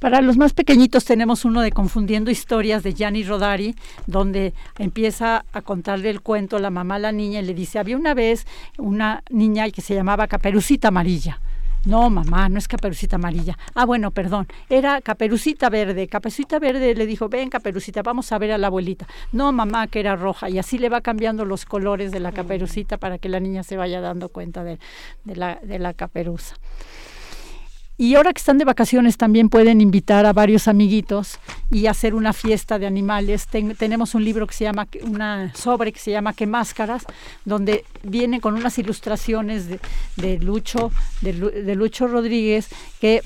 [0.00, 3.74] Para los más pequeñitos tenemos uno de Confundiendo Historias de Gianni Rodari,
[4.06, 7.96] donde empieza a contarle el cuento la mamá a la niña y le dice, había
[7.96, 8.46] una vez
[8.78, 11.40] una niña que se llamaba Caperucita Amarilla.
[11.86, 13.56] No, mamá, no es caperucita amarilla.
[13.72, 14.48] Ah, bueno, perdón.
[14.68, 16.08] Era caperucita verde.
[16.08, 19.06] Caperucita verde le dijo, ven, caperucita, vamos a ver a la abuelita.
[19.30, 20.50] No, mamá, que era roja.
[20.50, 23.76] Y así le va cambiando los colores de la caperucita para que la niña se
[23.76, 24.80] vaya dando cuenta de,
[25.26, 26.56] la, de la caperuza.
[27.98, 31.38] Y ahora que están de vacaciones también pueden invitar a varios amiguitos
[31.70, 33.46] y hacer una fiesta de animales.
[33.78, 37.04] tenemos un libro que se llama, una sobre que se llama ¿Qué máscaras?
[37.46, 39.66] donde viene con unas ilustraciones
[40.16, 40.90] de, Lucho,
[41.22, 42.68] de, Lucho Rodríguez
[43.00, 43.22] que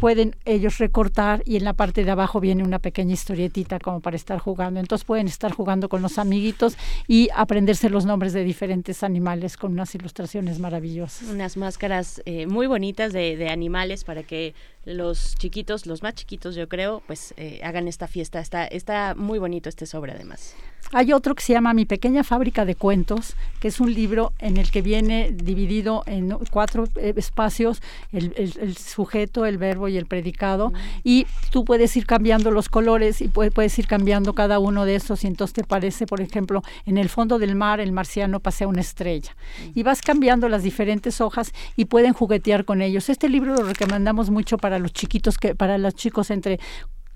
[0.00, 4.16] pueden ellos recortar y en la parte de abajo viene una pequeña historietita como para
[4.16, 4.80] estar jugando.
[4.80, 6.76] Entonces pueden estar jugando con los amiguitos
[7.06, 11.28] y aprenderse los nombres de diferentes animales con unas ilustraciones maravillosas.
[11.28, 16.54] Unas máscaras eh, muy bonitas de, de animales para que los chiquitos, los más chiquitos
[16.54, 18.40] yo creo, pues eh, hagan esta fiesta.
[18.40, 20.54] Está, está muy bonito este sobre además.
[20.94, 24.58] Hay otro que se llama Mi pequeña fábrica de cuentos, que es un libro en
[24.58, 30.72] el que viene dividido en cuatro eh, espacios, el, sujeto, el verbo y el predicado,
[31.02, 35.24] y tú puedes ir cambiando los colores y puedes, ir cambiando cada uno de esos
[35.24, 38.80] y entonces te parece, por ejemplo, en el fondo del mar el marciano pasea una
[38.80, 39.34] estrella.
[39.74, 43.08] Y vas cambiando las diferentes hojas y pueden juguetear con ellos.
[43.08, 46.60] Este libro lo recomendamos mucho para los chiquitos, que para los chicos entre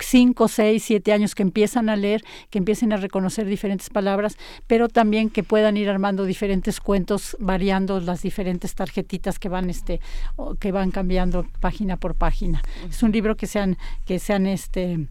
[0.00, 4.88] 5, 6, 7 años que empiezan a leer, que empiecen a reconocer diferentes palabras, pero
[4.88, 10.00] también que puedan ir armando diferentes cuentos, variando las diferentes tarjetitas que van este
[10.60, 12.62] que van cambiando página por página.
[12.88, 15.08] Es un libro que sean que sean este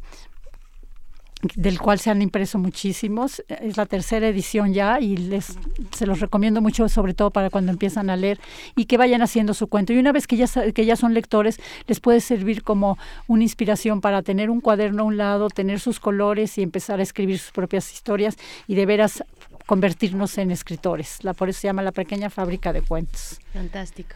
[1.55, 3.43] del cual se han impreso muchísimos.
[3.47, 5.57] Es la tercera edición ya y les
[5.95, 8.39] se los recomiendo mucho, sobre todo para cuando empiezan a leer
[8.75, 9.93] y que vayan haciendo su cuento.
[9.93, 12.97] Y una vez que ya, que ya son lectores, les puede servir como
[13.27, 17.03] una inspiración para tener un cuaderno a un lado, tener sus colores y empezar a
[17.03, 18.37] escribir sus propias historias
[18.67, 19.23] y de veras
[19.65, 21.23] convertirnos en escritores.
[21.23, 23.39] La, por eso se llama La Pequeña Fábrica de Cuentos.
[23.53, 24.15] Fantástico.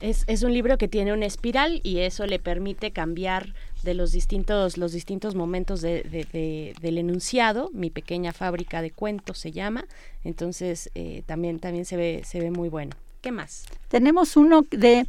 [0.00, 3.54] Es, es un libro que tiene una espiral y eso le permite cambiar
[3.84, 7.70] de los distintos, los distintos momentos de, del enunciado.
[7.72, 9.84] Mi pequeña fábrica de cuentos se llama.
[10.24, 12.96] Entonces eh, también, también se ve, se ve muy bueno.
[13.20, 13.64] ¿Qué más?
[13.88, 15.06] Tenemos uno de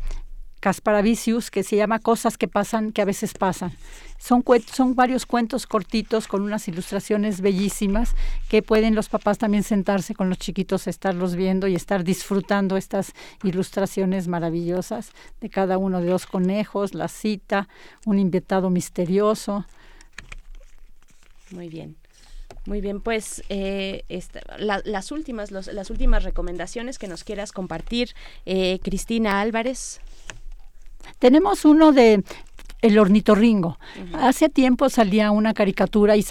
[0.65, 3.71] Casparavicius que se llama Cosas que pasan, que a veces pasan.
[4.17, 4.43] Son,
[4.73, 8.15] son varios cuentos cortitos con unas ilustraciones bellísimas
[8.49, 13.13] que pueden los papás también sentarse con los chiquitos, estarlos viendo y estar disfrutando estas
[13.43, 17.67] ilustraciones maravillosas de cada uno de los conejos, la cita,
[18.07, 19.67] un invitado misterioso.
[21.51, 21.95] Muy bien.
[22.65, 24.03] Muy bien, pues eh,
[24.47, 28.15] las últimas las últimas recomendaciones que nos quieras compartir,
[28.47, 30.01] eh, Cristina Álvarez.
[31.19, 32.23] Tenemos uno de
[32.85, 33.79] el ornitorringo.
[34.13, 36.23] Hace tiempo salía una caricatura y,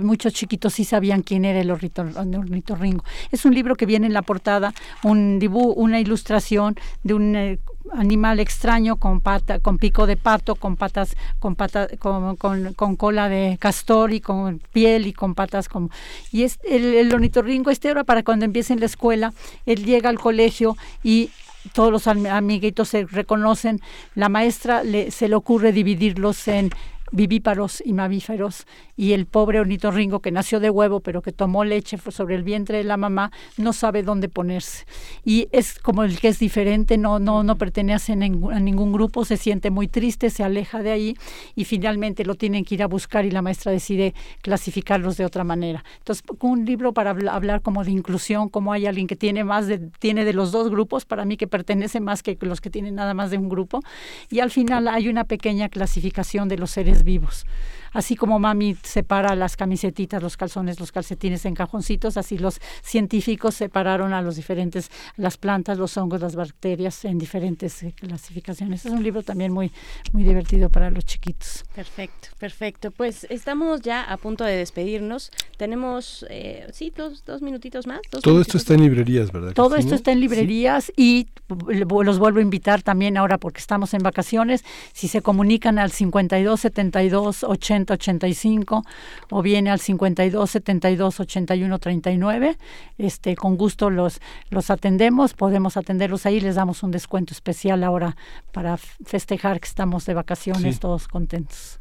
[0.00, 3.04] muchos chiquitos sí sabían quién era el, ornitorringo.
[3.30, 4.74] Es un libro que viene en la portada,
[5.04, 6.74] un dibujo, una ilustración
[7.04, 7.58] de un eh,
[7.92, 13.28] animal extraño con pata, con pico de pato, con patas, con pata, con, con, cola
[13.28, 15.90] de castor y con piel y con patas como
[16.30, 19.32] y es el, el ornitorringo este era para cuando empiece en la escuela,
[19.64, 21.30] él llega al colegio y
[21.72, 23.80] todos los amiguitos se reconocen,
[24.14, 26.70] la maestra le, se le ocurre dividirlos en
[27.12, 28.66] vivíparos y mamíferos
[29.00, 32.76] y el pobre ornitorrinco que nació de huevo pero que tomó leche sobre el vientre
[32.76, 34.84] de la mamá no sabe dónde ponerse.
[35.24, 39.38] Y es como el que es diferente no no no pertenece a ningún, grupo se
[39.38, 41.16] siente muy triste se aleja de ahí
[41.54, 44.12] y finalmente lo tienen que ir a buscar y la maestra decide
[44.42, 45.82] clasificarlos de otra manera.
[45.96, 49.64] Entonces un libro para hablar como de inclusión como hay alguien que tiene más
[49.98, 53.14] tiene de los dos grupos para mí que pertenece más que los que tienen nada
[53.14, 53.80] más de un grupo
[54.28, 57.46] y al final hay una pequeña clasificación de los seres vivos
[57.92, 63.54] así como mami separa las camisetitas, los calzones, los calcetines en cajoncitos, así los científicos
[63.54, 68.86] separaron a los diferentes, las plantas, los hongos, las bacterias en diferentes eh, clasificaciones.
[68.86, 69.72] Es un libro también muy,
[70.12, 71.64] muy divertido para los chiquitos.
[71.74, 72.90] Perfecto, perfecto.
[72.90, 75.30] Pues estamos ya a punto de despedirnos.
[75.56, 78.00] Tenemos, eh, sí, dos, dos minutitos más.
[78.22, 79.52] Todo esto está en librerías, ¿verdad?
[79.52, 81.28] Todo esto está en librerías y
[81.68, 84.64] los vuelvo a invitar también ahora porque estamos en vacaciones.
[84.92, 88.84] Si se comunican al 52 72 80 85
[89.30, 92.58] o viene al 52 72 81 39.
[92.98, 94.20] Este, con gusto los,
[94.50, 98.16] los atendemos, podemos atenderlos ahí, les damos un descuento especial ahora
[98.52, 101.78] para festejar que estamos de vacaciones todos contentos.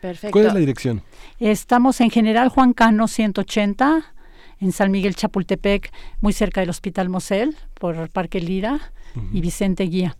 [0.00, 0.32] perfecto.
[0.32, 1.02] ¿Cuál es la dirección?
[1.38, 4.12] Estamos en General Juan Cano 180
[4.60, 8.92] en San Miguel Chapultepec, muy cerca del Hospital Mosel, por Parque Lira
[9.32, 10.16] y Vicente Guía.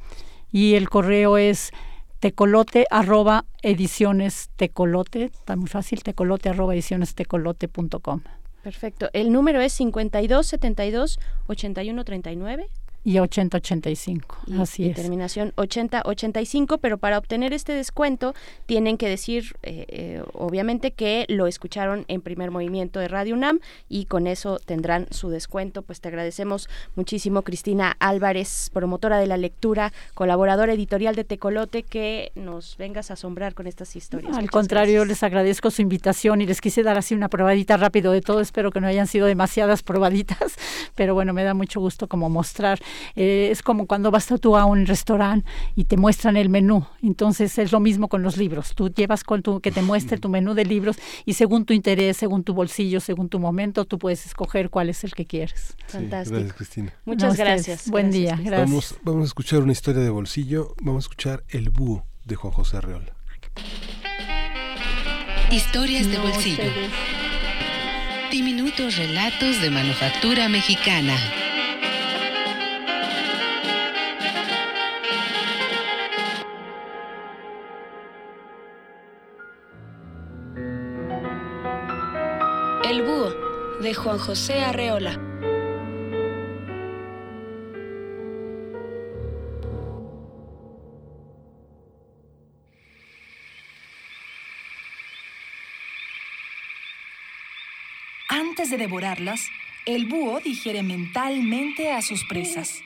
[0.53, 1.73] Y el correo es
[2.21, 8.23] tecolote arroba ediciones tecolote, está muy fácil, tecolote arroba ediciones tecolote.com.
[8.63, 9.11] Perfecto.
[9.13, 12.69] El número es 52 72 81 39
[13.07, 14.37] y 8085.
[14.59, 14.97] Así es.
[14.97, 18.35] Terminación 8085, pero para obtener este descuento
[18.67, 23.61] tienen que decir, eh, eh, obviamente, que lo escucharon en primer movimiento de Radio UNAM
[23.89, 25.83] y con eso tendrán su descuento.
[25.83, 32.33] Pues te agradecemos muchísimo, Cristina Álvarez, promotora de la lectura, colaboradora editorial de Tecolote, que
[32.35, 34.37] nos vengas a asombrar con estas historias.
[34.37, 38.21] al contrario, les agradezco su invitación y les quise dar así una probadita rápido de
[38.21, 38.41] todo.
[38.41, 40.57] Espero que no hayan sido demasiadas probaditas,
[40.97, 42.81] pero bueno, me da mucho gusto como mostrar
[43.15, 46.87] Eh, es como cuando vas tú a un restaurante y te muestran el menú.
[47.03, 48.75] Entonces es lo mismo con los libros.
[48.75, 52.17] Tú llevas con tu, que te muestre tu menú de libros y según tu interés,
[52.17, 55.77] según tu bolsillo, según tu momento, tú puedes escoger cuál es el que quieres.
[55.87, 56.37] Fantástico.
[56.37, 56.93] gracias, Cristina.
[57.05, 57.91] Muchas gracias.
[57.91, 58.39] Buen día.
[58.43, 58.69] Gracias.
[58.69, 60.75] Vamos, vamos a escuchar una historia de bolsillo.
[60.83, 63.15] Vamos a escuchar El Búho de Juan José Arreola.
[65.51, 66.65] Historias de bolsillo.
[68.31, 71.17] Diminutos relatos de manufactura mexicana.
[82.89, 83.35] El búho
[83.81, 85.21] de Juan José Arreola.
[98.29, 99.49] Antes de devorarlas,
[99.85, 102.85] el búho digiere mentalmente a sus presas.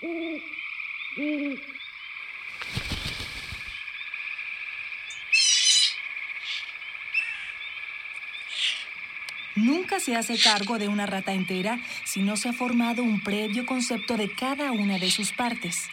[9.56, 13.66] Nunca se hace cargo de una rata entera si no se ha formado un previo
[13.66, 15.88] concepto de cada una de sus partes.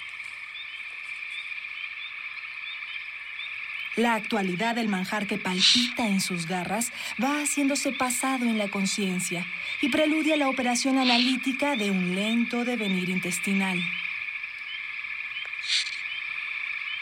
[3.96, 9.44] La actualidad del manjar que palpita en sus garras va haciéndose pasado en la conciencia
[9.82, 13.80] y preludia la operación analítica de un lento devenir intestinal.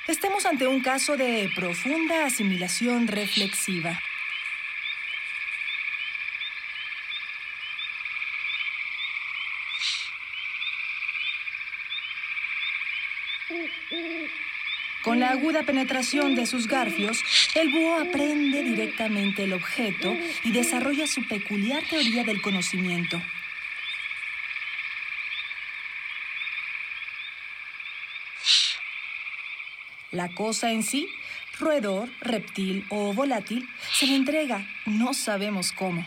[0.07, 3.99] Estemos ante un caso de profunda asimilación reflexiva.
[15.05, 17.23] Con la aguda penetración de sus garfios,
[17.53, 20.11] el búho aprende directamente el objeto
[20.43, 23.21] y desarrolla su peculiar teoría del conocimiento.
[30.09, 31.07] La cosa en sí,
[31.59, 36.03] roedor, reptil o volátil, se le entrega, no sabemos cómo.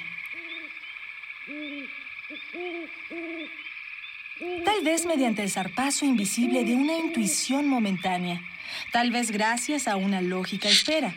[4.38, 8.40] Tal vez mediante el zarpazo invisible de una intuición momentánea,
[8.92, 11.12] tal vez gracias a una lógica espera,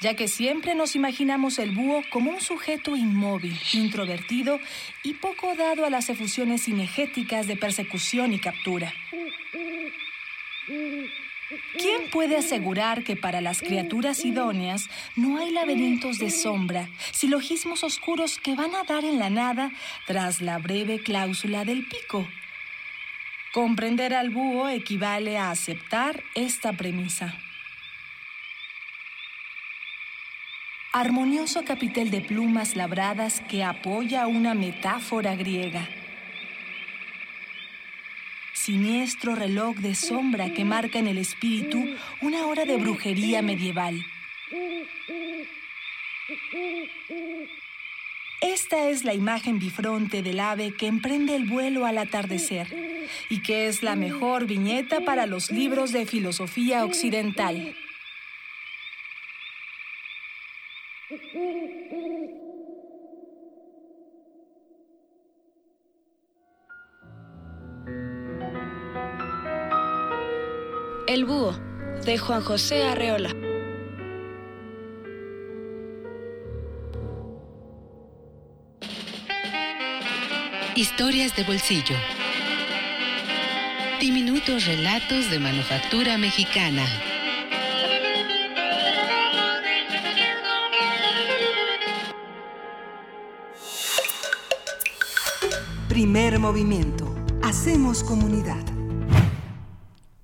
[0.00, 4.60] ya que siempre nos imaginamos el búho como un sujeto inmóvil, introvertido
[5.02, 8.92] y poco dado a las efusiones cinegéticas de persecución y captura.
[11.76, 18.38] ¿Quién puede asegurar que para las criaturas idóneas no hay laberintos de sombra, silogismos oscuros
[18.38, 19.72] que van a dar en la nada
[20.06, 22.28] tras la breve cláusula del pico?
[23.52, 27.34] Comprender al búho equivale a aceptar esta premisa.
[30.92, 35.88] Armonioso capitel de plumas labradas que apoya una metáfora griega.
[38.52, 41.84] Siniestro reloj de sombra que marca en el espíritu
[42.20, 44.04] una hora de brujería medieval.
[48.40, 52.66] Esta es la imagen bifronte del ave que emprende el vuelo al atardecer
[53.28, 57.74] y que es la mejor viñeta para los libros de filosofía occidental.
[71.06, 71.52] El búho
[72.06, 73.49] de Juan José Arreola.
[80.76, 81.96] Historias de bolsillo.
[84.00, 86.86] Diminutos relatos de manufactura mexicana.
[95.88, 97.16] Primer movimiento.
[97.42, 98.64] Hacemos comunidad.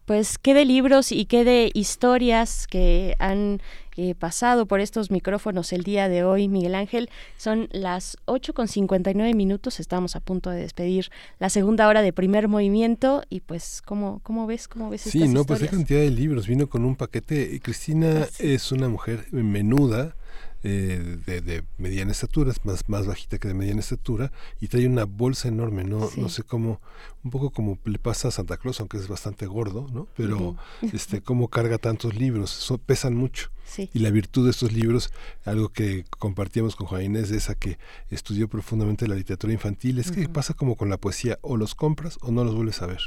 [0.05, 3.61] Pues qué de libros y qué de historias que han
[3.97, 7.09] eh, pasado por estos micrófonos el día de hoy, Miguel Ángel.
[7.37, 12.13] Son las 8 con 59 minutos, estamos a punto de despedir la segunda hora de
[12.13, 14.69] primer movimiento y pues, ¿cómo, cómo ves?
[14.69, 17.61] ¿Cómo ves Sí, no, pues hay cantidad de libros, vino con un paquete.
[17.61, 20.15] Cristina es una mujer menuda,
[20.63, 24.87] eh, de, de, mediana estatura, es más, más bajita que de mediana estatura, y trae
[24.87, 26.81] una bolsa enorme, no, no sé cómo,
[27.23, 30.09] un poco como le pasa a Santa Claus, aunque es bastante gordo, ¿no?
[30.17, 30.57] Pero
[30.93, 33.51] este, cómo carga tantos libros, pesan mucho.
[33.93, 35.13] Y la virtud de estos libros,
[35.45, 37.79] algo que compartíamos con Juan Inés, de esa que
[38.11, 42.19] estudió profundamente la literatura infantil, es que pasa como con la poesía, o los compras
[42.23, 43.01] o no los vuelves a ver.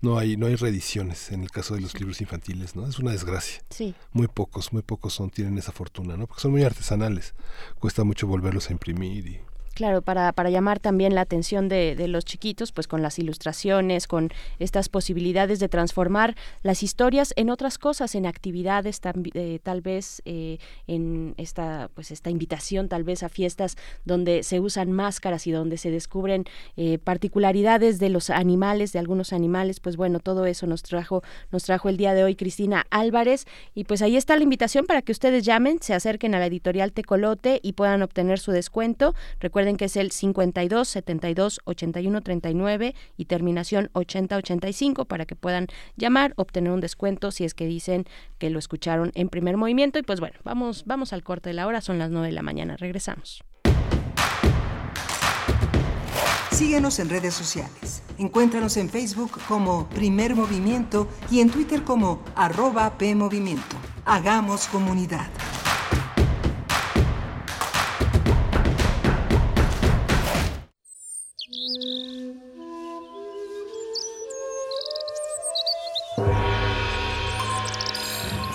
[0.00, 2.86] No hay, no hay reediciones en el caso de los libros infantiles, ¿no?
[2.86, 3.62] Es una desgracia.
[3.70, 3.94] Sí.
[4.12, 6.26] Muy pocos, muy pocos son, tienen esa fortuna, ¿no?
[6.26, 7.34] Porque son muy artesanales.
[7.78, 9.40] Cuesta mucho volverlos a imprimir y
[9.76, 14.06] Claro, para, para llamar también la atención de, de, los chiquitos, pues con las ilustraciones,
[14.06, 19.02] con estas posibilidades de transformar las historias en otras cosas, en actividades
[19.34, 23.76] eh, tal vez, eh, en esta, pues esta invitación tal vez a fiestas
[24.06, 26.44] donde se usan máscaras y donde se descubren
[26.78, 31.64] eh, particularidades de los animales, de algunos animales, pues bueno, todo eso nos trajo, nos
[31.64, 33.44] trajo el día de hoy Cristina Álvarez
[33.74, 36.92] y pues ahí está la invitación para que ustedes llamen, se acerquen a la editorial
[36.92, 39.14] Tecolote y puedan obtener su descuento.
[39.38, 45.66] Recuerden que es el 52 72 81 39 y terminación 80 85 para que puedan
[45.96, 48.04] llamar, obtener un descuento si es que dicen
[48.38, 49.98] que lo escucharon en primer movimiento.
[49.98, 52.42] Y pues bueno, vamos, vamos al corte de la hora, son las 9 de la
[52.42, 52.76] mañana.
[52.76, 53.42] Regresamos.
[56.56, 58.02] Síguenos en redes sociales.
[58.16, 63.76] Encuéntranos en Facebook como Primer Movimiento y en Twitter como arroba PMovimiento.
[64.06, 65.28] Hagamos comunidad.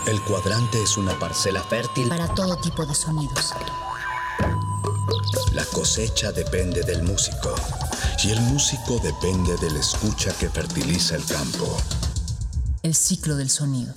[0.07, 3.53] El cuadrante es una parcela fértil para todo tipo de sonidos.
[5.53, 7.53] La cosecha depende del músico
[8.23, 11.77] y el músico depende de la escucha que fertiliza el campo.
[12.81, 13.93] El ciclo del sonido.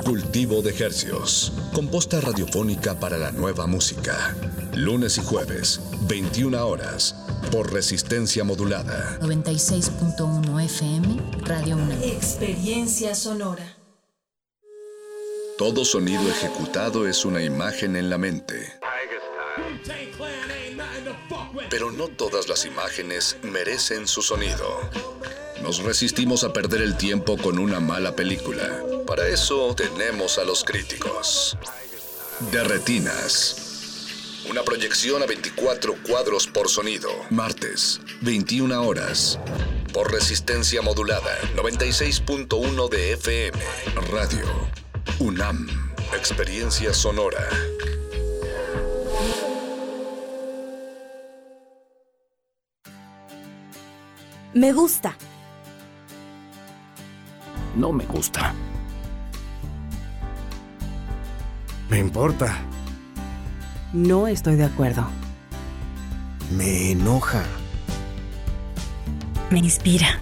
[0.00, 1.52] Cultivo de hercios.
[1.72, 4.34] Composta radiofónica para la nueva música.
[4.74, 7.14] Lunes y jueves, 21 horas,
[7.52, 9.18] por resistencia modulada.
[9.20, 11.92] 96.1 FM, Radio 1.
[12.02, 13.76] Experiencia sonora.
[15.56, 18.72] Todo sonido ejecutado es una imagen en la mente.
[21.70, 24.66] Pero no todas las imágenes merecen su sonido.
[25.62, 28.82] Nos resistimos a perder el tiempo con una mala película.
[29.06, 31.56] Para eso tenemos a los críticos.
[32.50, 34.42] De Retinas.
[34.50, 37.10] Una proyección a 24 cuadros por sonido.
[37.30, 39.38] Martes, 21 horas.
[39.92, 43.58] Por resistencia modulada, 96.1 de FM.
[44.10, 44.46] Radio.
[45.20, 45.68] UNAM.
[46.12, 47.48] Experiencia sonora.
[54.54, 55.16] Me gusta.
[57.76, 58.54] No me gusta.
[61.88, 62.56] Me importa.
[63.92, 65.06] No estoy de acuerdo.
[66.56, 67.42] Me enoja.
[69.50, 70.18] Me inspira.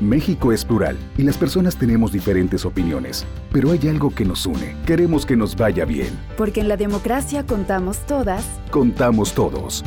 [0.00, 4.76] México es plural y las personas tenemos diferentes opiniones, pero hay algo que nos une.
[4.84, 6.18] Queremos que nos vaya bien.
[6.36, 8.44] Porque en la democracia contamos todas.
[8.70, 9.84] Contamos todos.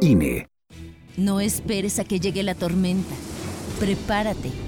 [0.00, 0.48] INE.
[1.18, 3.14] No esperes a que llegue la tormenta.
[3.78, 4.67] Prepárate.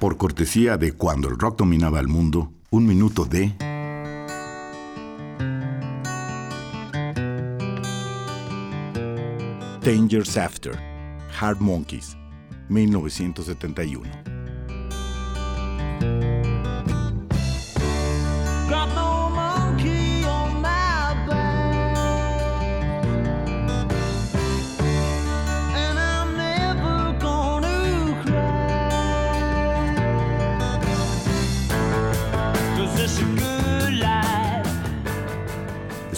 [0.00, 3.54] Por cortesía de cuando el rock dominaba el mundo, un minuto de...
[9.84, 10.72] Dangers After,
[11.38, 12.16] Hard Monkeys,
[12.70, 14.39] 1971.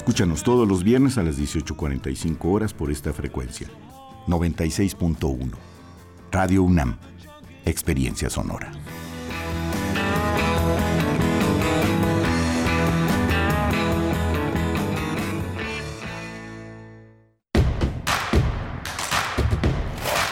[0.03, 3.69] Escúchanos todos los viernes a las 18.45 horas por esta frecuencia.
[4.27, 5.53] 96.1.
[6.33, 6.99] Radio UNAM.
[7.65, 8.73] Experiencia sonora.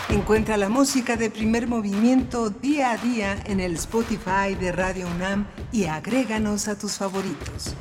[0.09, 5.47] Encuentra la música de primer movimiento día a día en el Spotify de Radio UNAM
[5.71, 7.77] y agréganos a tus favoritos.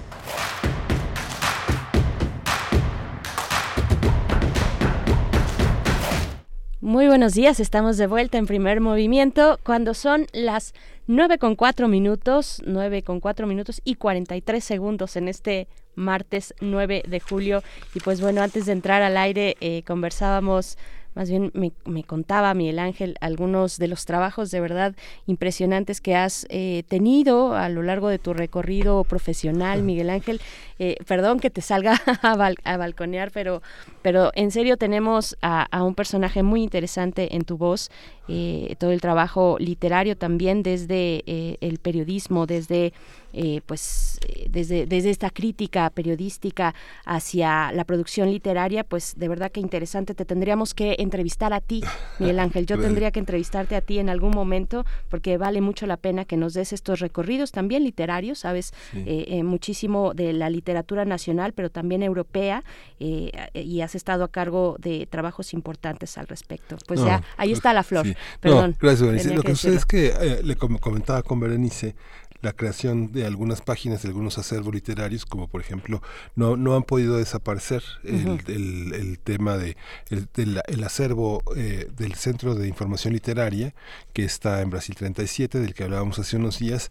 [6.90, 10.74] Muy buenos días, estamos de vuelta en primer movimiento cuando son las
[11.06, 17.04] 9 con 4 minutos, 9 con 4 minutos y 43 segundos en este martes 9
[17.08, 17.62] de julio.
[17.94, 20.80] Y pues bueno, antes de entrar al aire eh, conversábamos
[21.20, 24.96] más bien me, me, contaba Miguel Ángel algunos de los trabajos de verdad
[25.28, 30.40] impresionantes que has eh, tenido a lo largo de tu recorrido profesional, Miguel Ángel.
[30.80, 33.62] Eh, perdón que te salga a, balconear, pero,
[34.02, 37.92] pero en serio tenemos a, un personaje muy interesante en tu voz,
[38.30, 41.26] eh, todo el trabajo literario también desde
[41.60, 42.94] el periodismo, desde
[43.32, 46.74] eh, pues eh, desde, desde esta crítica periodística
[47.06, 50.16] hacia la producción literaria, pues de verdad que interesante.
[50.16, 51.84] Te tendríamos que entrevistar a ti,
[52.18, 52.66] Miguel Ángel.
[52.66, 56.38] Yo tendría que entrevistarte a ti en algún momento porque vale mucho la pena que
[56.38, 62.04] nos des estos recorridos también literarios, sabes, eh, muchísimo de la literatura nacional, pero también
[62.04, 62.64] europea,
[63.00, 66.78] y has estado a cargo de trabajos importantes al respecto.
[66.88, 68.08] Pues ya, ahí está la flor.
[68.40, 68.76] Perdón.
[68.80, 69.34] gracias, Berenice.
[69.36, 71.96] Lo que sucede es que le comentaba con Berenice,
[72.42, 76.02] la creación de algunas páginas de algunos acervos literarios, como por ejemplo,
[76.36, 79.76] no, no han podido desaparecer el, el, tema de
[80.10, 83.74] el, acervo eh, del Centro de Información Literaria,
[84.14, 86.90] que está en Brasil 37, del que hablábamos hace unos días.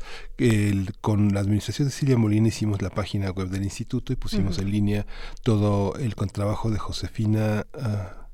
[1.01, 4.71] con la administración de Silvia Molina hicimos la página web del instituto y pusimos en
[4.71, 5.07] línea
[5.43, 7.67] todo el contrabajo de Josefina.
[7.75, 8.28] Ah,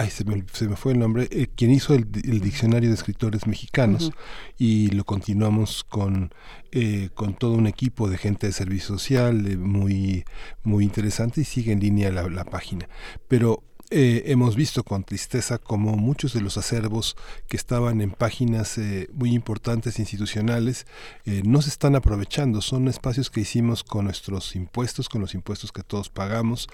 [0.00, 3.46] ay, se me, se me fue el nombre, eh, quien hizo el, diccionario de escritores
[3.46, 4.12] mexicanos
[4.56, 6.32] y lo continuamos con,
[6.72, 10.24] eh, con todo un equipo de gente de servicio social eh, muy,
[10.62, 12.88] muy interesante y sigue en línea la, la página.
[13.28, 17.16] Pero eh, hemos visto con tristeza como muchos de los acervos
[17.48, 20.86] que estaban en páginas eh, muy importantes institucionales
[21.26, 22.62] eh, no se están aprovechando.
[22.62, 26.68] Son espacios que hicimos con nuestros impuestos, con los impuestos que todos pagamos,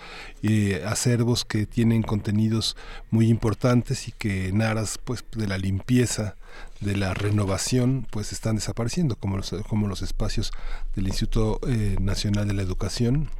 [0.84, 2.76] acervos que tienen contenidos
[3.10, 6.36] muy importantes y que en aras pues, de la limpieza
[6.80, 10.52] de la renovación pues están desapareciendo como los, como los espacios
[10.94, 11.60] del Instituto
[11.98, 13.30] Nacional de la Educación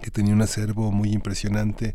[0.00, 1.94] que tenía un acervo muy impresionante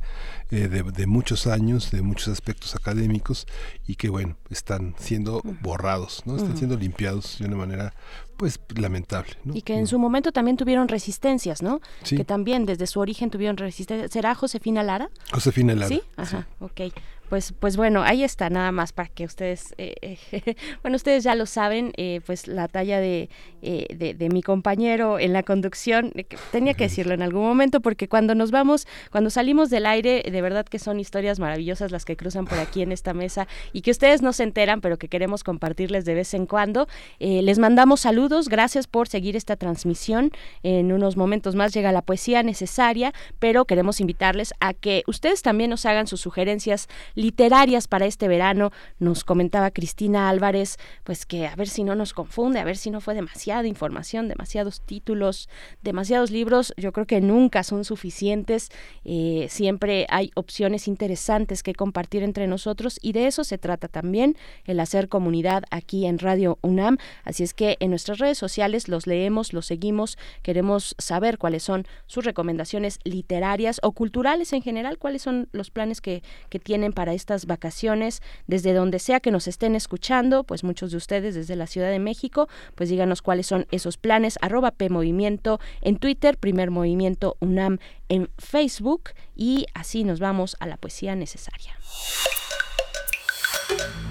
[0.51, 3.47] eh, de, muchos años, de muchos aspectos académicos
[3.87, 6.35] y que bueno, están siendo borrados, ¿no?
[6.37, 7.93] Están siendo limpiados de una manera
[8.37, 9.31] pues lamentable.
[9.53, 11.81] Y que en su momento también tuvieron resistencias, ¿no?
[12.07, 14.07] Que también desde su origen tuvieron resistencia.
[14.09, 15.09] ¿Será Josefina Lara?
[15.31, 15.87] Josefina Lara.
[15.87, 16.81] Sí, ajá, ok
[17.29, 19.95] pues, pues bueno, ahí está nada más para que ustedes, eh,
[20.31, 23.29] eh, bueno, ustedes ya lo saben, eh, pues la talla de,
[23.61, 26.11] de, mi compañero en la conducción,
[26.51, 30.41] tenía que decirlo en algún momento, porque cuando nos vamos, cuando salimos del aire, de
[30.41, 33.91] verdad que son historias maravillosas las que cruzan por aquí en esta mesa y que
[33.91, 36.87] ustedes no se enteran, pero que queremos compartirles de vez en cuando.
[37.19, 40.31] les mandamos saludos, gracias por seguir esta transmisión.
[40.63, 45.69] En unos momentos más llega la poesía necesaria, pero queremos invitarles a que ustedes también
[45.69, 48.71] nos hagan sus sugerencias literarias para este verano.
[48.99, 52.91] Nos comentaba Cristina Álvarez, pues que a ver si no nos confunde, a ver si
[52.91, 55.49] no fue demasiada información, demasiados títulos,
[55.81, 56.73] demasiados libros.
[56.77, 58.69] Yo creo que nunca son suficientes.
[59.03, 64.37] Eh, siempre hay opciones interesantes que compartir entre nosotros y de eso se trata también
[64.65, 66.97] el hacer comunidad aquí en Radio UNAM.
[67.23, 71.85] Así es que en nuestras redes sociales los leemos, los seguimos, queremos saber cuáles son
[72.05, 77.04] sus recomendaciones literarias o culturales en general, cuáles son los planes que, que tienen para
[77.13, 81.67] estas vacaciones, desde donde sea que nos estén escuchando, pues muchos de ustedes desde la
[81.67, 86.71] Ciudad de México, pues díganos cuáles son esos planes, arroba P Movimiento en Twitter, Primer
[86.71, 87.79] Movimiento UNAM
[88.09, 91.77] en Facebook y así nos vamos a la poesía necesaria.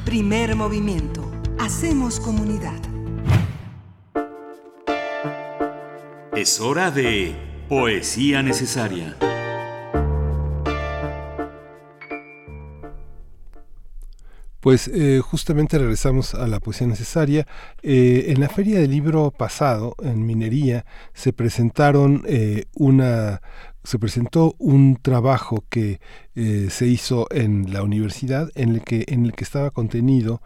[0.05, 1.31] Primer movimiento.
[1.59, 2.79] Hacemos comunidad.
[6.37, 7.35] Es hora de
[7.69, 9.17] poesía necesaria.
[14.65, 17.47] Pues eh, justamente regresamos a la poesía necesaria.
[17.83, 23.43] Eh, en la feria del libro pasado, en Minería, se presentaron eh, una
[23.83, 26.01] se presentó un trabajo que
[26.35, 30.41] se hizo en la universidad en el que en el que estaba contenido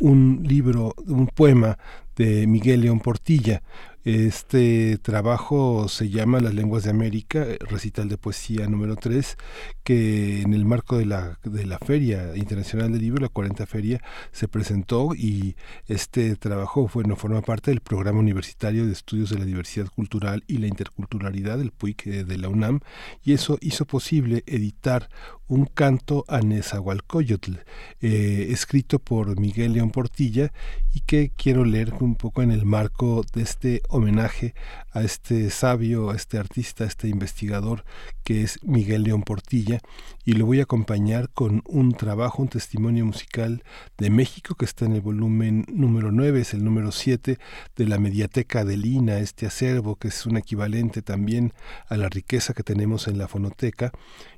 [0.00, 1.76] un libro un poema
[2.16, 3.62] de Miguel León Portilla
[4.04, 9.38] este trabajo se llama Las lenguas de América, recital de poesía número 3,
[9.82, 14.02] que en el marco de la, de la Feria Internacional del Libro, la 40 Feria,
[14.30, 15.56] se presentó y
[15.86, 20.58] este trabajo bueno, forma parte del Programa Universitario de Estudios de la Diversidad Cultural y
[20.58, 22.80] la Interculturalidad del PUIC eh, de la UNAM
[23.22, 25.08] y eso hizo posible editar
[25.46, 27.56] un canto a Nezahualcóyotl,
[28.00, 30.52] eh, escrito por Miguel León Portilla
[30.92, 34.54] y que quiero leer un poco en el marco de este homenaje
[34.92, 37.84] a este sabio, a este artista, a este investigador
[38.24, 39.80] que es Miguel León Portilla
[40.24, 43.62] y lo voy a acompañar con un trabajo, un testimonio musical
[43.96, 47.38] de México que está en el volumen número 9, es el número 7
[47.76, 51.52] de la Mediateca de Lina, este acervo que es un equivalente también
[51.88, 53.92] a la riqueza que tenemos en la fonoteca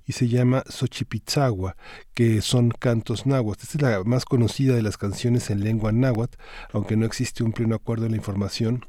[0.07, 1.77] y se llama Xochipitzagua,
[2.15, 3.63] que son cantos náhuatl.
[3.63, 6.39] Esta es la más conocida de las canciones en lengua náhuatl,
[6.73, 8.85] aunque no existe un pleno acuerdo en la información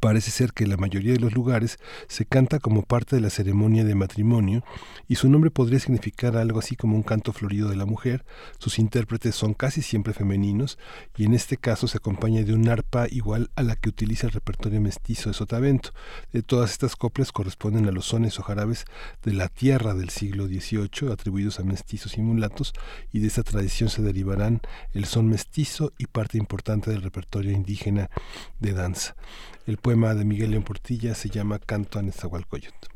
[0.00, 1.78] Parece ser que en la mayoría de los lugares
[2.08, 4.64] se canta como parte de la ceremonia de matrimonio
[5.08, 8.24] y su nombre podría significar algo así como un canto florido de la mujer.
[8.58, 10.78] Sus intérpretes son casi siempre femeninos
[11.16, 14.32] y en este caso se acompaña de un arpa igual a la que utiliza el
[14.32, 15.90] repertorio mestizo de Sotavento.
[16.32, 18.84] De todas estas coplas corresponden a los sones o jarabes
[19.22, 22.72] de la tierra del siglo XVIII atribuidos a mestizos y mulatos
[23.12, 24.60] y de esta tradición se derivarán
[24.92, 28.10] el son mestizo y parte importante del repertorio indígena
[28.60, 29.14] de danza.
[29.66, 32.88] El poema de Miguel León Portilla se llama Canto a Netzahualcoyotl.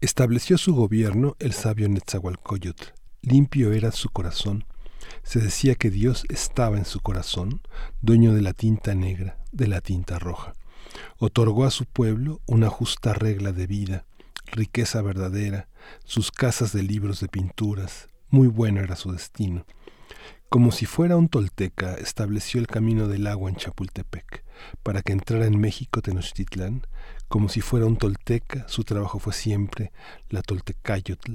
[0.00, 2.86] Estableció su gobierno el sabio Netzahualcoyotl.
[3.22, 4.64] Limpio era su corazón.
[5.22, 7.60] Se decía que Dios estaba en su corazón,
[8.02, 10.54] dueño de la tinta negra, de la tinta roja.
[11.18, 14.06] Otorgó a su pueblo una justa regla de vida,
[14.46, 15.68] riqueza verdadera,
[16.04, 18.08] sus casas de libros de pinturas.
[18.28, 19.66] Muy bueno era su destino.
[20.48, 24.44] Como si fuera un tolteca, estableció el camino del agua en Chapultepec
[24.82, 26.86] para que entrara en México Tenochtitlán,
[27.28, 29.92] como si fuera un tolteca, su trabajo fue siempre
[30.30, 31.34] la toltecayotl.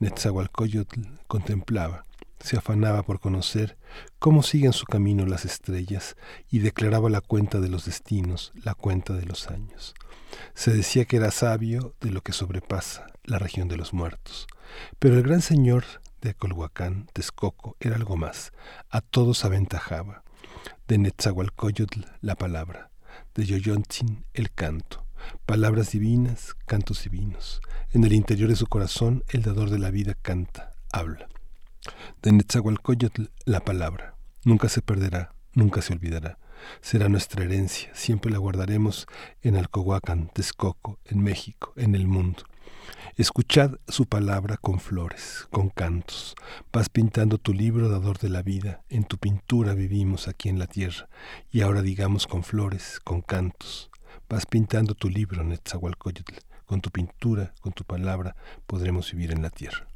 [0.00, 2.06] Netzahualcoyotl contemplaba,
[2.40, 3.78] se afanaba por conocer
[4.18, 6.16] cómo siguen su camino las estrellas
[6.50, 9.94] y declaraba la cuenta de los destinos, la cuenta de los años.
[10.54, 14.48] Se decía que era sabio de lo que sobrepasa la región de los muertos.
[14.98, 15.84] Pero el gran señor
[16.20, 18.52] de Colhuacán, Texcoco, era algo más.
[18.90, 20.22] A todos aventajaba
[20.88, 22.90] de Netzahualcoyotl la palabra,
[23.34, 25.06] de Yoyontzin el canto,
[25.46, 27.60] palabras divinas, cantos divinos.
[27.92, 31.28] En el interior de su corazón el dador de la vida canta, habla.
[32.22, 36.38] De Netzahualcoyotl la palabra, nunca se perderá, nunca se olvidará.
[36.82, 39.06] Será nuestra herencia, siempre la guardaremos
[39.40, 42.42] en Alcohuacán, Texcoco, en México, en el mundo.
[43.16, 46.34] Escuchad su palabra con flores, con cantos.
[46.72, 48.82] Vas pintando tu libro, dador de la vida.
[48.88, 51.08] En tu pintura vivimos aquí en la tierra.
[51.50, 53.90] Y ahora digamos con flores, con cantos.
[54.28, 56.34] Vas pintando tu libro, Netzahualcoyotl.
[56.66, 58.36] Con tu pintura, con tu palabra,
[58.66, 59.86] podremos vivir en la tierra.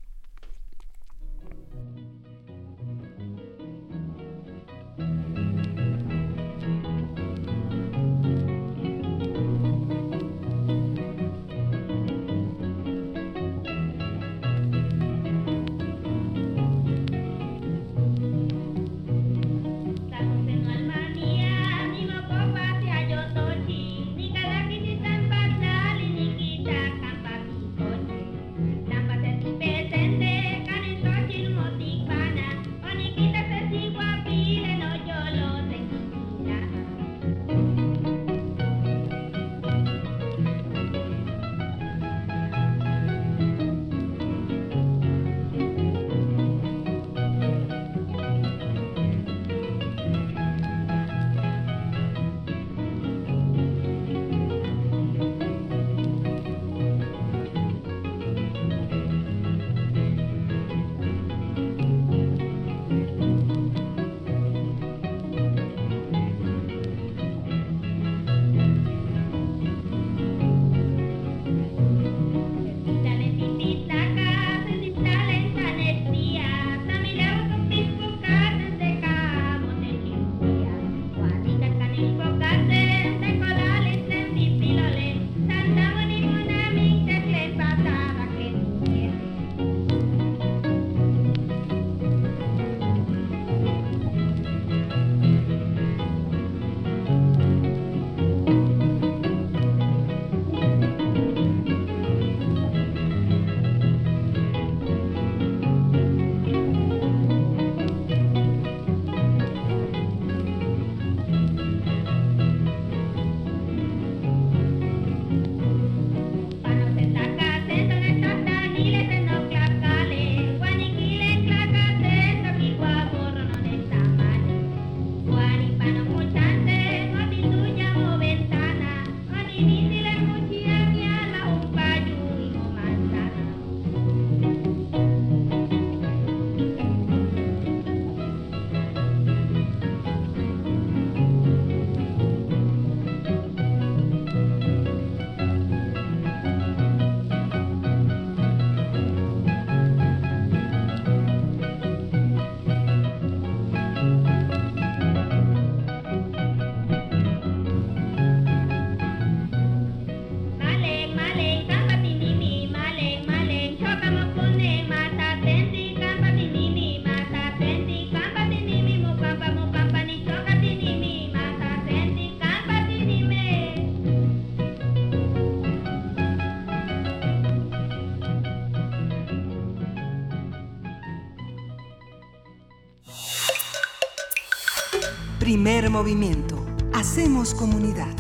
[185.95, 186.57] Movimiento.
[186.93, 188.13] Hacemos comunidad.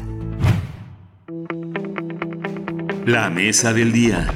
[3.05, 4.33] La mesa del día.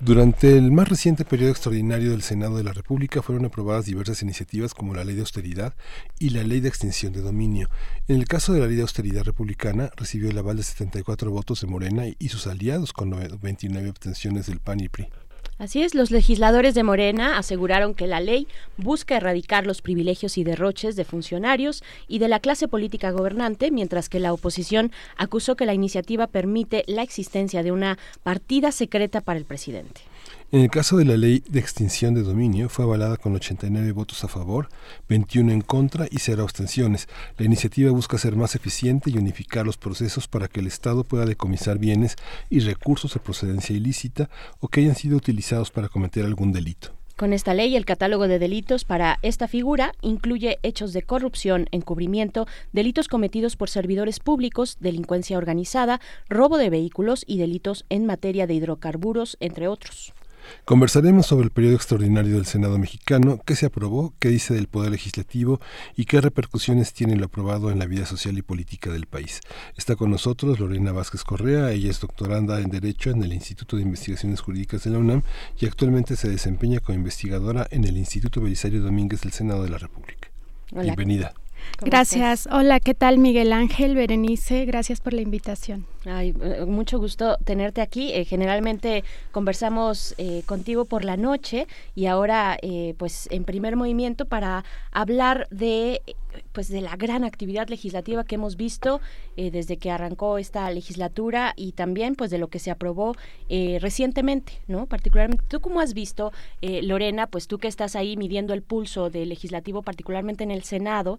[0.00, 4.74] Durante el más reciente periodo extraordinario del Senado de la República fueron aprobadas diversas iniciativas
[4.74, 5.74] como la Ley de Austeridad
[6.18, 7.70] y la Ley de Extinción de Dominio.
[8.06, 11.62] En el caso de la Ley de Austeridad Republicana recibió el aval de 74 votos
[11.62, 15.08] de Morena y sus aliados con 29 abstenciones del PAN y PRI.
[15.60, 20.42] Así es, los legisladores de Morena aseguraron que la ley busca erradicar los privilegios y
[20.42, 25.66] derroches de funcionarios y de la clase política gobernante, mientras que la oposición acusó que
[25.66, 30.00] la iniciativa permite la existencia de una partida secreta para el presidente.
[30.52, 34.24] En el caso de la ley de extinción de dominio, fue avalada con 89 votos
[34.24, 34.68] a favor,
[35.08, 37.06] 21 en contra y 0 abstenciones.
[37.38, 41.24] La iniciativa busca ser más eficiente y unificar los procesos para que el Estado pueda
[41.24, 42.16] decomisar bienes
[42.48, 44.28] y recursos de procedencia ilícita
[44.58, 46.96] o que hayan sido utilizados para cometer algún delito.
[47.16, 52.48] Con esta ley, el catálogo de delitos para esta figura incluye hechos de corrupción, encubrimiento,
[52.72, 58.54] delitos cometidos por servidores públicos, delincuencia organizada, robo de vehículos y delitos en materia de
[58.54, 60.12] hidrocarburos, entre otros.
[60.64, 64.92] Conversaremos sobre el periodo extraordinario del Senado mexicano, qué se aprobó, qué dice del Poder
[64.92, 65.60] Legislativo
[65.96, 69.40] y qué repercusiones tiene lo aprobado en la vida social y política del país.
[69.76, 73.82] Está con nosotros Lorena Vázquez Correa, ella es doctoranda en Derecho en el Instituto de
[73.82, 75.22] Investigaciones Jurídicas de la UNAM
[75.58, 79.78] y actualmente se desempeña como investigadora en el Instituto Belisario Domínguez del Senado de la
[79.78, 80.28] República.
[80.72, 81.34] Bienvenida.
[81.80, 82.48] Gracias.
[82.50, 84.64] Hola, ¿qué tal Miguel Ángel, Berenice?
[84.64, 85.86] Gracias por la invitación.
[86.06, 88.10] Ay, eh, mucho gusto tenerte aquí.
[88.12, 92.58] Eh, generalmente conversamos eh, contigo por la noche y ahora,
[92.96, 96.00] pues, en primer movimiento para hablar de,
[96.52, 99.00] pues, de la gran actividad legislativa que hemos visto
[99.36, 103.14] desde que arrancó esta legislatura y también, pues, de lo que se aprobó
[103.48, 104.86] recientemente, ¿no?
[104.86, 106.32] Particularmente, ¿tú cómo has visto,
[106.62, 107.26] Lorena?
[107.26, 111.18] Pues tú que estás ahí midiendo el pulso del legislativo, particularmente en el Senado,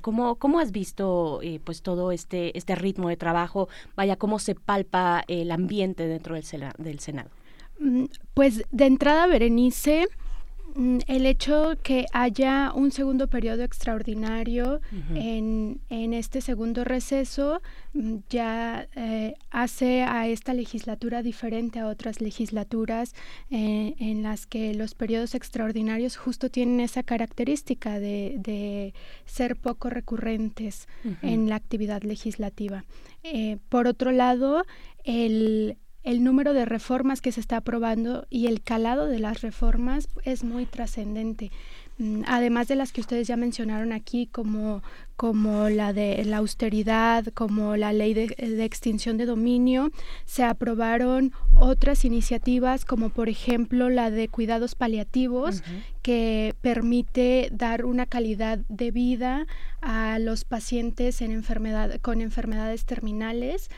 [0.00, 3.68] ¿cómo, ¿cómo has visto, pues, todo este este ritmo de trabajo?
[3.96, 7.30] Vaya cómo se palpa el ambiente dentro del, Senado.
[7.78, 8.04] Mm,
[8.34, 10.08] pues de entrada, Berenice,
[10.78, 14.80] el hecho que haya un segundo periodo extraordinario
[15.14, 17.60] en, este segundo receso
[17.94, 23.14] mm, ya eh, hace a esta legislatura diferente a otras legislaturas
[23.50, 28.94] eh, en las que los periodos extraordinarios justo tienen esa característica de,
[29.26, 30.86] ser poco recurrentes
[31.22, 32.84] en la actividad legislativa.
[33.24, 34.64] Eh, por otro lado,
[35.04, 40.44] el, número de reformas que se está aprobando y el calado de las reformas es
[40.44, 41.50] muy trascendente.
[41.98, 44.82] Mm, además de las que ustedes ya mencionaron aquí, como,
[45.16, 49.90] como la de la austeridad, como la ley de, extinción de dominio,
[50.24, 55.64] se aprobaron otras iniciativas, como por ejemplo la de cuidados paliativos,
[56.02, 59.46] que permite dar una calidad de vida
[59.80, 63.70] a los pacientes en enfermedad, con enfermedades terminales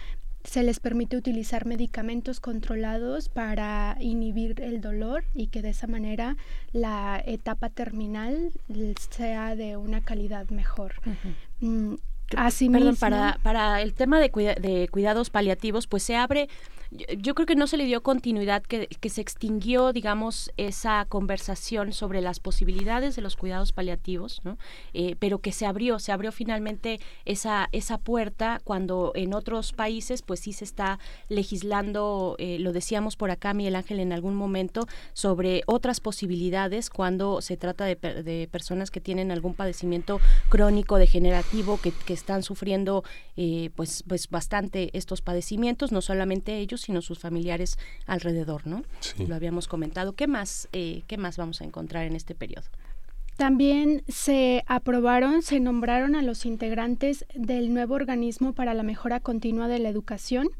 [0.44, 6.36] se les permite utilizar medicamentos controlados para inhibir el dolor y que de esa manera
[6.72, 8.52] la etapa terminal
[9.10, 10.94] sea de una calidad mejor.
[11.60, 11.94] Mm,
[12.72, 16.48] Perdón, para, para el tema de, de cuidados paliativos, pues se abre
[16.90, 22.20] yo, creo que no se le dio continuidad, que, se extinguió, digamos, esa conversación sobre
[22.20, 24.58] las posibilidades de los cuidados paliativos, ¿no?
[24.92, 30.22] Eh, pero que se abrió, se abrió finalmente esa, esa puerta cuando en otros países,
[30.22, 30.98] pues sí se está
[31.28, 37.40] legislando, eh, lo decíamos por acá, Miguel Ángel, en algún momento, sobre otras posibilidades cuando
[37.40, 43.04] se trata de, de personas que tienen algún padecimiento crónico degenerativo, que, que están sufriendo
[43.36, 48.82] eh, pues, pues bastante estos padecimientos, no solamente ellos, sino sus familiares alrededor, ¿no?
[49.26, 50.14] Lo habíamos comentado.
[50.14, 52.66] ¿Qué más, eh, ¿Qué más vamos a encontrar en este periodo?
[53.36, 59.66] También se aprobaron, se nombraron a los integrantes del nuevo organismo para la mejora continua
[59.66, 60.50] de la educación.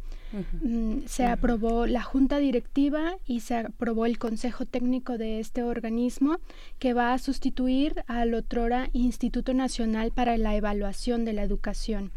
[0.63, 6.39] Mm, se aprobó la junta directiva y se aprobó el consejo técnico de este organismo
[6.79, 12.13] que va a sustituir al otrora Instituto Nacional para la Evaluación de la Educación.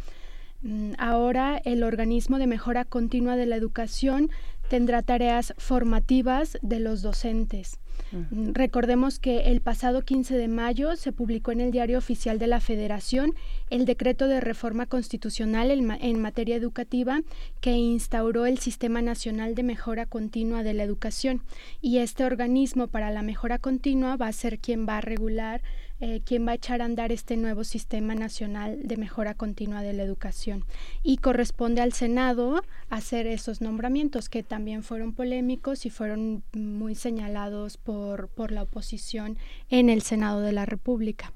[0.63, 4.31] Mm, ahora el organismo de mejora continua de la educación
[4.69, 7.79] tendrá tareas formativas de los docentes.
[8.11, 12.47] Mm, recordemos que el pasado 15 de mayo se publicó en el Diario Oficial de
[12.47, 13.33] la Federación
[13.69, 17.21] el decreto de reforma constitucional en, materia educativa
[17.59, 21.41] que instauró el Sistema Nacional de Mejora Continua de la Educación.
[21.81, 25.61] Y este organismo para la mejora continua va a ser quien va a regular
[26.05, 29.93] eh, quien va a echar a andar este nuevo sistema nacional de mejora continua de
[29.93, 30.65] la educación.
[31.01, 37.77] Y corresponde al Senado hacer esos nombramientos que también fueron polémicos y fueron muy señalados
[37.77, 39.37] por, por la oposición
[39.69, 41.31] en el Senado de la República.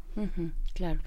[0.73, 0.99] claro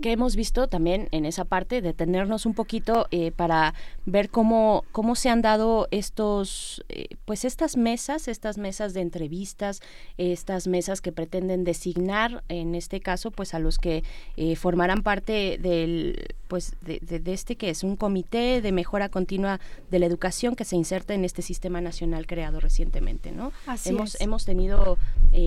[0.00, 3.74] que hemos visto también en esa parte, detenernos un poquito eh, para
[4.06, 9.80] ver cómo, cómo se han dado estos, eh, pues estas mesas, estas mesas de entrevistas,
[10.18, 14.04] estas mesas que pretenden designar, en este caso, pues a los que
[14.36, 20.00] eh, formarán parte del, pues de, este que es un comité de mejora continua de
[20.00, 23.52] la educación que se inserta en este sistema nacional creado recientemente, ¿no?
[23.66, 24.20] Así hemos, es.
[24.20, 24.98] hemos tenido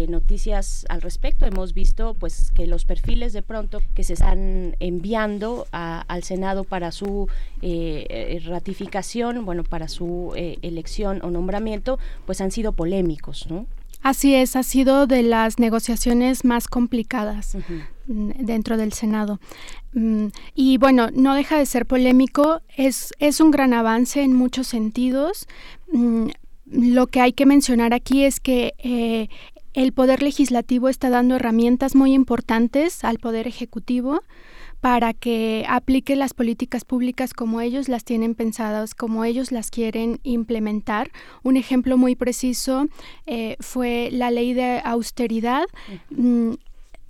[0.08, 5.68] noticias al respecto, hemos visto pues que los perfiles de pronto que se están enviando
[5.72, 7.28] al Senado para su
[7.62, 13.66] eh, eh, ratificación, bueno, para su eh, elección o nombramiento, pues han sido polémicos, ¿no?
[14.02, 17.56] Así es, ha sido de las negociaciones más complicadas
[18.08, 19.40] dentro del Senado.
[19.94, 24.68] Mm, y bueno, no deja de ser polémico, es, es un gran avance en muchos
[24.68, 25.48] sentidos.
[25.92, 26.28] Mm,
[26.66, 29.30] lo que hay que mencionar aquí es que
[29.74, 34.22] el Poder Legislativo está dando herramientas muy importantes al Poder Ejecutivo
[34.84, 40.20] para que aplique las políticas públicas como ellos las tienen pensadas, como ellos las quieren
[40.24, 41.10] implementar.
[41.42, 42.88] Un ejemplo muy preciso
[43.26, 45.64] eh, fue la ley de austeridad.
[46.10, 46.56] Mm,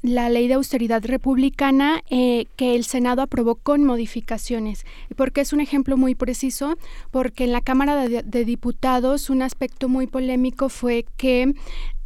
[0.04, 4.86] la ley de austeridad republicana eh, que el Senado aprobó con modificaciones.
[5.16, 6.78] ¿Por qué es un ejemplo muy preciso?
[7.10, 11.54] Porque en la Cámara de Diputados un aspecto muy polémico fue que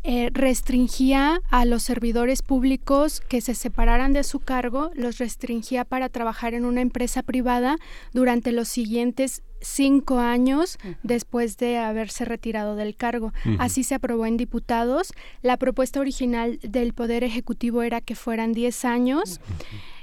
[0.10, 6.08] eh, restringía a los servidores públicos que se separaran de su cargo, los restringía para
[6.08, 7.76] trabajar en una empresa privada
[8.14, 13.34] durante los siguientes cinco años después de haberse retirado del cargo.
[13.60, 15.12] Así se aprobó en diputados.
[15.42, 19.42] La propuesta original del Poder Ejecutivo era que fueran diez años.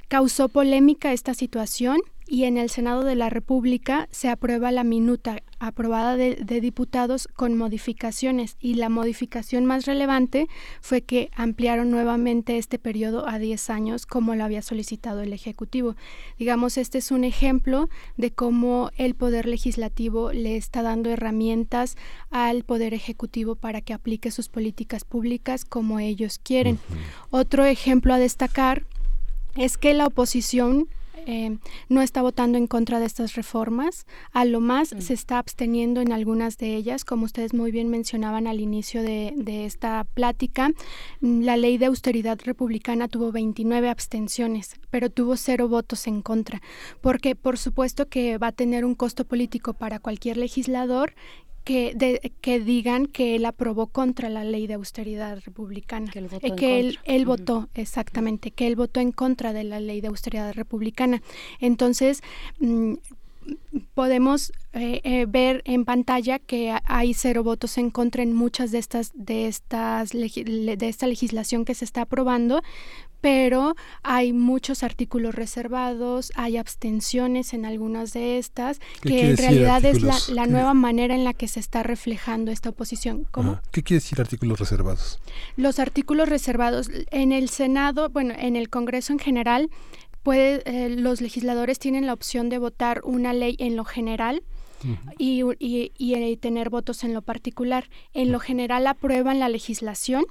[0.08, 5.42] Causó polémica esta situación y en el Senado de la República se aprueba la minuta
[5.58, 10.48] aprobada de, diputados con modificaciones y la modificación más relevante
[10.80, 15.96] fue que ampliaron nuevamente este periodo a 10 años como lo había solicitado el Ejecutivo.
[16.38, 21.96] Digamos, este es un ejemplo de cómo el Poder Legislativo le está dando herramientas
[22.30, 26.78] al Poder Ejecutivo para que aplique sus políticas públicas como ellos quieren.
[27.30, 28.84] Otro ejemplo a destacar
[29.56, 30.88] es que la oposición
[31.26, 31.58] eh,
[31.88, 34.06] no está votando en contra de estas reformas.
[34.32, 35.00] A lo más mm.
[35.00, 39.32] se está absteniendo en algunas de ellas, como ustedes muy bien mencionaban al inicio de,
[39.36, 40.70] de esta plática.
[41.20, 46.62] Mm, la ley de austeridad republicana tuvo 29 abstenciones, pero tuvo cero votos en contra,
[47.00, 51.14] porque por supuesto que va a tener un costo político para cualquier legislador
[51.64, 56.10] que, de, que digan que él aprobó contra la ley de austeridad republicana.
[56.10, 59.64] Que él votó, eh, que él, él votó exactamente, que él votó en contra de
[59.64, 61.22] la ley de austeridad republicana.
[61.60, 62.22] Entonces,
[62.60, 62.94] mm,
[63.94, 68.78] podemos eh, eh, ver en pantalla que hay cero votos en contra en muchas de
[68.78, 72.62] estas de estas de esta legislación que se está aprobando
[73.24, 80.02] pero hay muchos artículos reservados, hay abstenciones en algunas de estas, que en realidad es
[80.28, 83.26] la, nueva manera en la que se está reflejando esta oposición.
[83.30, 83.60] ¿Cómo?
[83.72, 85.20] ¿Qué quiere decir artículos reservados?
[85.56, 89.70] Los artículos reservados en el Senado, bueno, en el Congreso en general,
[90.22, 94.42] puede, eh, los legisladores tienen la opción de votar una ley en lo general,
[95.16, 97.88] y, y, y, eh, tener votos en lo particular.
[98.12, 100.26] En lo general aprueban la legislación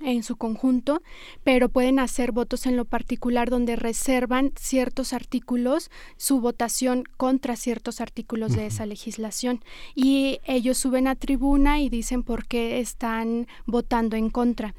[0.00, 1.02] en su conjunto,
[1.44, 8.00] pero pueden hacer votos en lo particular donde reservan ciertos artículos su votación contra ciertos
[8.00, 9.62] artículos de esa legislación
[9.94, 14.74] y ellos suben a tribuna y dicen por qué están votando en contra.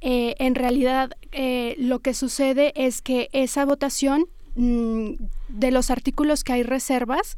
[0.00, 5.14] Eh, en realidad eh, lo que sucede es que esa votación mm,
[5.48, 7.36] de los artículos que hay reservas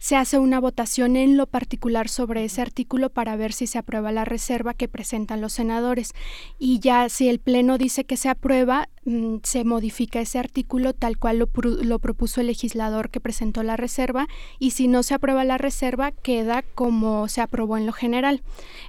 [0.00, 4.12] se hace una votación en lo particular sobre ese artículo para ver si se aprueba
[4.12, 6.12] la reserva que presentan los senadores.
[6.58, 11.18] Y ya si el Pleno dice que se aprueba, mm, se modifica ese artículo tal
[11.18, 14.28] cual lo, propuso el legislador que presentó la reserva
[14.60, 18.42] y si no se aprueba la reserva queda como se aprobó en lo general.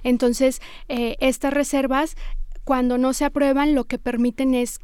[0.04, 2.14] Entonces, eh, estas reservas
[2.62, 4.78] cuando no se aprueban lo que permiten es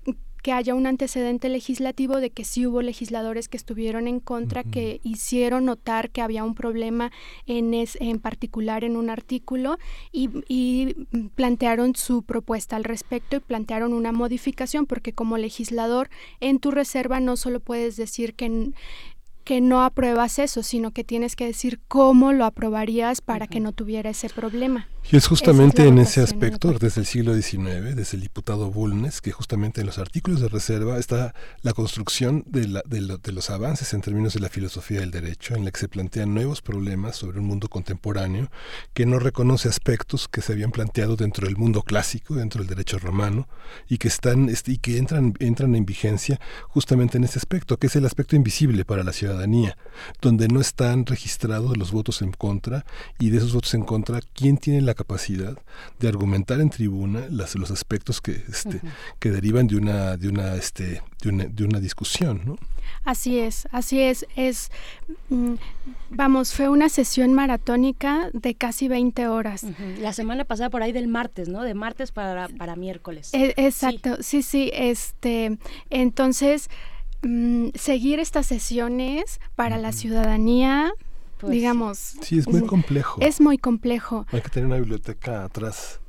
[0.46, 5.00] que haya un antecedente legislativo de que sí hubo legisladores que estuvieron en contra, que
[5.02, 7.10] hicieron notar que había un problema
[7.48, 9.76] en, en particular en un artículo
[10.12, 10.94] y,
[11.34, 17.18] plantearon su propuesta al respecto y plantearon una modificación, porque como legislador en tu reserva
[17.18, 18.70] no solo puedes decir que
[19.46, 23.70] que no apruebas eso, sino que tienes que decir cómo lo aprobarías para que no
[23.70, 24.88] tuviera ese problema.
[25.08, 29.30] Y es justamente en ese aspecto, desde el siglo XIX, desde el diputado Bulnes, que
[29.30, 33.94] justamente en los artículos de reserva está la construcción de, la, de, de, los avances
[33.94, 37.38] en términos de la filosofía del derecho, en la que se plantean nuevos problemas sobre
[37.38, 38.50] un mundo contemporáneo
[38.94, 42.98] que no reconoce aspectos que se habían planteado dentro del mundo clásico, dentro del derecho
[42.98, 43.46] romano,
[43.88, 47.86] y que están este, y que entran, entran en vigencia justamente en ese aspecto, que
[47.86, 49.76] es el aspecto invisible para la ciudadanía,
[50.20, 52.84] donde no están registrados los votos en contra,
[53.18, 55.56] y de esos votos en contra, ¿quién tiene la capacidad
[55.98, 58.92] de argumentar en tribuna las, los aspectos que, este, uh -huh.
[59.18, 62.56] que derivan de una, de una, este, de una, de una discusión, ¿no?
[63.04, 64.70] Así es, así es, es,
[65.28, 65.54] mm,
[66.10, 69.64] vamos, fue una sesión maratónica de casi 20 horas.
[69.64, 69.98] Uh -huh.
[69.98, 71.62] La semana pasada por ahí del martes, ¿no?
[71.62, 73.30] De martes para, para miércoles.
[73.32, 75.58] E exacto, sí, sí, sí este,
[75.90, 76.68] entonces,
[77.26, 80.92] mm, seguir estas sesiones para la ciudadanía
[81.38, 81.98] pues, digamos.
[82.22, 83.20] Sí, es muy complejo.
[83.20, 84.26] Es muy complejo.
[84.30, 86.00] Hay que tener una biblioteca atrás.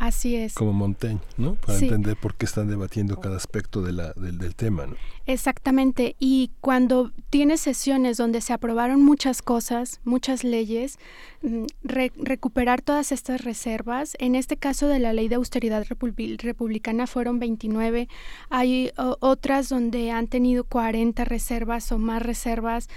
[0.00, 0.54] Así es.
[0.54, 1.56] Como Montaigne, ¿no?
[1.56, 1.84] Para sí.
[1.84, 4.96] entender por qué están debatiendo cada aspecto de la, del, del, tema, ¿no?
[5.26, 6.16] Exactamente.
[6.18, 10.98] Y cuando tienes sesiones donde se aprobaron muchas cosas, muchas leyes,
[11.42, 17.06] mm, re recuperar todas estas reservas, en este caso de la ley de austeridad republicana
[17.06, 18.08] fueron 29,
[18.48, 22.88] hay otras donde han tenido 40 reservas o más reservas,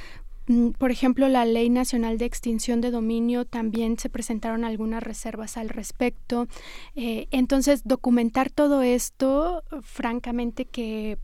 [0.77, 5.69] por ejemplo, la Ley Nacional de Extinción de Dominio también se presentaron algunas reservas al
[5.69, 6.47] respecto.
[6.95, 11.17] Eh, entonces, documentar todo esto, francamente que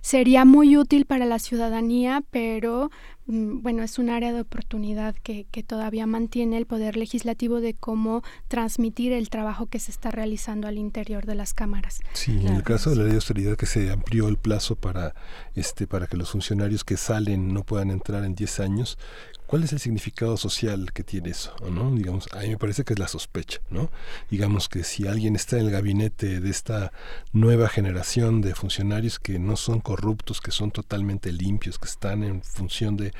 [0.00, 5.46] sería muy útil para la ciudadanía, pero mm, bueno, es un área de oportunidad que,
[5.50, 10.68] que, todavía mantiene el Poder Legislativo de cómo transmitir el trabajo que se está realizando
[10.68, 12.00] al interior de las cámaras.
[12.12, 12.48] Sí, claro.
[12.48, 15.14] en el caso de la ley de austeridad que se amplió el plazo para,
[15.54, 18.98] este, para que los funcionarios que salen no puedan entrar en 10 años,
[19.46, 21.54] ¿Cuál es el significado social que tiene eso?
[21.70, 21.90] ¿no?
[21.94, 23.90] Digamos, a mí me parece que es la sospecha, ¿no?
[24.30, 26.92] Digamos que si alguien está en el gabinete de esta
[27.32, 32.42] nueva generación de funcionarios que no son corruptos, que son totalmente limpios, que están en
[32.42, 33.12] función de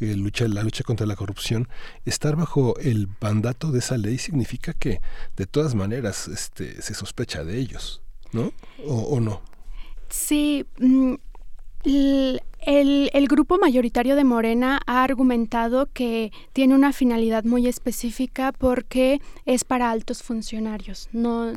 [0.00, 1.68] eh, lucha, la lucha contra la corrupción,
[2.04, 5.00] estar bajo el mandato de esa ley significa que
[5.36, 8.00] de todas maneras este, se sospecha de ellos,
[8.32, 8.52] ¿no?
[8.86, 9.42] ¿O, o no?
[10.08, 10.66] Sí,
[11.84, 12.40] el,
[13.12, 19.64] el, grupo mayoritario de Morena ha argumentado que tiene una finalidad muy específica porque es
[19.64, 21.52] para altos funcionarios, no,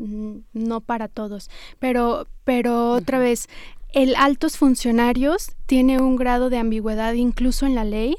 [0.54, 1.50] no para todos.
[1.80, 3.48] Pero, pero otra vez,
[3.94, 8.18] el altos funcionarios tiene un grado de ambigüedad incluso en la ley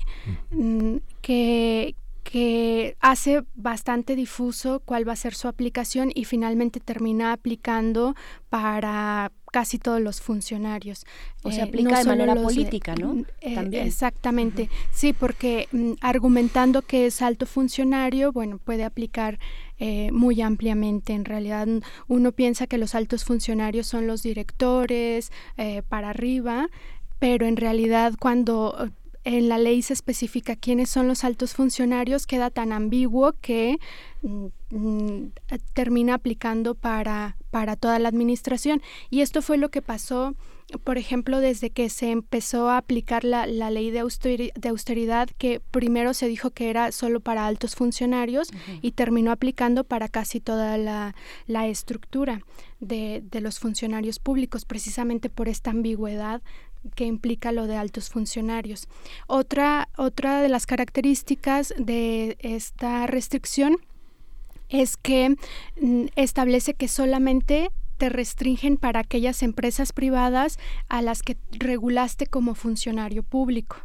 [0.51, 7.33] mm, que, que hace bastante difuso cuál va a ser su aplicación y finalmente termina
[7.33, 8.15] aplicando
[8.49, 11.05] para casi todos los funcionarios.
[11.43, 13.25] O se aplica eh, no de manera política, ¿no?
[13.41, 13.87] Eh, También.
[13.87, 14.89] Exactamente, uh -huh.
[14.93, 19.39] sí, porque mm, argumentando que es alto funcionario, bueno, puede aplicar
[19.81, 21.13] eh, muy ampliamente.
[21.13, 21.69] En realidad
[22.09, 26.69] uno piensa que los altos funcionarios son los directores eh, para arriba,
[27.21, 28.91] pero en realidad cuando
[29.25, 33.79] en la ley se especifica quiénes son los altos funcionarios, queda tan ambiguo que
[34.23, 35.27] mm,
[35.75, 38.83] termina aplicando para, para toda la administración.
[39.11, 40.35] Y esto fue lo que pasó,
[40.85, 45.29] por ejemplo, desde que se empezó a aplicar la, la ley de, austeri de, austeridad,
[45.39, 48.79] que primero se dijo que era solo para altos funcionarios uh -huh.
[48.83, 51.15] y terminó aplicando para casi toda la,
[51.47, 52.41] la estructura
[52.81, 56.43] de, de los funcionarios públicos, precisamente por esta ambigüedad
[56.91, 58.89] que implica lo de altos funcionarios.
[59.27, 63.79] Otra, otra de las características de esta restricción
[64.69, 65.37] es que
[65.81, 70.59] mm, establece que solamente te restringen para aquellas empresas privadas
[70.89, 73.77] a las que regulaste como funcionario público.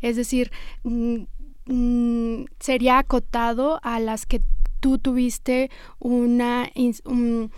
[0.00, 1.22] Es decir, mm,
[1.66, 4.42] mm, sería acotado a las que
[4.80, 6.70] tú tuviste una,
[7.04, 7.50] un,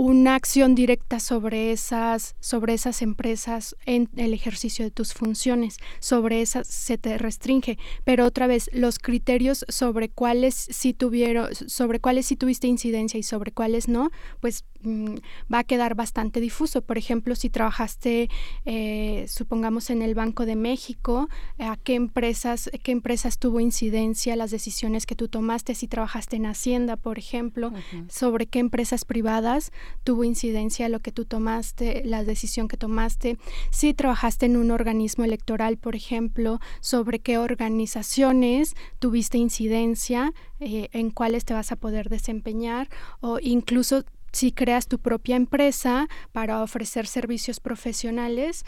[0.00, 5.76] una acción directa sobre esas, sobre esas empresas en el ejercicio de tus funciones.
[5.98, 7.76] Sobre esas se te restringe.
[8.02, 13.22] Pero otra vez, los criterios sobre cuáles sí tuvieron, sobre cuáles sí tuviste incidencia y
[13.22, 15.16] sobre cuáles no, pues mmm,
[15.52, 16.80] va a quedar bastante difuso.
[16.80, 18.30] Por ejemplo, si trabajaste,
[18.64, 24.50] eh, supongamos, en el Banco de México, a qué empresas, qué empresas tuvo incidencia las
[24.50, 28.08] decisiones que tú tomaste, si trabajaste en Hacienda, por ejemplo, uh -huh.
[28.10, 29.72] sobre qué empresas privadas
[30.04, 33.38] tuvo incidencia lo que tú tomaste, la decisión que tomaste,
[33.70, 41.10] si trabajaste en un organismo electoral, por ejemplo, sobre qué organizaciones tuviste incidencia, eh, en
[41.10, 42.88] cuáles te vas a poder desempeñar,
[43.20, 48.64] o incluso si creas tu propia empresa para ofrecer servicios profesionales,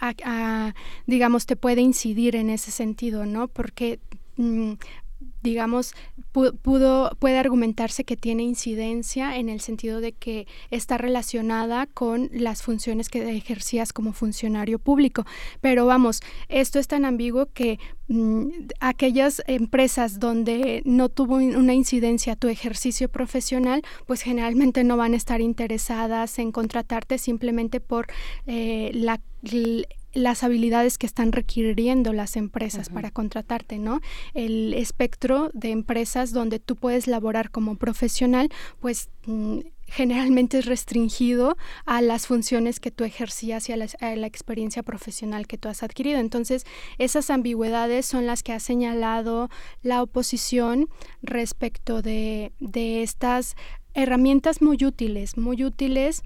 [0.00, 0.74] a,
[1.06, 3.48] digamos, te puede incidir en ese sentido, ¿no?
[3.48, 3.98] Porque
[4.36, 4.74] mm,
[5.42, 5.94] digamos,
[6.30, 12.62] pudo, puede argumentarse que tiene incidencia en el sentido de que está relacionada con las
[12.62, 15.24] funciones que ejercías como funcionario público.
[15.60, 18.46] Pero vamos, esto es tan ambiguo que mm,
[18.80, 25.16] aquellas empresas donde no tuvo una incidencia tu ejercicio profesional, pues generalmente no van a
[25.16, 28.06] estar interesadas en contratarte simplemente por
[28.46, 29.20] eh, la
[30.12, 34.00] las habilidades que están requiriendo las empresas para contratarte, ¿no?
[34.34, 38.48] El espectro de empresas donde tú puedes laborar como profesional,
[38.80, 44.82] pues mm, generalmente es restringido a las funciones que tú ejercías y a la, experiencia
[44.82, 46.18] profesional que tú has adquirido.
[46.18, 46.64] Entonces,
[46.98, 49.50] esas ambigüedades son las que ha señalado
[49.82, 50.88] la oposición
[51.22, 53.54] respecto de, de estas
[53.94, 56.22] herramientas muy útiles, muy útiles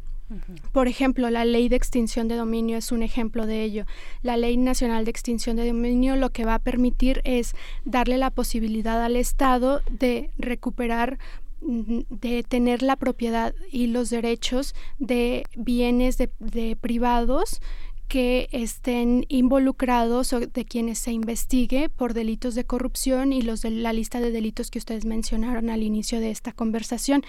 [0.72, 3.84] por ejemplo, la ley de extinción de dominio es un ejemplo de ello.
[4.22, 8.30] La ley nacional de extinción de dominio lo que va a permitir es darle la
[8.30, 11.18] posibilidad al Estado de recuperar
[11.60, 17.60] de tener la propiedad y los derechos de bienes de, privados
[18.08, 23.70] que estén involucrados o de quienes se investigue por delitos de corrupción y los de
[23.70, 27.24] la lista de delitos que ustedes mencionaron al inicio de esta conversación.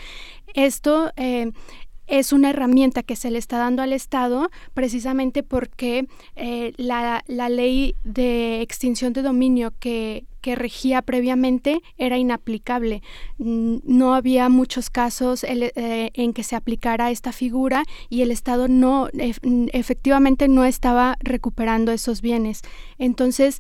[0.54, 1.52] Esto eh,
[2.08, 7.96] es una herramienta que se le está dando al Estado precisamente porque eh, la, ley
[8.04, 13.02] de extinción de dominio que, regía previamente era inaplicable.
[13.38, 19.10] No había muchos casos eh, en que se aplicara esta figura y el Estado no
[19.74, 22.62] efectivamente no estaba recuperando esos bienes.
[22.98, 23.60] Entonces,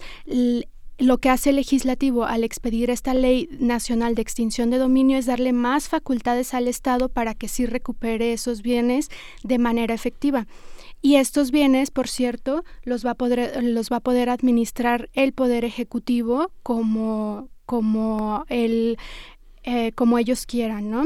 [0.97, 5.27] lo que hace el legislativo al expedir esta ley nacional de extinción de dominio es
[5.27, 9.09] darle más facultades al Estado para que sí recupere esos bienes
[9.43, 10.47] de manera efectiva.
[11.01, 15.33] Y estos bienes, por cierto, los va a poder, los va a poder administrar el
[15.33, 18.97] Poder Ejecutivo como, como el,
[19.69, 21.03] eh, como ellos quieran, ¿no?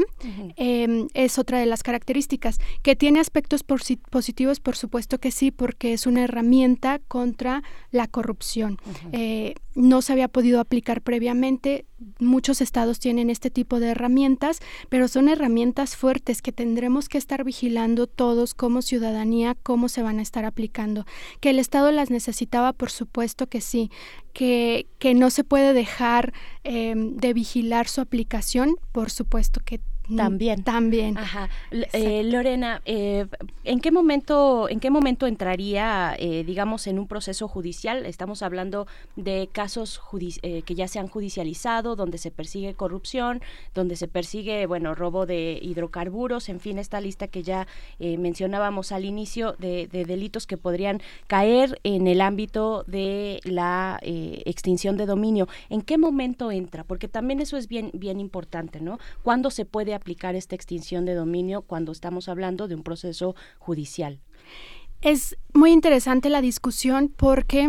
[0.54, 2.58] Em, es otra de las características.
[2.82, 4.60] ¿Que tiene aspectos positivos?
[4.60, 8.78] Por supuesto que sí, porque es una herramienta contra la corrupción.
[9.10, 11.86] Eh, no se había podido aplicar previamente.
[12.18, 17.44] Muchos estados tienen este tipo de herramientas, pero son herramientas fuertes que tendremos que estar
[17.44, 21.06] vigilando todos como ciudadanía cómo se van a estar aplicando.
[21.40, 23.90] Que el Estado las necesitaba, por supuesto que sí
[24.32, 26.32] que, que no se puede dejar
[26.64, 29.80] em, de vigilar su aplicación, por supuesto que
[30.16, 30.62] también.
[30.64, 31.16] También.
[31.16, 31.48] Ajá.
[31.70, 33.26] Eh, Lorena, eh,
[33.64, 38.04] ¿en qué momento, en qué momento entraría, eh, digamos, en un proceso judicial?
[38.06, 40.00] Estamos hablando de casos
[40.32, 43.40] que ya se han judicializado, donde se persigue corrupción,
[43.74, 47.66] donde se persigue, bueno, robo de hidrocarburos, en fin, esta lista que ya
[47.98, 54.96] mencionábamos al inicio de, de, delitos que podrían caer en el ámbito de la extinción
[54.96, 55.48] de dominio.
[55.70, 56.84] ¿En qué momento entra?
[56.84, 58.98] Porque también eso es bien, bien importante, ¿no?
[59.22, 64.20] ¿Cuándo se puede aplicar esta extinción de dominio cuando estamos hablando de un proceso judicial.
[65.00, 67.68] Es muy interesante la discusión porque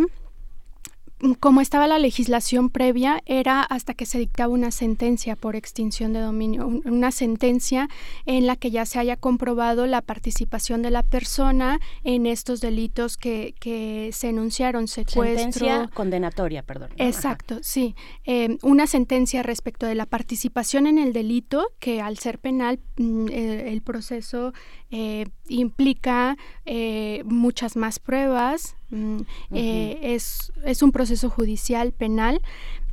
[1.40, 6.20] como estaba la legislación previa, era hasta que se dictaba una sentencia por extinción de
[6.20, 7.90] dominio, una sentencia
[8.26, 13.18] en la que ya se haya comprobado la participación de la persona en estos delitos
[13.18, 15.52] que, que se enunciaron, secuestro.
[15.52, 16.90] Sentencia condenatoria, perdón.
[16.98, 17.96] Exacto, sí.
[18.26, 23.30] Eh, una sentencia respecto de la participación en el delito, que al ser penal, mm,
[23.30, 24.54] el proceso
[24.92, 29.22] eh, implica eh, muchas más pruebas, mm,
[29.54, 32.42] eh, es, es, un proceso judicial penal.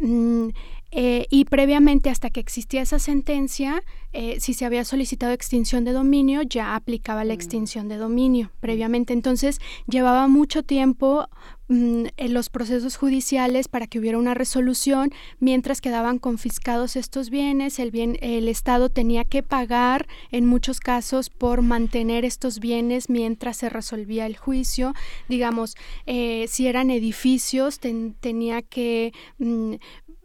[0.01, 0.49] Mm,
[0.93, 5.93] eh, y previamente, hasta que existía esa sentencia, eh, si se había solicitado extinción de
[5.93, 7.37] dominio, ya aplicaba la mm.
[7.37, 9.13] extinción de dominio previamente.
[9.13, 11.29] Entonces, llevaba mucho tiempo
[11.69, 17.79] mm, en los procesos judiciales para que hubiera una resolución, mientras quedaban confiscados estos bienes,
[17.79, 23.59] el bien, el Estado tenía que pagar en muchos casos por mantener estos bienes mientras
[23.59, 24.95] se resolvía el juicio.
[25.29, 29.75] Digamos, eh, si eran edificios, tenía que mm,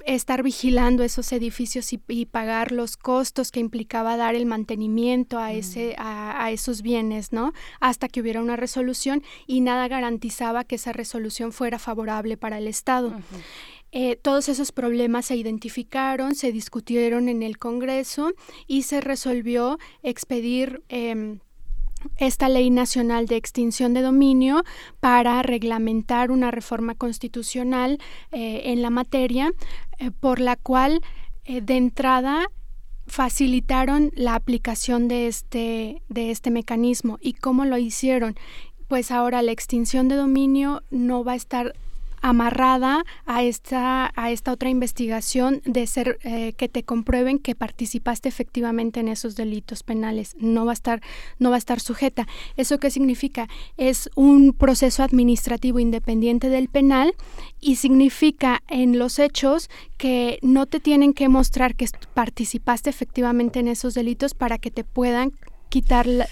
[0.06, 5.96] estar vigilando esos edificios y, pagar los costos que implicaba dar el mantenimiento a, ese,
[5.98, 7.54] a, esos bienes, ¿no?
[7.80, 12.68] Hasta que hubiera una resolución y nada garantizaba que esa resolución fuera favorable para el
[12.68, 13.14] Estado.
[13.92, 18.34] Eh, todos esos problemas se identificaron, se discutieron en el Congreso
[18.68, 21.40] y se resolvió expedir em,
[22.18, 24.64] esta ley nacional de extinción de dominio
[25.00, 28.00] para reglamentar una reforma constitucional
[28.32, 29.52] eh, en la materia,
[30.00, 31.02] eh, por la cual
[31.44, 32.48] eh, de entrada
[33.08, 37.18] facilitaron la aplicación de este, de este mecanismo.
[37.22, 38.36] ¿Y cómo lo hicieron?
[38.88, 41.74] Pues ahora la extinción de dominio no va a estar
[42.26, 48.28] amarrada a esta, a esta otra investigación de ser eh, que te comprueben que participaste
[48.28, 50.36] efectivamente en esos delitos penales.
[50.40, 51.02] No va a estar,
[51.38, 52.28] no va a estar sujeta.
[52.58, 53.48] ¿Eso qué significa?
[53.78, 57.14] Es un proceso administrativo independiente del penal
[57.62, 63.68] y significa en los hechos que no te tienen que mostrar que participaste efectivamente en
[63.68, 65.32] esos delitos para que te puedan
[65.70, 66.26] quitar la,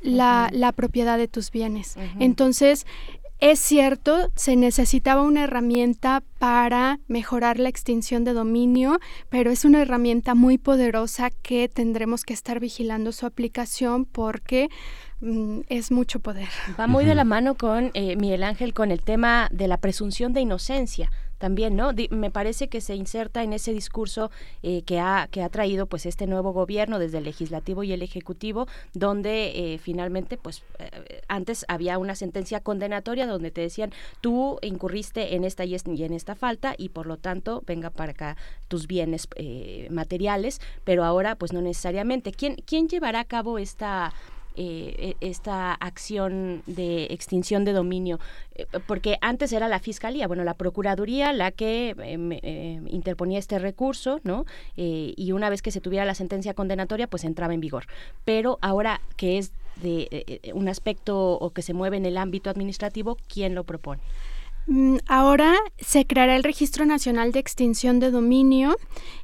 [0.00, 1.96] la, la, propiedad de tus bienes.
[2.18, 2.86] Entonces,
[3.40, 9.80] es cierto, se necesitaba una herramienta para mejorar la extinción de dominio, pero es una
[9.80, 14.68] herramienta muy poderosa que tendremos que estar vigilando su aplicación porque
[15.20, 16.48] mm, es mucho poder.
[16.78, 20.32] Va muy de la mano con eh, Miguel Ángel con el tema de la presunción
[20.32, 21.92] de inocencia también, ¿no?
[22.10, 24.30] me parece que se inserta en ese discurso
[24.62, 28.02] eh, que, ha, que ha traído pues este nuevo gobierno desde el legislativo y el
[28.02, 34.58] ejecutivo, donde eh, finalmente pues eh, antes había una sentencia condenatoria donde te decían tú
[34.62, 38.36] incurriste en esta y en esta falta y por lo tanto venga para acá
[38.68, 39.28] tus bienes
[39.90, 42.32] materiales, pero ahora pues no necesariamente.
[42.32, 44.12] ¿Quién, quién llevará a cabo esta
[44.60, 48.18] eh, e, esta acción de extinción de dominio?
[48.56, 54.20] Eh, porque antes era la Fiscalía, bueno, la Procuraduría la que eh, interponía este recurso,
[54.24, 54.44] ¿no?
[54.76, 57.86] y una vez que se tuviera la sentencia condenatoria, pues entraba en vigor.
[58.24, 63.16] Pero ahora que es de un aspecto o que se mueve en el ámbito administrativo,
[63.28, 64.02] ¿quién lo propone?
[64.66, 68.76] Mm, ahora se creará el Registro Nacional de Extinción de Dominio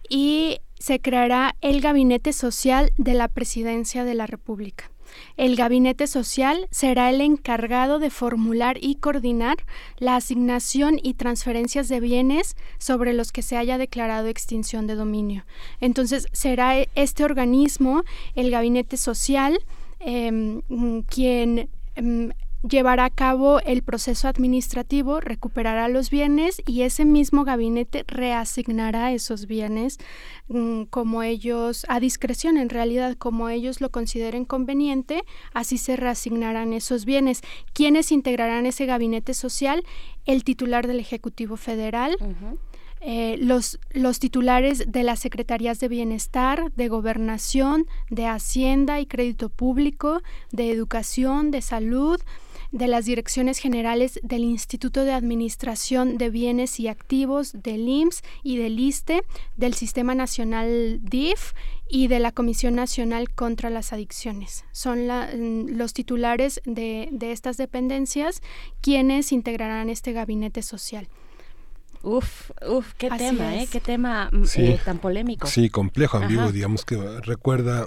[0.09, 4.91] y se creará el Gabinete Social de la Presidencia de la República.
[5.37, 9.57] El Gabinete Social será el encargado de formular y coordinar
[9.99, 15.45] la asignación y transferencias de bienes sobre los que se haya declarado extinción de dominio.
[15.81, 19.59] Entonces, será este organismo, el Gabinete Social,
[20.01, 20.63] em,
[21.09, 22.33] quien em,
[22.69, 29.47] llevará a cabo el proceso administrativo, recuperará los bienes y ese mismo gabinete reasignará esos
[29.47, 29.99] bienes
[30.49, 36.73] mm, como ellos, a discreción en realidad, como ellos lo consideren conveniente, así se reasignarán
[36.73, 37.43] esos bienes.
[37.73, 39.85] ¿Quiénes integrarán ese gabinete social?
[40.25, 42.17] El titular del Ejecutivo Federal.
[43.07, 49.51] Eh, los, los titulares de las Secretarías de Bienestar, de Gobernación, de Hacienda y Crédito
[49.51, 52.19] Público, de Educación, de Salud,
[52.75, 58.57] de las direcciones generales del Instituto de Administración de Bienes y Activos, del IMSS y
[58.57, 59.23] del ISTE,
[59.57, 61.53] del Sistema Nacional DIF
[61.89, 64.65] y de la Comisión Nacional contra las Adicciones.
[64.73, 68.43] Son mm, los titulares de, estas dependencias
[68.81, 71.07] quienes integrarán este gabinete social.
[72.03, 73.69] Uf, uf, qué tema, ¿eh?
[73.71, 75.47] Qué tema mm, eh, tan polémico.
[75.47, 77.87] Sí, complejo, ambiguo, digamos que recuerda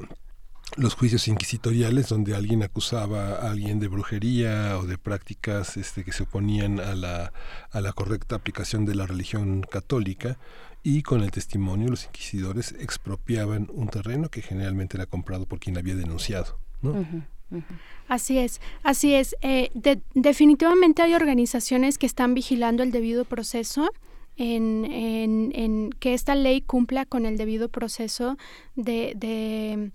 [0.77, 6.11] los juicios inquisitoriales donde alguien acusaba a alguien de brujería o de prácticas este, que
[6.11, 7.33] se oponían a la,
[7.71, 10.37] a la correcta aplicación de la religión católica
[10.83, 15.77] y con el testimonio los inquisidores expropiaban un terreno que generalmente era comprado por quien
[15.77, 16.59] había denunciado.
[18.07, 19.35] Así es, así es.
[19.41, 19.71] Eh,
[20.13, 23.89] definitivamente hay organizaciones que están vigilando el debido proceso.
[24.39, 28.37] En, en, en, que esta ley cumpla con el debido proceso
[28.75, 29.91] de, de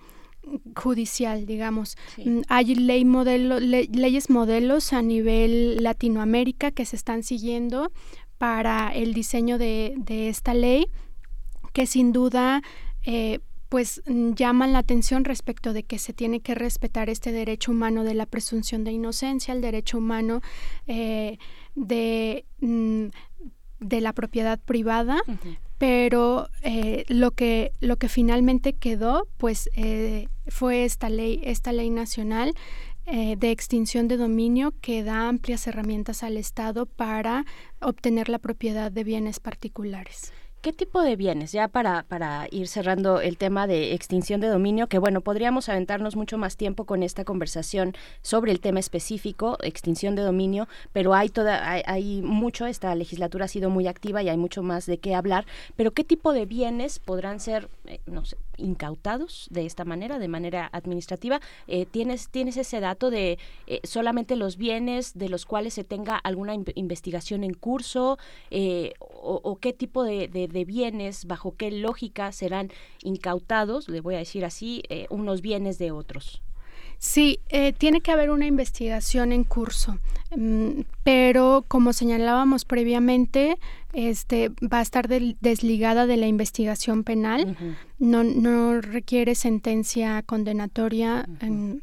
[0.77, 1.97] judicial, digamos.
[2.25, 7.93] Mm, hay ley modelo, leyes modelos a nivel Latinoamérica que se están siguiendo
[8.39, 9.95] para el diseño de,
[10.29, 10.87] esta ley,
[11.73, 12.63] que sin duda
[13.07, 13.39] eh,
[13.69, 18.15] pues llaman la atención respecto de que se tiene que respetar este derecho humano de
[18.15, 20.43] la presunción de inocencia, el derecho humano
[20.87, 21.39] eh,
[21.75, 23.07] de, mm,
[23.81, 25.23] de la propiedad privada,
[25.83, 31.91] pero eh, lo que lo que finalmente quedó pues eh, fue esta ley esta ley
[31.91, 32.55] nacional
[33.07, 37.45] eh, de extinción de dominio que da amplias herramientas al Estado para
[37.81, 40.33] obtener la propiedad de bienes particulares.
[40.63, 41.51] ¿Qué tipo de bienes?
[41.51, 46.15] Ya para, para ir cerrando el tema de extinción de dominio, que bueno, podríamos aventarnos
[46.15, 51.31] mucho más tiempo con esta conversación sobre el tema específico, extinción de dominio, pero hay,
[51.31, 55.17] toda, hay, mucho, esta legislatura ha sido muy activa y hay mucho más de qué
[55.17, 60.21] hablar, pero ¿qué tipo de bienes podrán ser, eh, no sé, incautados de esta manera,
[60.21, 61.41] de manera administrativa?
[61.67, 66.17] Eh, ¿tienes, ¿Tienes ese dato de eh, solamente los bienes de los cuales se tenga
[66.19, 68.17] alguna investigación en curso
[69.11, 70.29] o, qué tipo de
[70.65, 72.71] bienes, bajo qué lógica serán
[73.03, 76.43] incautados, le voy a decir así, eh, unos bienes de otros.
[77.05, 79.99] Sí, eh, tiene que haber una investigación en curso,
[80.37, 83.59] mm, pero como señalábamos previamente,
[83.93, 87.57] este va a estar desligada de la investigación penal.
[87.99, 91.27] no, no requiere sentencia condenatoria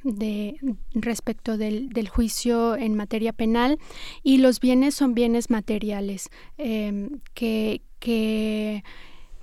[0.03, 0.55] de
[0.93, 3.77] respecto del, del, juicio en materia penal
[4.23, 8.83] y los bienes son bienes materiales em, que, que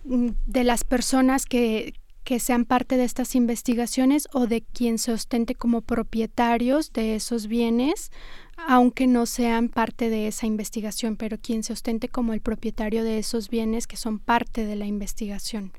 [0.05, 1.95] mm, de las personas que,
[2.25, 7.47] que sean parte de estas investigaciones o de quien se ostente como propietarios de esos
[7.47, 8.11] bienes,
[8.67, 13.19] aunque no sean parte de esa investigación, pero quien se ostente como el propietario de
[13.19, 15.73] esos bienes que son parte de la investigación.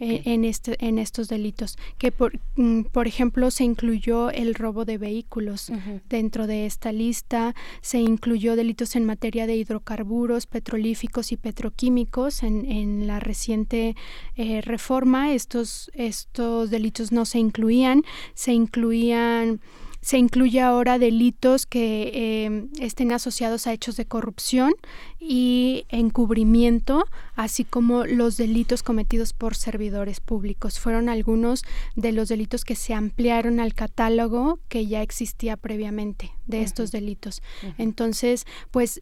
[0.00, 1.78] Eh, en, este, en estos delitos.
[1.98, 5.70] Que, por, mm, por ejemplo, se incluyó el robo de vehículos
[6.08, 12.42] dentro de esta lista, se incluyó delitos en materia de hidrocarburos, petrolíficos y petroquímicos.
[12.42, 13.96] En, en la reciente
[14.34, 18.02] eh, reforma, estos, estos delitos no se incluían,
[18.34, 19.60] se incluían
[20.06, 24.72] se incluye ahora delitos que em, estén asociados a hechos de corrupción
[25.18, 30.78] y encubrimiento, así como los delitos cometidos por servidores públicos.
[30.78, 31.64] Fueron algunos
[31.96, 37.42] de los delitos que se ampliaron al catálogo que ya existía previamente de estos delitos.
[37.76, 39.00] Entonces, pues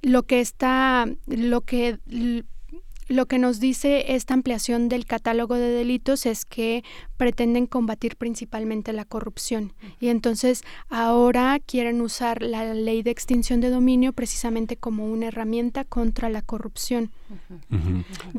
[0.00, 1.98] lo que está, lo que
[3.08, 6.82] lo que nos dice esta ampliación del catálogo de delitos es que
[7.16, 13.70] pretenden combatir principalmente la corrupción y entonces ahora quieren usar la ley de extinción de
[13.70, 17.10] dominio precisamente como una herramienta contra la corrupción.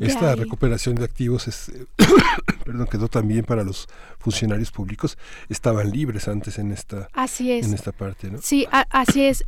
[0.00, 1.72] Esta recuperación de activos es,
[2.64, 3.88] perdón, quedó también para los
[4.18, 5.18] funcionarios públicos.
[5.48, 7.66] Estaban libres antes en esta, así es.
[7.66, 8.38] En esta parte, ¿no?
[8.42, 9.44] Sí, así es.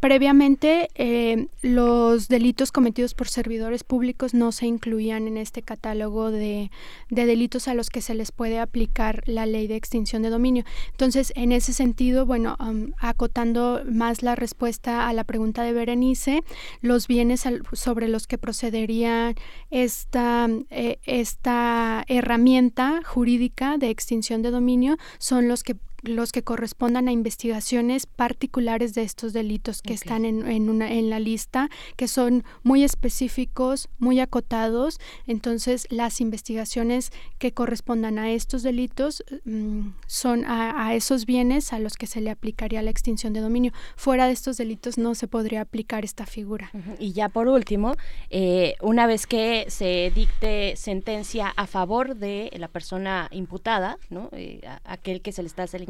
[0.00, 6.70] previamente eh, los delitos cometidos por servidores públicos no se incluían en este catálogo de,
[7.10, 10.64] de delitos a los que se les puede aplicar la ley de extinción de dominio.
[10.90, 12.56] Entonces, en ese sentido, bueno,
[12.98, 16.42] acotando más la respuesta a la pregunta de Berenice,
[16.80, 19.34] los bienes sobre los que procedería
[19.70, 27.08] esta, eh, esta herramienta jurídica de extinción de dominio son los que los que correspondan
[27.08, 32.08] a investigaciones particulares de estos delitos que están en, en, una, en la lista, que
[32.08, 34.98] son muy específicos, muy acotados.
[35.26, 41.96] Entonces, las investigaciones que correspondan a estos delitos mm, son a, esos bienes a los
[41.96, 43.72] que se le aplicaría la extinción de dominio.
[43.96, 46.70] Fuera de estos delitos no se podría aplicar esta figura.
[46.98, 47.94] Y ya por último,
[48.30, 54.28] eh, una vez que se dicte sentencia a favor de la persona imputada, ¿no?
[54.32, 55.89] Eh, aquel que se le está señalando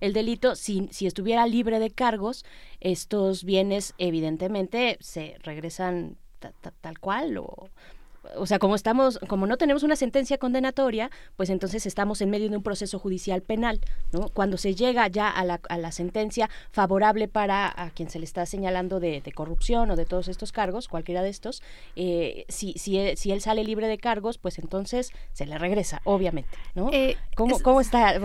[0.00, 2.44] el delito, si, si estuviera libre de cargos,
[2.80, 6.16] estos bienes evidentemente se regresan
[6.80, 7.68] tal cual o
[8.36, 12.48] o sea, como estamos, como no tenemos una sentencia condenatoria, pues entonces estamos en medio
[12.48, 13.80] de un proceso judicial penal,
[14.12, 14.28] ¿no?
[14.28, 18.24] Cuando se llega ya a la, a la sentencia favorable para a quien se le
[18.24, 21.62] está señalando de, corrupción o de todos estos cargos, cualquiera de estos,
[21.96, 26.00] eh, si, si, él, si él sale libre de cargos, pues entonces se le regresa,
[26.04, 26.90] obviamente, ¿no?
[26.92, 28.18] Eh, ¿Cómo, está?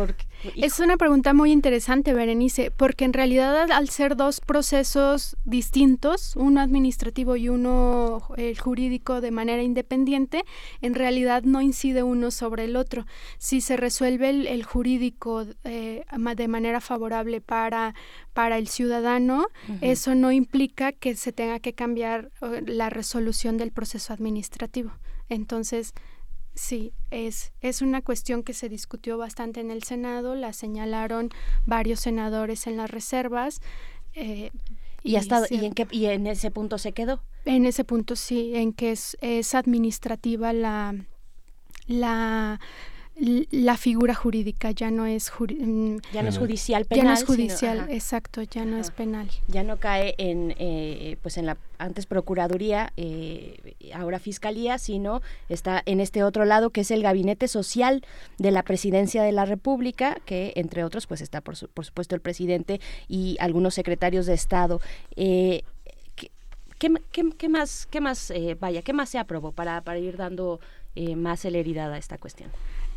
[0.56, 6.62] es una pregunta muy interesante, Berenice, porque en realidad al ser dos procesos distintos, uno
[6.62, 8.24] administrativo y uno
[8.60, 13.06] jurídico de manera independiente, en realidad no incide uno sobre el otro.
[13.38, 16.04] Si se resuelve el, jurídico eh,
[16.36, 17.94] de manera favorable para,
[18.34, 19.48] para el ciudadano,
[19.82, 22.32] eso no implica que se tenga que cambiar
[22.66, 24.92] la resolución del proceso administrativo.
[25.30, 25.94] Entonces,
[26.56, 31.30] Sí, es, es una cuestión que se discutió bastante en el Senado, la señalaron
[31.66, 33.60] varios senadores en las reservas.
[34.14, 34.52] Eh,
[35.04, 37.22] ¿Y, hasta, ¿y, en qué, ¿Y en ese punto se quedó?
[37.46, 40.96] En ese punto sí, en que es, es administrativa la,
[41.88, 42.60] la,
[43.16, 47.24] la figura jurídica ya no es mm, ya no es judicial penal ya no es
[47.24, 49.30] judicial exacto ya no es penal.
[49.48, 55.82] Ya no cae en eh, pues en la antes procuraduría eh, ahora fiscalía sino está
[55.86, 58.04] en este otro lado que es el gabinete social
[58.40, 62.22] de la presidencia de la república que entre otros pues está por, por supuesto el
[62.22, 64.82] presidente y algunos secretarios de estado.
[65.16, 65.64] Eh,
[67.12, 70.60] ¿Qué, más, qué más eh, vaya, qué más se aprobó para, para ir dando
[70.96, 72.50] eh, más celeridad a esta cuestión?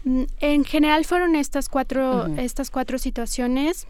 [0.06, 3.88] Mm, en general fueron estas cuatro, estas cuatro situaciones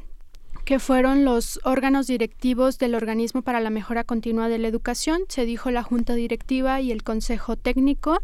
[0.67, 5.47] que fueron los órganos directivos del Organismo para la Mejora Continua de la Educación, se
[5.47, 8.20] dijo la Junta Directiva y el Consejo Técnico,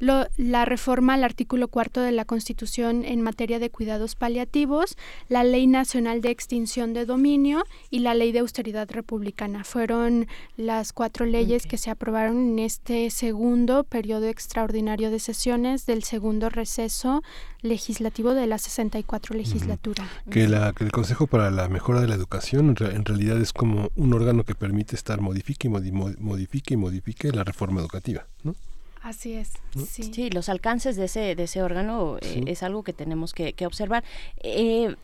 [0.00, 4.96] la reforma al artículo cuarto de la Constitución en materia de cuidados paliativos,
[5.28, 9.62] la Ley Nacional de Extinción de Dominio y la Ley de Austeridad Republicana.
[9.62, 16.04] Fueron las cuatro leyes que se aprobaron en este segundo periodo extraordinario de sesiones del
[16.04, 17.22] segundo receso
[17.60, 20.08] legislativo de la 64 legislatura.
[20.30, 23.90] Que, la, que el Consejo para la Mejora de la Educación en, realidad es como
[23.96, 28.54] un órgano que permite estar modifique y modifique y modifique la reforma educativa, ¿no?
[29.02, 29.54] Así es.
[29.88, 30.30] Sí.
[30.30, 34.04] los alcances de ese, de ese órgano eh, es algo que tenemos que, observar.
[34.38, 34.94] Eh,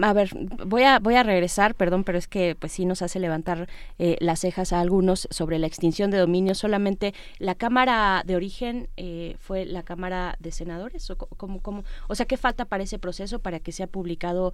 [0.00, 0.30] a ver,
[0.64, 4.16] voy a, voy a regresar, perdón, pero es que pues sí nos hace levantar eh,
[4.20, 6.54] las cejas a algunos sobre la extinción de dominio.
[6.54, 8.88] Solamente la Cámara de Origen
[9.40, 11.10] fue la Cámara de Senadores.
[11.10, 11.82] ¿O, cómo, cómo?
[12.06, 14.52] o sea, ¿qué falta para ese proceso para que sea publicado,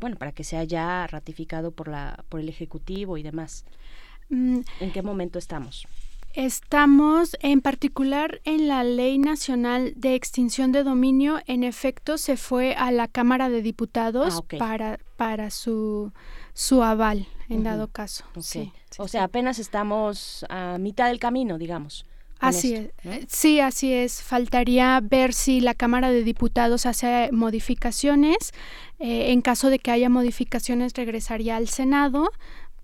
[0.00, 3.64] bueno, para que sea ya ratificado por, la, por el Ejecutivo y demás?
[4.28, 4.60] Mm.
[4.80, 5.86] ¿En qué momento estamos?
[6.36, 11.40] Estamos en particular en la Ley Nacional de Extinción de Dominio.
[11.46, 16.12] En efecto, se fue a la Cámara de Diputados ah, para, para su,
[16.52, 18.26] su aval, en dado caso.
[18.38, 22.04] Sí, o sea, apenas estamos a mitad del camino, digamos.
[22.38, 22.90] Así es.
[23.04, 24.20] Eh, sí, así es.
[24.20, 28.52] Faltaría ver si la Cámara de Diputados hace modificaciones.
[28.98, 32.30] Eh, en caso de que haya modificaciones, regresaría al Senado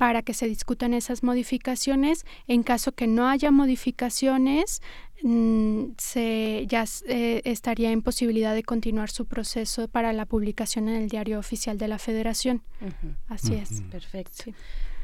[0.03, 2.27] para que se discutan esas modificaciones.
[2.49, 4.83] En caso que no haya modificaciones,
[5.23, 11.03] mm, se ya eh, estaría en posibilidad de continuar su proceso para la publicación en
[11.03, 12.65] el diario oficial de la Federación.
[13.29, 13.83] Así es.
[13.93, 14.51] Perfecto.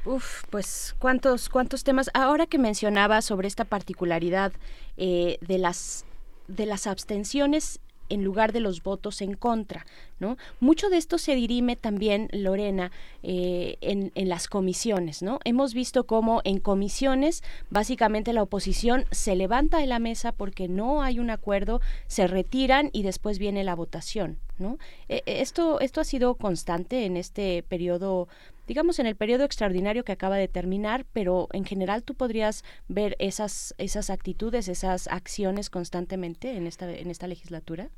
[0.05, 2.11] Uf, pues cuántos cuántos temas.
[2.13, 4.53] Ahora que mencionaba sobre esta particularidad
[4.97, 6.07] eh, de las
[6.49, 7.79] de las abstenciones
[8.09, 9.87] en lugar de los votos en contra.
[10.21, 10.37] ¿no?
[10.61, 12.91] Mucho de esto se dirime también, Lorena,
[13.23, 15.23] eh, en, en, las comisiones.
[15.23, 15.39] ¿no?
[15.45, 21.03] Hemos visto cómo en comisiones básicamente la oposición se levanta de la mesa porque no
[21.03, 24.39] hay un acuerdo, se retiran y después viene la votación.
[24.59, 24.79] ¿no?
[25.09, 28.29] E, e, esto, esto ha sido constante en este periodo
[28.69, 33.17] digamos en el periodo extraordinario que acaba de terminar, pero en general tú podrías ver
[33.19, 37.91] esas esas actitudes, esas acciones constantemente en esta en esta legislatura.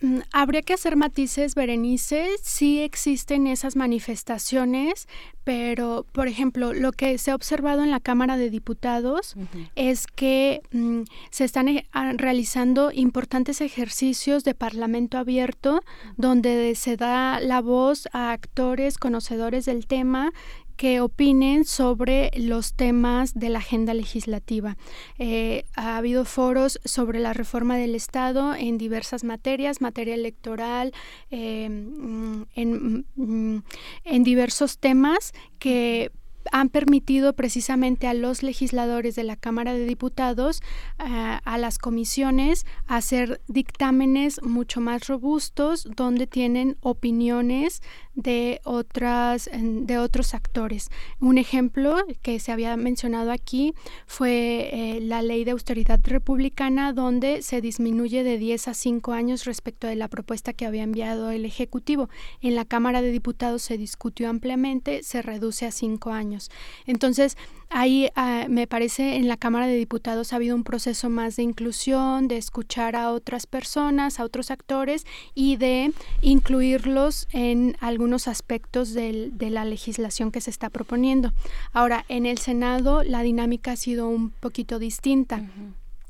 [0.00, 2.28] Mm, habría que hacer matices, Berenice.
[2.42, 5.08] Sí existen esas manifestaciones,
[5.42, 9.34] pero, por ejemplo, lo que se ha observado en la Cámara de Diputados
[9.74, 15.80] es que mm, se están eh, realizando importantes ejercicios de parlamento abierto,
[16.16, 20.32] donde se da la voz a actores conocedores del tema
[20.78, 24.76] que opinen sobre los temas de la agenda legislativa.
[25.18, 30.94] Eh, ha habido foros sobre la reforma del Estado en diversas materias, materia electoral,
[31.32, 33.62] eh, mm, en, mm,
[34.04, 36.12] en diversos temas que
[36.52, 40.60] han permitido precisamente a los legisladores de la Cámara de Diputados,
[40.98, 47.82] eh, a las comisiones, hacer dictámenes mucho más robustos donde tienen opiniones
[48.14, 50.90] de otras de otros actores.
[51.20, 53.74] Un ejemplo que se había mencionado aquí
[54.06, 59.44] fue eh, la ley de austeridad republicana donde se disminuye de 10 a 5 años
[59.44, 62.08] respecto de la propuesta que había enviado el ejecutivo.
[62.40, 66.37] En la Cámara de Diputados se discutió ampliamente, se reduce a 5 años.
[66.86, 67.36] Entonces,
[67.70, 71.42] Ahí ah, me parece en la Cámara de Diputados ha habido un proceso más de
[71.42, 75.92] inclusión, de escuchar a otras personas, a otros actores y de
[76.22, 81.34] incluirlos en algunos aspectos de la legislación que se está proponiendo.
[81.72, 85.42] Ahora, en el Senado la dinámica ha sido un poquito distinta.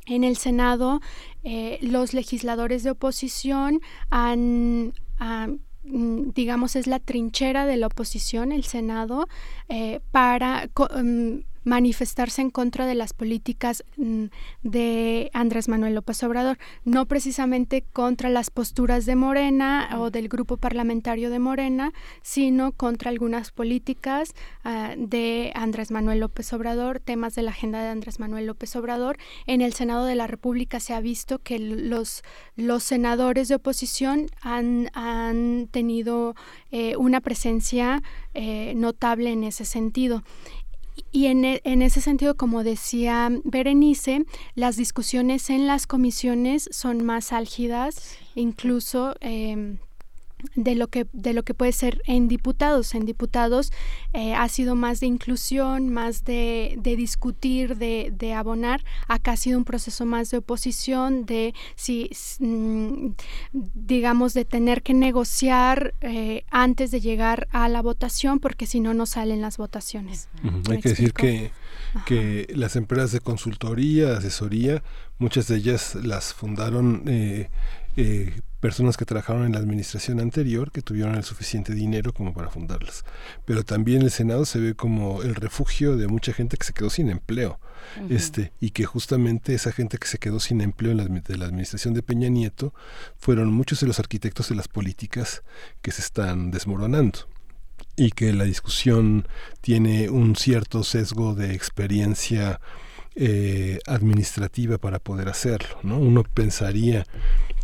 [0.06, 1.00] En el Senado,
[1.42, 4.94] eh, los legisladores de oposición han,
[5.90, 9.28] digamos, es la trinchera de la oposición, el Senado,
[9.68, 10.68] eh, para
[11.02, 14.24] mm, manifestarse en contra de las políticas mm,
[14.62, 20.56] de Andrés Manuel López Obrador, no precisamente contra las posturas de Morena o del grupo
[20.56, 27.42] parlamentario de Morena, sino contra algunas políticas ah, de Andrés Manuel López Obrador, temas de
[27.42, 29.18] la agenda de Andrés Manuel López Obrador.
[29.46, 32.22] En el Senado de la República se ha visto que los,
[32.78, 36.34] senadores de oposición han, han tenido
[36.70, 38.02] eh, una presencia
[38.34, 40.22] eh, notable en ese sentido.
[41.12, 47.04] Y en, e, en, ese sentido, como decía Berenice, las discusiones en las comisiones son
[47.04, 49.78] más álgidas, incluso em,
[50.54, 52.94] de lo que de lo que puede ser en diputados.
[52.94, 53.72] En diputados
[54.12, 58.84] eh, ha sido más de inclusión más de, de discutir de, de, abonar.
[59.06, 62.10] Acá ha sido un proceso más de oposición de si
[62.40, 63.10] mm,
[63.52, 68.94] digamos de tener que negociar eh, antes de llegar a la votación porque si no
[68.94, 70.28] no salen las votaciones.
[70.70, 71.50] Hay que decir que
[72.04, 74.82] que las empresas de consultoría asesoría
[75.18, 77.48] muchas de ellas las fundaron eh,
[77.96, 82.50] eh, personas que trabajaron en la administración anterior que tuvieron el suficiente dinero como para
[82.50, 83.04] fundarlas.
[83.44, 86.90] Pero también el Senado se ve como el refugio de mucha gente que se quedó
[86.90, 87.60] sin empleo.
[88.10, 91.46] este Y que justamente esa gente que se quedó sin empleo en la, de la
[91.46, 92.74] administración de Peña Nieto
[93.16, 95.42] fueron muchos de los arquitectos de las políticas
[95.80, 97.20] que se están desmoronando
[97.96, 99.26] y que la discusión
[99.60, 102.60] tiene un cierto sesgo de experiencia
[103.14, 105.78] eh, administrativa para poder hacerlo.
[105.82, 105.98] ¿no?
[105.98, 107.04] Uno pensaría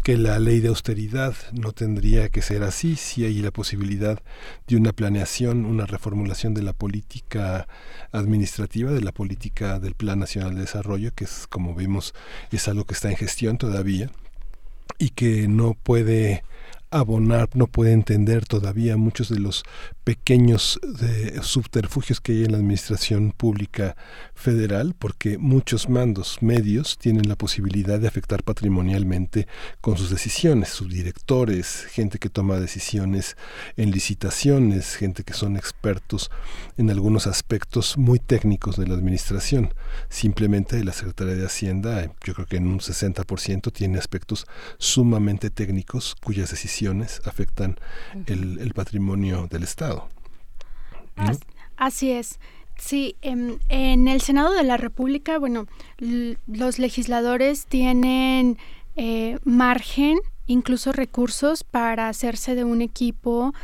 [0.05, 4.21] que la ley de austeridad no tendría que ser así, si hay la posibilidad
[4.67, 7.67] de una planeación, una reformulación de la política
[8.13, 12.15] administrativa, de la política del Plan Nacional de Desarrollo, que es, como vimos,
[12.53, 14.11] es algo que está en gestión todavía
[14.99, 16.45] y que no puede
[16.95, 19.65] abonar, no puede entender todavía muchos de los
[20.05, 23.97] pequeños de subterfugios que hay en la administración pública
[24.35, 29.49] federal, porque muchos mandos medios tienen la posibilidad de afectar patrimonialmente
[29.81, 33.37] con sus decisiones, subdirectores, gente que toma decisiones
[33.77, 36.31] en licitaciones, gente que son expertos
[36.77, 39.75] en algunos aspectos muy técnicos de la administración.
[40.09, 44.47] Simplemente la Secretaría de Hacienda, yo creo que en un 60% tiene aspectos
[44.79, 47.77] sumamente técnicos cuyas decisiones afectan
[48.27, 50.09] el, el patrimonio del Estado.
[51.77, 52.39] Así es.
[52.77, 55.67] Sí, en, en, el Senado de la República, bueno,
[55.99, 58.59] los legisladores tienen
[58.97, 63.55] eh, margen, incluso recursos para hacerse de un equipo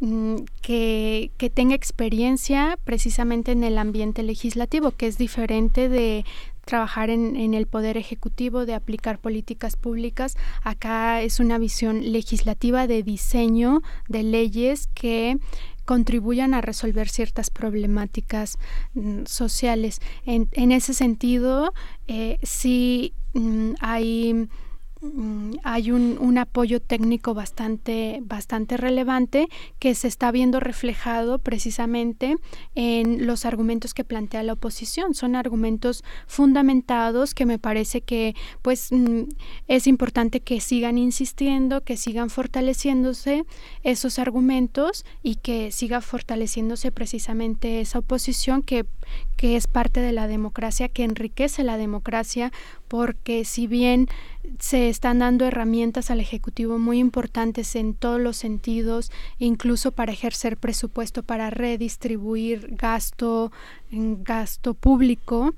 [0.00, 6.24] mm, que, que, tenga experiencia precisamente en el ambiente legislativo, que es diferente de
[6.66, 10.36] trabajar en, en, el poder ejecutivo, de aplicar políticas públicas.
[10.62, 15.38] Acá es una visión legislativa de diseño de leyes que
[15.86, 18.58] contribuyan a resolver ciertas problemáticas
[18.94, 20.00] mm, sociales.
[20.26, 21.72] En, ese sentido,
[22.08, 24.48] eh, sí mm, hay
[25.62, 32.36] hay un, un, apoyo técnico bastante, bastante relevante que se está viendo reflejado precisamente
[32.74, 35.14] en los argumentos que plantea la oposición.
[35.14, 39.24] Son argumentos fundamentados que me parece que pues mm,
[39.68, 43.44] es importante que sigan insistiendo, que sigan fortaleciéndose
[43.82, 48.86] esos argumentos y que siga fortaleciéndose precisamente esa oposición que,
[49.36, 52.50] que es parte de la democracia, que enriquece la democracia,
[52.88, 54.08] porque si bien
[54.58, 60.56] se están dando herramientas al Ejecutivo muy importantes en todos los sentidos, incluso para ejercer
[60.56, 63.52] presupuesto, para redistribuir gasto,
[63.90, 65.54] gasto público,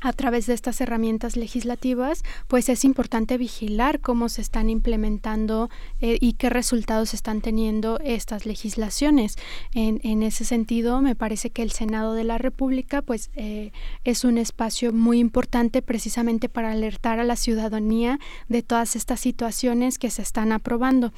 [0.00, 5.70] a través de estas herramientas legislativas, pues es importante vigilar cómo se están implementando
[6.00, 9.36] eh, y qué resultados están teniendo estas legislaciones.
[9.74, 13.72] En, ese sentido, me parece que el Senado de la República, pues, eh,
[14.04, 18.18] es un espacio muy importante precisamente para alertar a la ciudadanía
[18.48, 21.12] de todas estas situaciones que se están aprobando.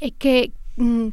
[0.00, 1.08] Eh, que, mm,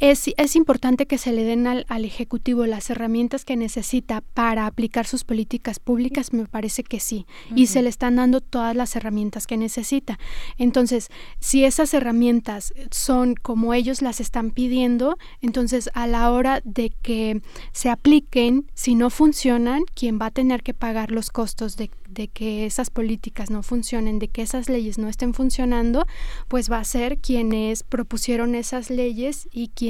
[0.00, 4.66] es, es, importante que se le den al, al, Ejecutivo las herramientas que necesita para
[4.66, 7.26] aplicar sus políticas públicas, me parece que sí.
[7.50, 7.58] Uh -huh.
[7.60, 10.18] Y se le están dando todas las herramientas que necesita.
[10.56, 16.90] Entonces, si esas herramientas son como ellos las están pidiendo, entonces a la hora de
[17.02, 21.90] que se apliquen, si no funcionan, quien va a tener que pagar los costos de
[22.10, 26.06] de que esas políticas no funcionen, de que esas leyes no estén funcionando,
[26.48, 29.89] pues va a ser quienes propusieron esas leyes y quienes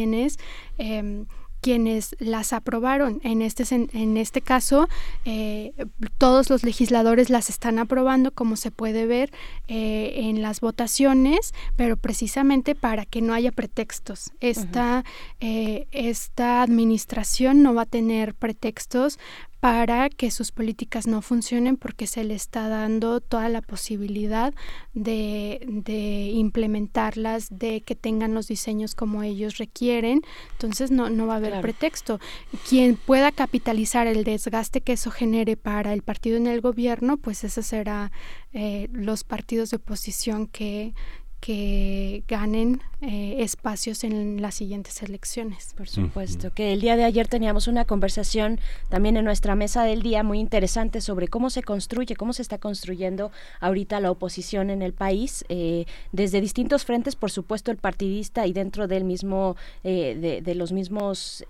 [0.78, 1.24] eh,
[1.60, 3.20] quienes las aprobaron.
[3.22, 4.88] En este, en este caso,
[5.24, 5.72] eh,
[6.18, 9.30] todos los legisladores las están aprobando, como se puede ver
[9.68, 14.32] eh, en las votaciones, pero precisamente para que no haya pretextos.
[14.40, 15.04] Esta,
[15.40, 19.18] eh, esta administración no va a tener pretextos
[19.60, 24.54] para que sus políticas no funcionen porque se le está dando toda la posibilidad
[24.94, 30.22] de, de, implementarlas, de que tengan los diseños como ellos requieren.
[30.52, 31.62] Entonces no, no va a haber claro.
[31.62, 32.20] pretexto.
[32.68, 37.44] Quien pueda capitalizar el desgaste que eso genere para el partido en el gobierno, pues
[37.44, 38.12] ese será
[38.54, 40.94] eh, los partidos de oposición que
[41.40, 45.72] que ganen eh, espacios en las siguientes elecciones.
[45.74, 48.60] Por supuesto, que el día de ayer teníamos una conversación
[48.90, 52.58] también en nuestra mesa del día muy interesante sobre cómo se construye, cómo se está
[52.58, 58.46] construyendo ahorita la oposición en el país, eh, desde distintos frentes, por supuesto el partidista
[58.46, 61.44] y dentro del mismo, eh, de, los mismos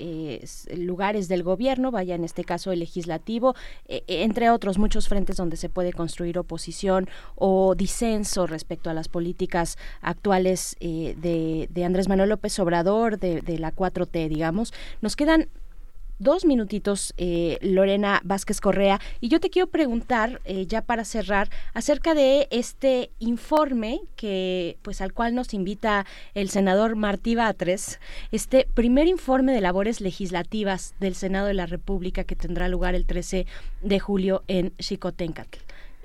[0.76, 3.56] lugares del gobierno, vaya en este caso el legislativo,
[3.88, 9.78] entre otros muchos frentes donde se puede construir oposición o disenso respecto a las políticas
[10.02, 11.20] actuales de
[11.68, 14.72] de, Andrés Manuel López Obrador, de, la 4T, digamos.
[15.00, 15.48] Nos quedan
[16.18, 21.48] dos minutitos, eh, Lorena Vázquez Correa, y yo te quiero preguntar, eh, ya para cerrar,
[21.72, 28.00] acerca de este informe que, pues, al cual nos invita el senador Martí Batres,
[28.32, 33.06] este primer informe de labores legislativas del Senado de la República que tendrá lugar el
[33.06, 33.46] 13
[33.80, 35.58] de julio en Xicoténcatl.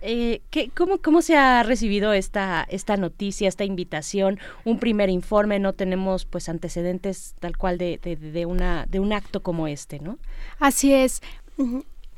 [0.07, 0.41] Eh,
[0.75, 4.39] cómo, ¿Cómo se ha recibido esta, esta noticia, esta invitación?
[4.63, 9.41] Un primer informe, no tenemos pues antecedentes tal cual de, de, una, de un acto
[9.41, 10.19] como este, ¿no?
[10.59, 11.21] Así es.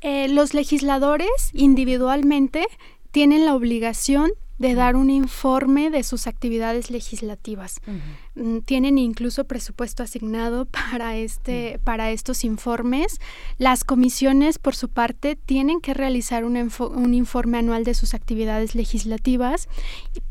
[0.01, 2.67] Eh, los legisladores individualmente
[3.11, 7.79] tienen la obligación de dar un informe de sus actividades legislativas.
[7.85, 7.97] Mm,
[8.65, 13.19] tienen incluso presupuesto asignado para este para estos informes.
[13.57, 18.75] Las comisiones, por su parte, tienen que realizar un, un informe anual de sus actividades
[18.75, 19.67] legislativas.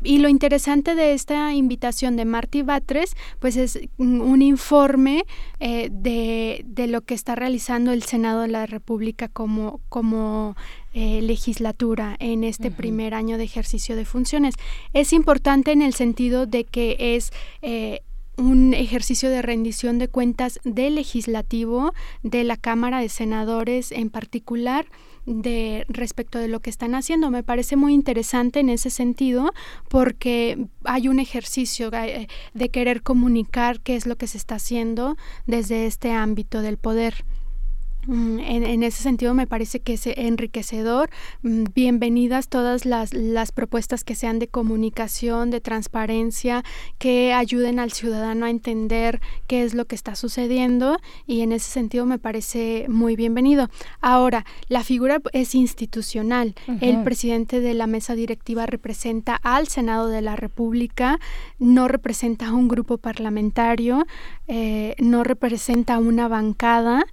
[0.03, 5.25] Y, lo interesante de esta invitación de Marty Batres, pues es un informe
[5.59, 10.55] eh, de, de, lo que está realizando el Senado de la República como, como
[10.99, 14.55] eh, legislatura en este primer año de ejercicio de funciones.
[14.93, 17.96] Es importante en el sentido de que es eh,
[18.37, 21.93] un ejercicio de rendición de cuentas del legislativo,
[22.23, 24.85] de la Cámara de Senadores en particular,
[25.25, 27.29] de respecto de lo que están haciendo.
[27.29, 29.51] Me parece muy interesante en ese sentido
[29.89, 35.17] porque hay un ejercicio eh, de querer comunicar qué es lo que se está haciendo
[35.45, 37.25] desde este ámbito del poder.
[38.07, 41.09] Mm, en, ese sentido me parece que es enriquecedor.
[41.43, 46.63] Mm, bienvenidas todas las, las, propuestas que sean de comunicación, de transparencia,
[46.99, 51.69] que ayuden al ciudadano a entender qué es lo que está sucediendo y en ese
[51.69, 53.69] sentido me parece muy bienvenido.
[53.99, 56.55] Ahora, la figura es institucional.
[56.79, 61.19] El presidente de la mesa directiva representa al Senado de la República,
[61.59, 64.05] no representa a un grupo parlamentario,
[64.47, 67.05] eh, no representa una bancada,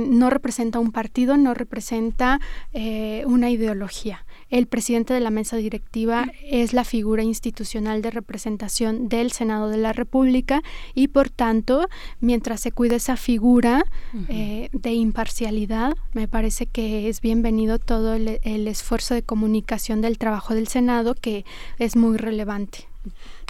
[0.00, 2.40] no representa un partido, no representa
[2.72, 4.24] eh, una ideología.
[4.50, 9.76] El presidente de la mesa directiva es la figura institucional de representación del Senado de
[9.76, 10.62] la República
[10.94, 11.88] y por tanto,
[12.20, 13.84] mientras se cuide esa figura
[14.28, 18.28] eh, de imparcialidad, me parece que es bienvenido todo el,
[18.68, 21.44] esfuerzo de comunicación del trabajo del Senado que
[21.78, 22.88] es muy relevante.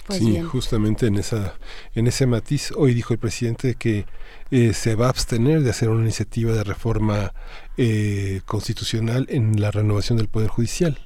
[0.05, 1.55] Pues sí, justamente en esa
[1.93, 4.05] en ese matiz hoy dijo el presidente que
[4.51, 7.33] eh, se va a abstener de hacer una iniciativa de reforma
[7.77, 10.97] eh, constitucional en la renovación del Poder Judicial,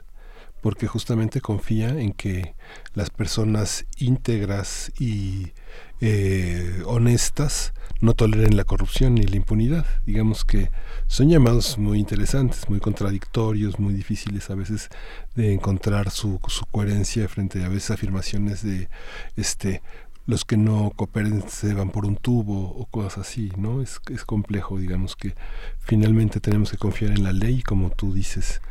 [0.61, 2.55] porque justamente confía en que
[2.93, 5.51] las personas íntegras y
[5.99, 9.85] eh, honestas no toleren la corrupción ni la impunidad.
[10.05, 10.69] Digamos que
[11.07, 14.89] son llamados muy interesantes, muy contradictorios, muy difíciles a veces
[15.35, 18.89] de encontrar su, su coherencia frente a veces afirmaciones de
[19.35, 19.81] este
[20.25, 23.81] los que no cooperen se van por un tubo o cosas así, ¿no?
[23.81, 25.35] Es, es complejo, digamos que
[25.79, 28.61] finalmente tenemos que confiar en la ley, como tú dices,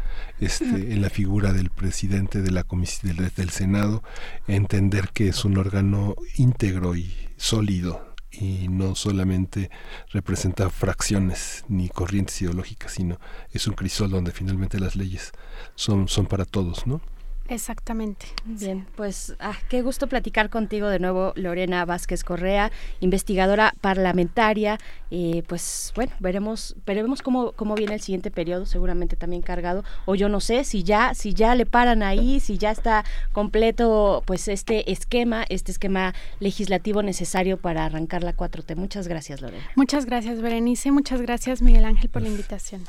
[0.41, 4.03] este, en la figura del presidente de la comisión del, del Senado,
[4.47, 9.71] entender que es un órgano íntegro y sólido y no solamente
[10.11, 13.19] representa fracciones ni corrientes ideológicas, sino
[13.53, 15.33] es un crisol donde finalmente las leyes
[15.75, 17.03] son, son para todos, ¿no?
[17.49, 18.27] Exactamente.
[18.45, 24.79] Bien, pues ah, qué gusto platicar contigo de nuevo, Lorena Vázquez Correa, investigadora parlamentaria.
[25.11, 29.85] Eh, pues bueno, veremos, veremos cómo, cómo viene el siguiente periodo, seguramente también cargado.
[30.07, 34.23] O yo no sé si ya, si ya le paran ahí, si ya está completo,
[34.25, 38.77] pues este esquema, este esquema legislativo necesario para arrancar la 4T.
[38.77, 39.65] Muchas gracias, Lorena.
[39.77, 40.91] Muchas gracias, Berenice.
[40.91, 42.83] Muchas gracias, Miguel Ángel, por la invitación.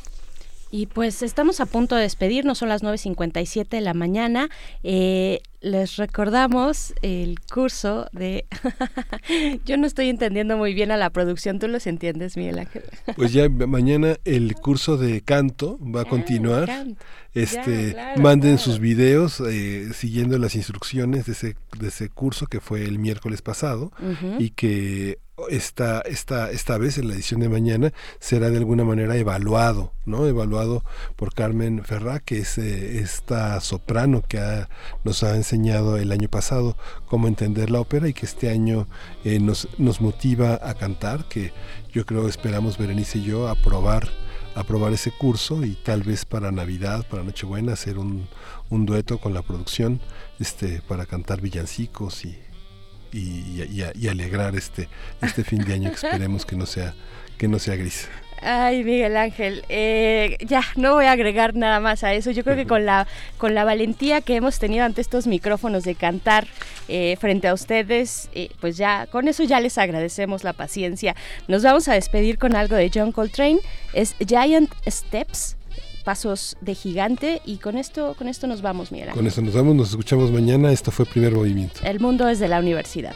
[0.74, 4.50] Y pues estamos a punto de despedirnos, son las 9.57 de la mañana.
[4.82, 8.46] Eh, les recordamos el curso de...
[9.66, 12.84] Yo no estoy entendiendo muy bien a la producción, ¿tú los entiendes, Miguel Ángel?
[13.16, 16.70] pues ya mañana el curso de canto va a ah, continuar.
[17.34, 22.84] este, manden sus videos eh, siguiendo las instrucciones de ese, de ese curso que fue
[22.84, 23.92] el miércoles pasado
[24.38, 25.18] y que
[25.50, 30.28] esta, esta, esta vez en la edición de mañana será de alguna manera evaluado, ¿no?
[30.28, 30.84] Evaluado
[31.16, 34.66] por Carmen Ferrá, que es eh, esta soprano que
[35.04, 36.76] nos ha enseñado enseñado el año pasado
[37.06, 38.88] cómo entender la ópera y que este año
[39.24, 41.54] eh, nos, nos motiva a cantar, que
[41.92, 44.10] yo creo esperamos Berenice y yo aprobar
[44.56, 48.28] aprobar ese curso y tal vez para Navidad, para Nochebuena, hacer un,
[48.70, 50.00] un dueto con la producción
[50.40, 52.38] este, para cantar villancicos y,
[53.12, 54.90] y, alegrar este,
[55.22, 56.96] este fin de año que esperemos que no sea,
[57.38, 58.08] que no sea gris.
[58.44, 62.32] Ay, Miguel Ángel, eh, ya no voy a agregar nada más a eso.
[62.32, 63.08] Yo creo que con la
[63.38, 66.48] con la valentía que hemos tenido ante estos micrófonos de cantar
[66.88, 71.16] eh, frente a ustedes, eh, pues ya con eso ya les agradecemos la paciencia.
[71.48, 73.60] Nos vamos a despedir con algo de John Coltrane.
[73.94, 75.56] Es Giant Steps
[76.04, 79.10] pasos de gigante y con esto con esto nos vamos, Miguel.
[79.12, 80.72] Con esto nos vamos, nos escuchamos mañana.
[80.72, 81.80] Esto fue Primer Movimiento.
[81.84, 83.16] El mundo es de la universidad.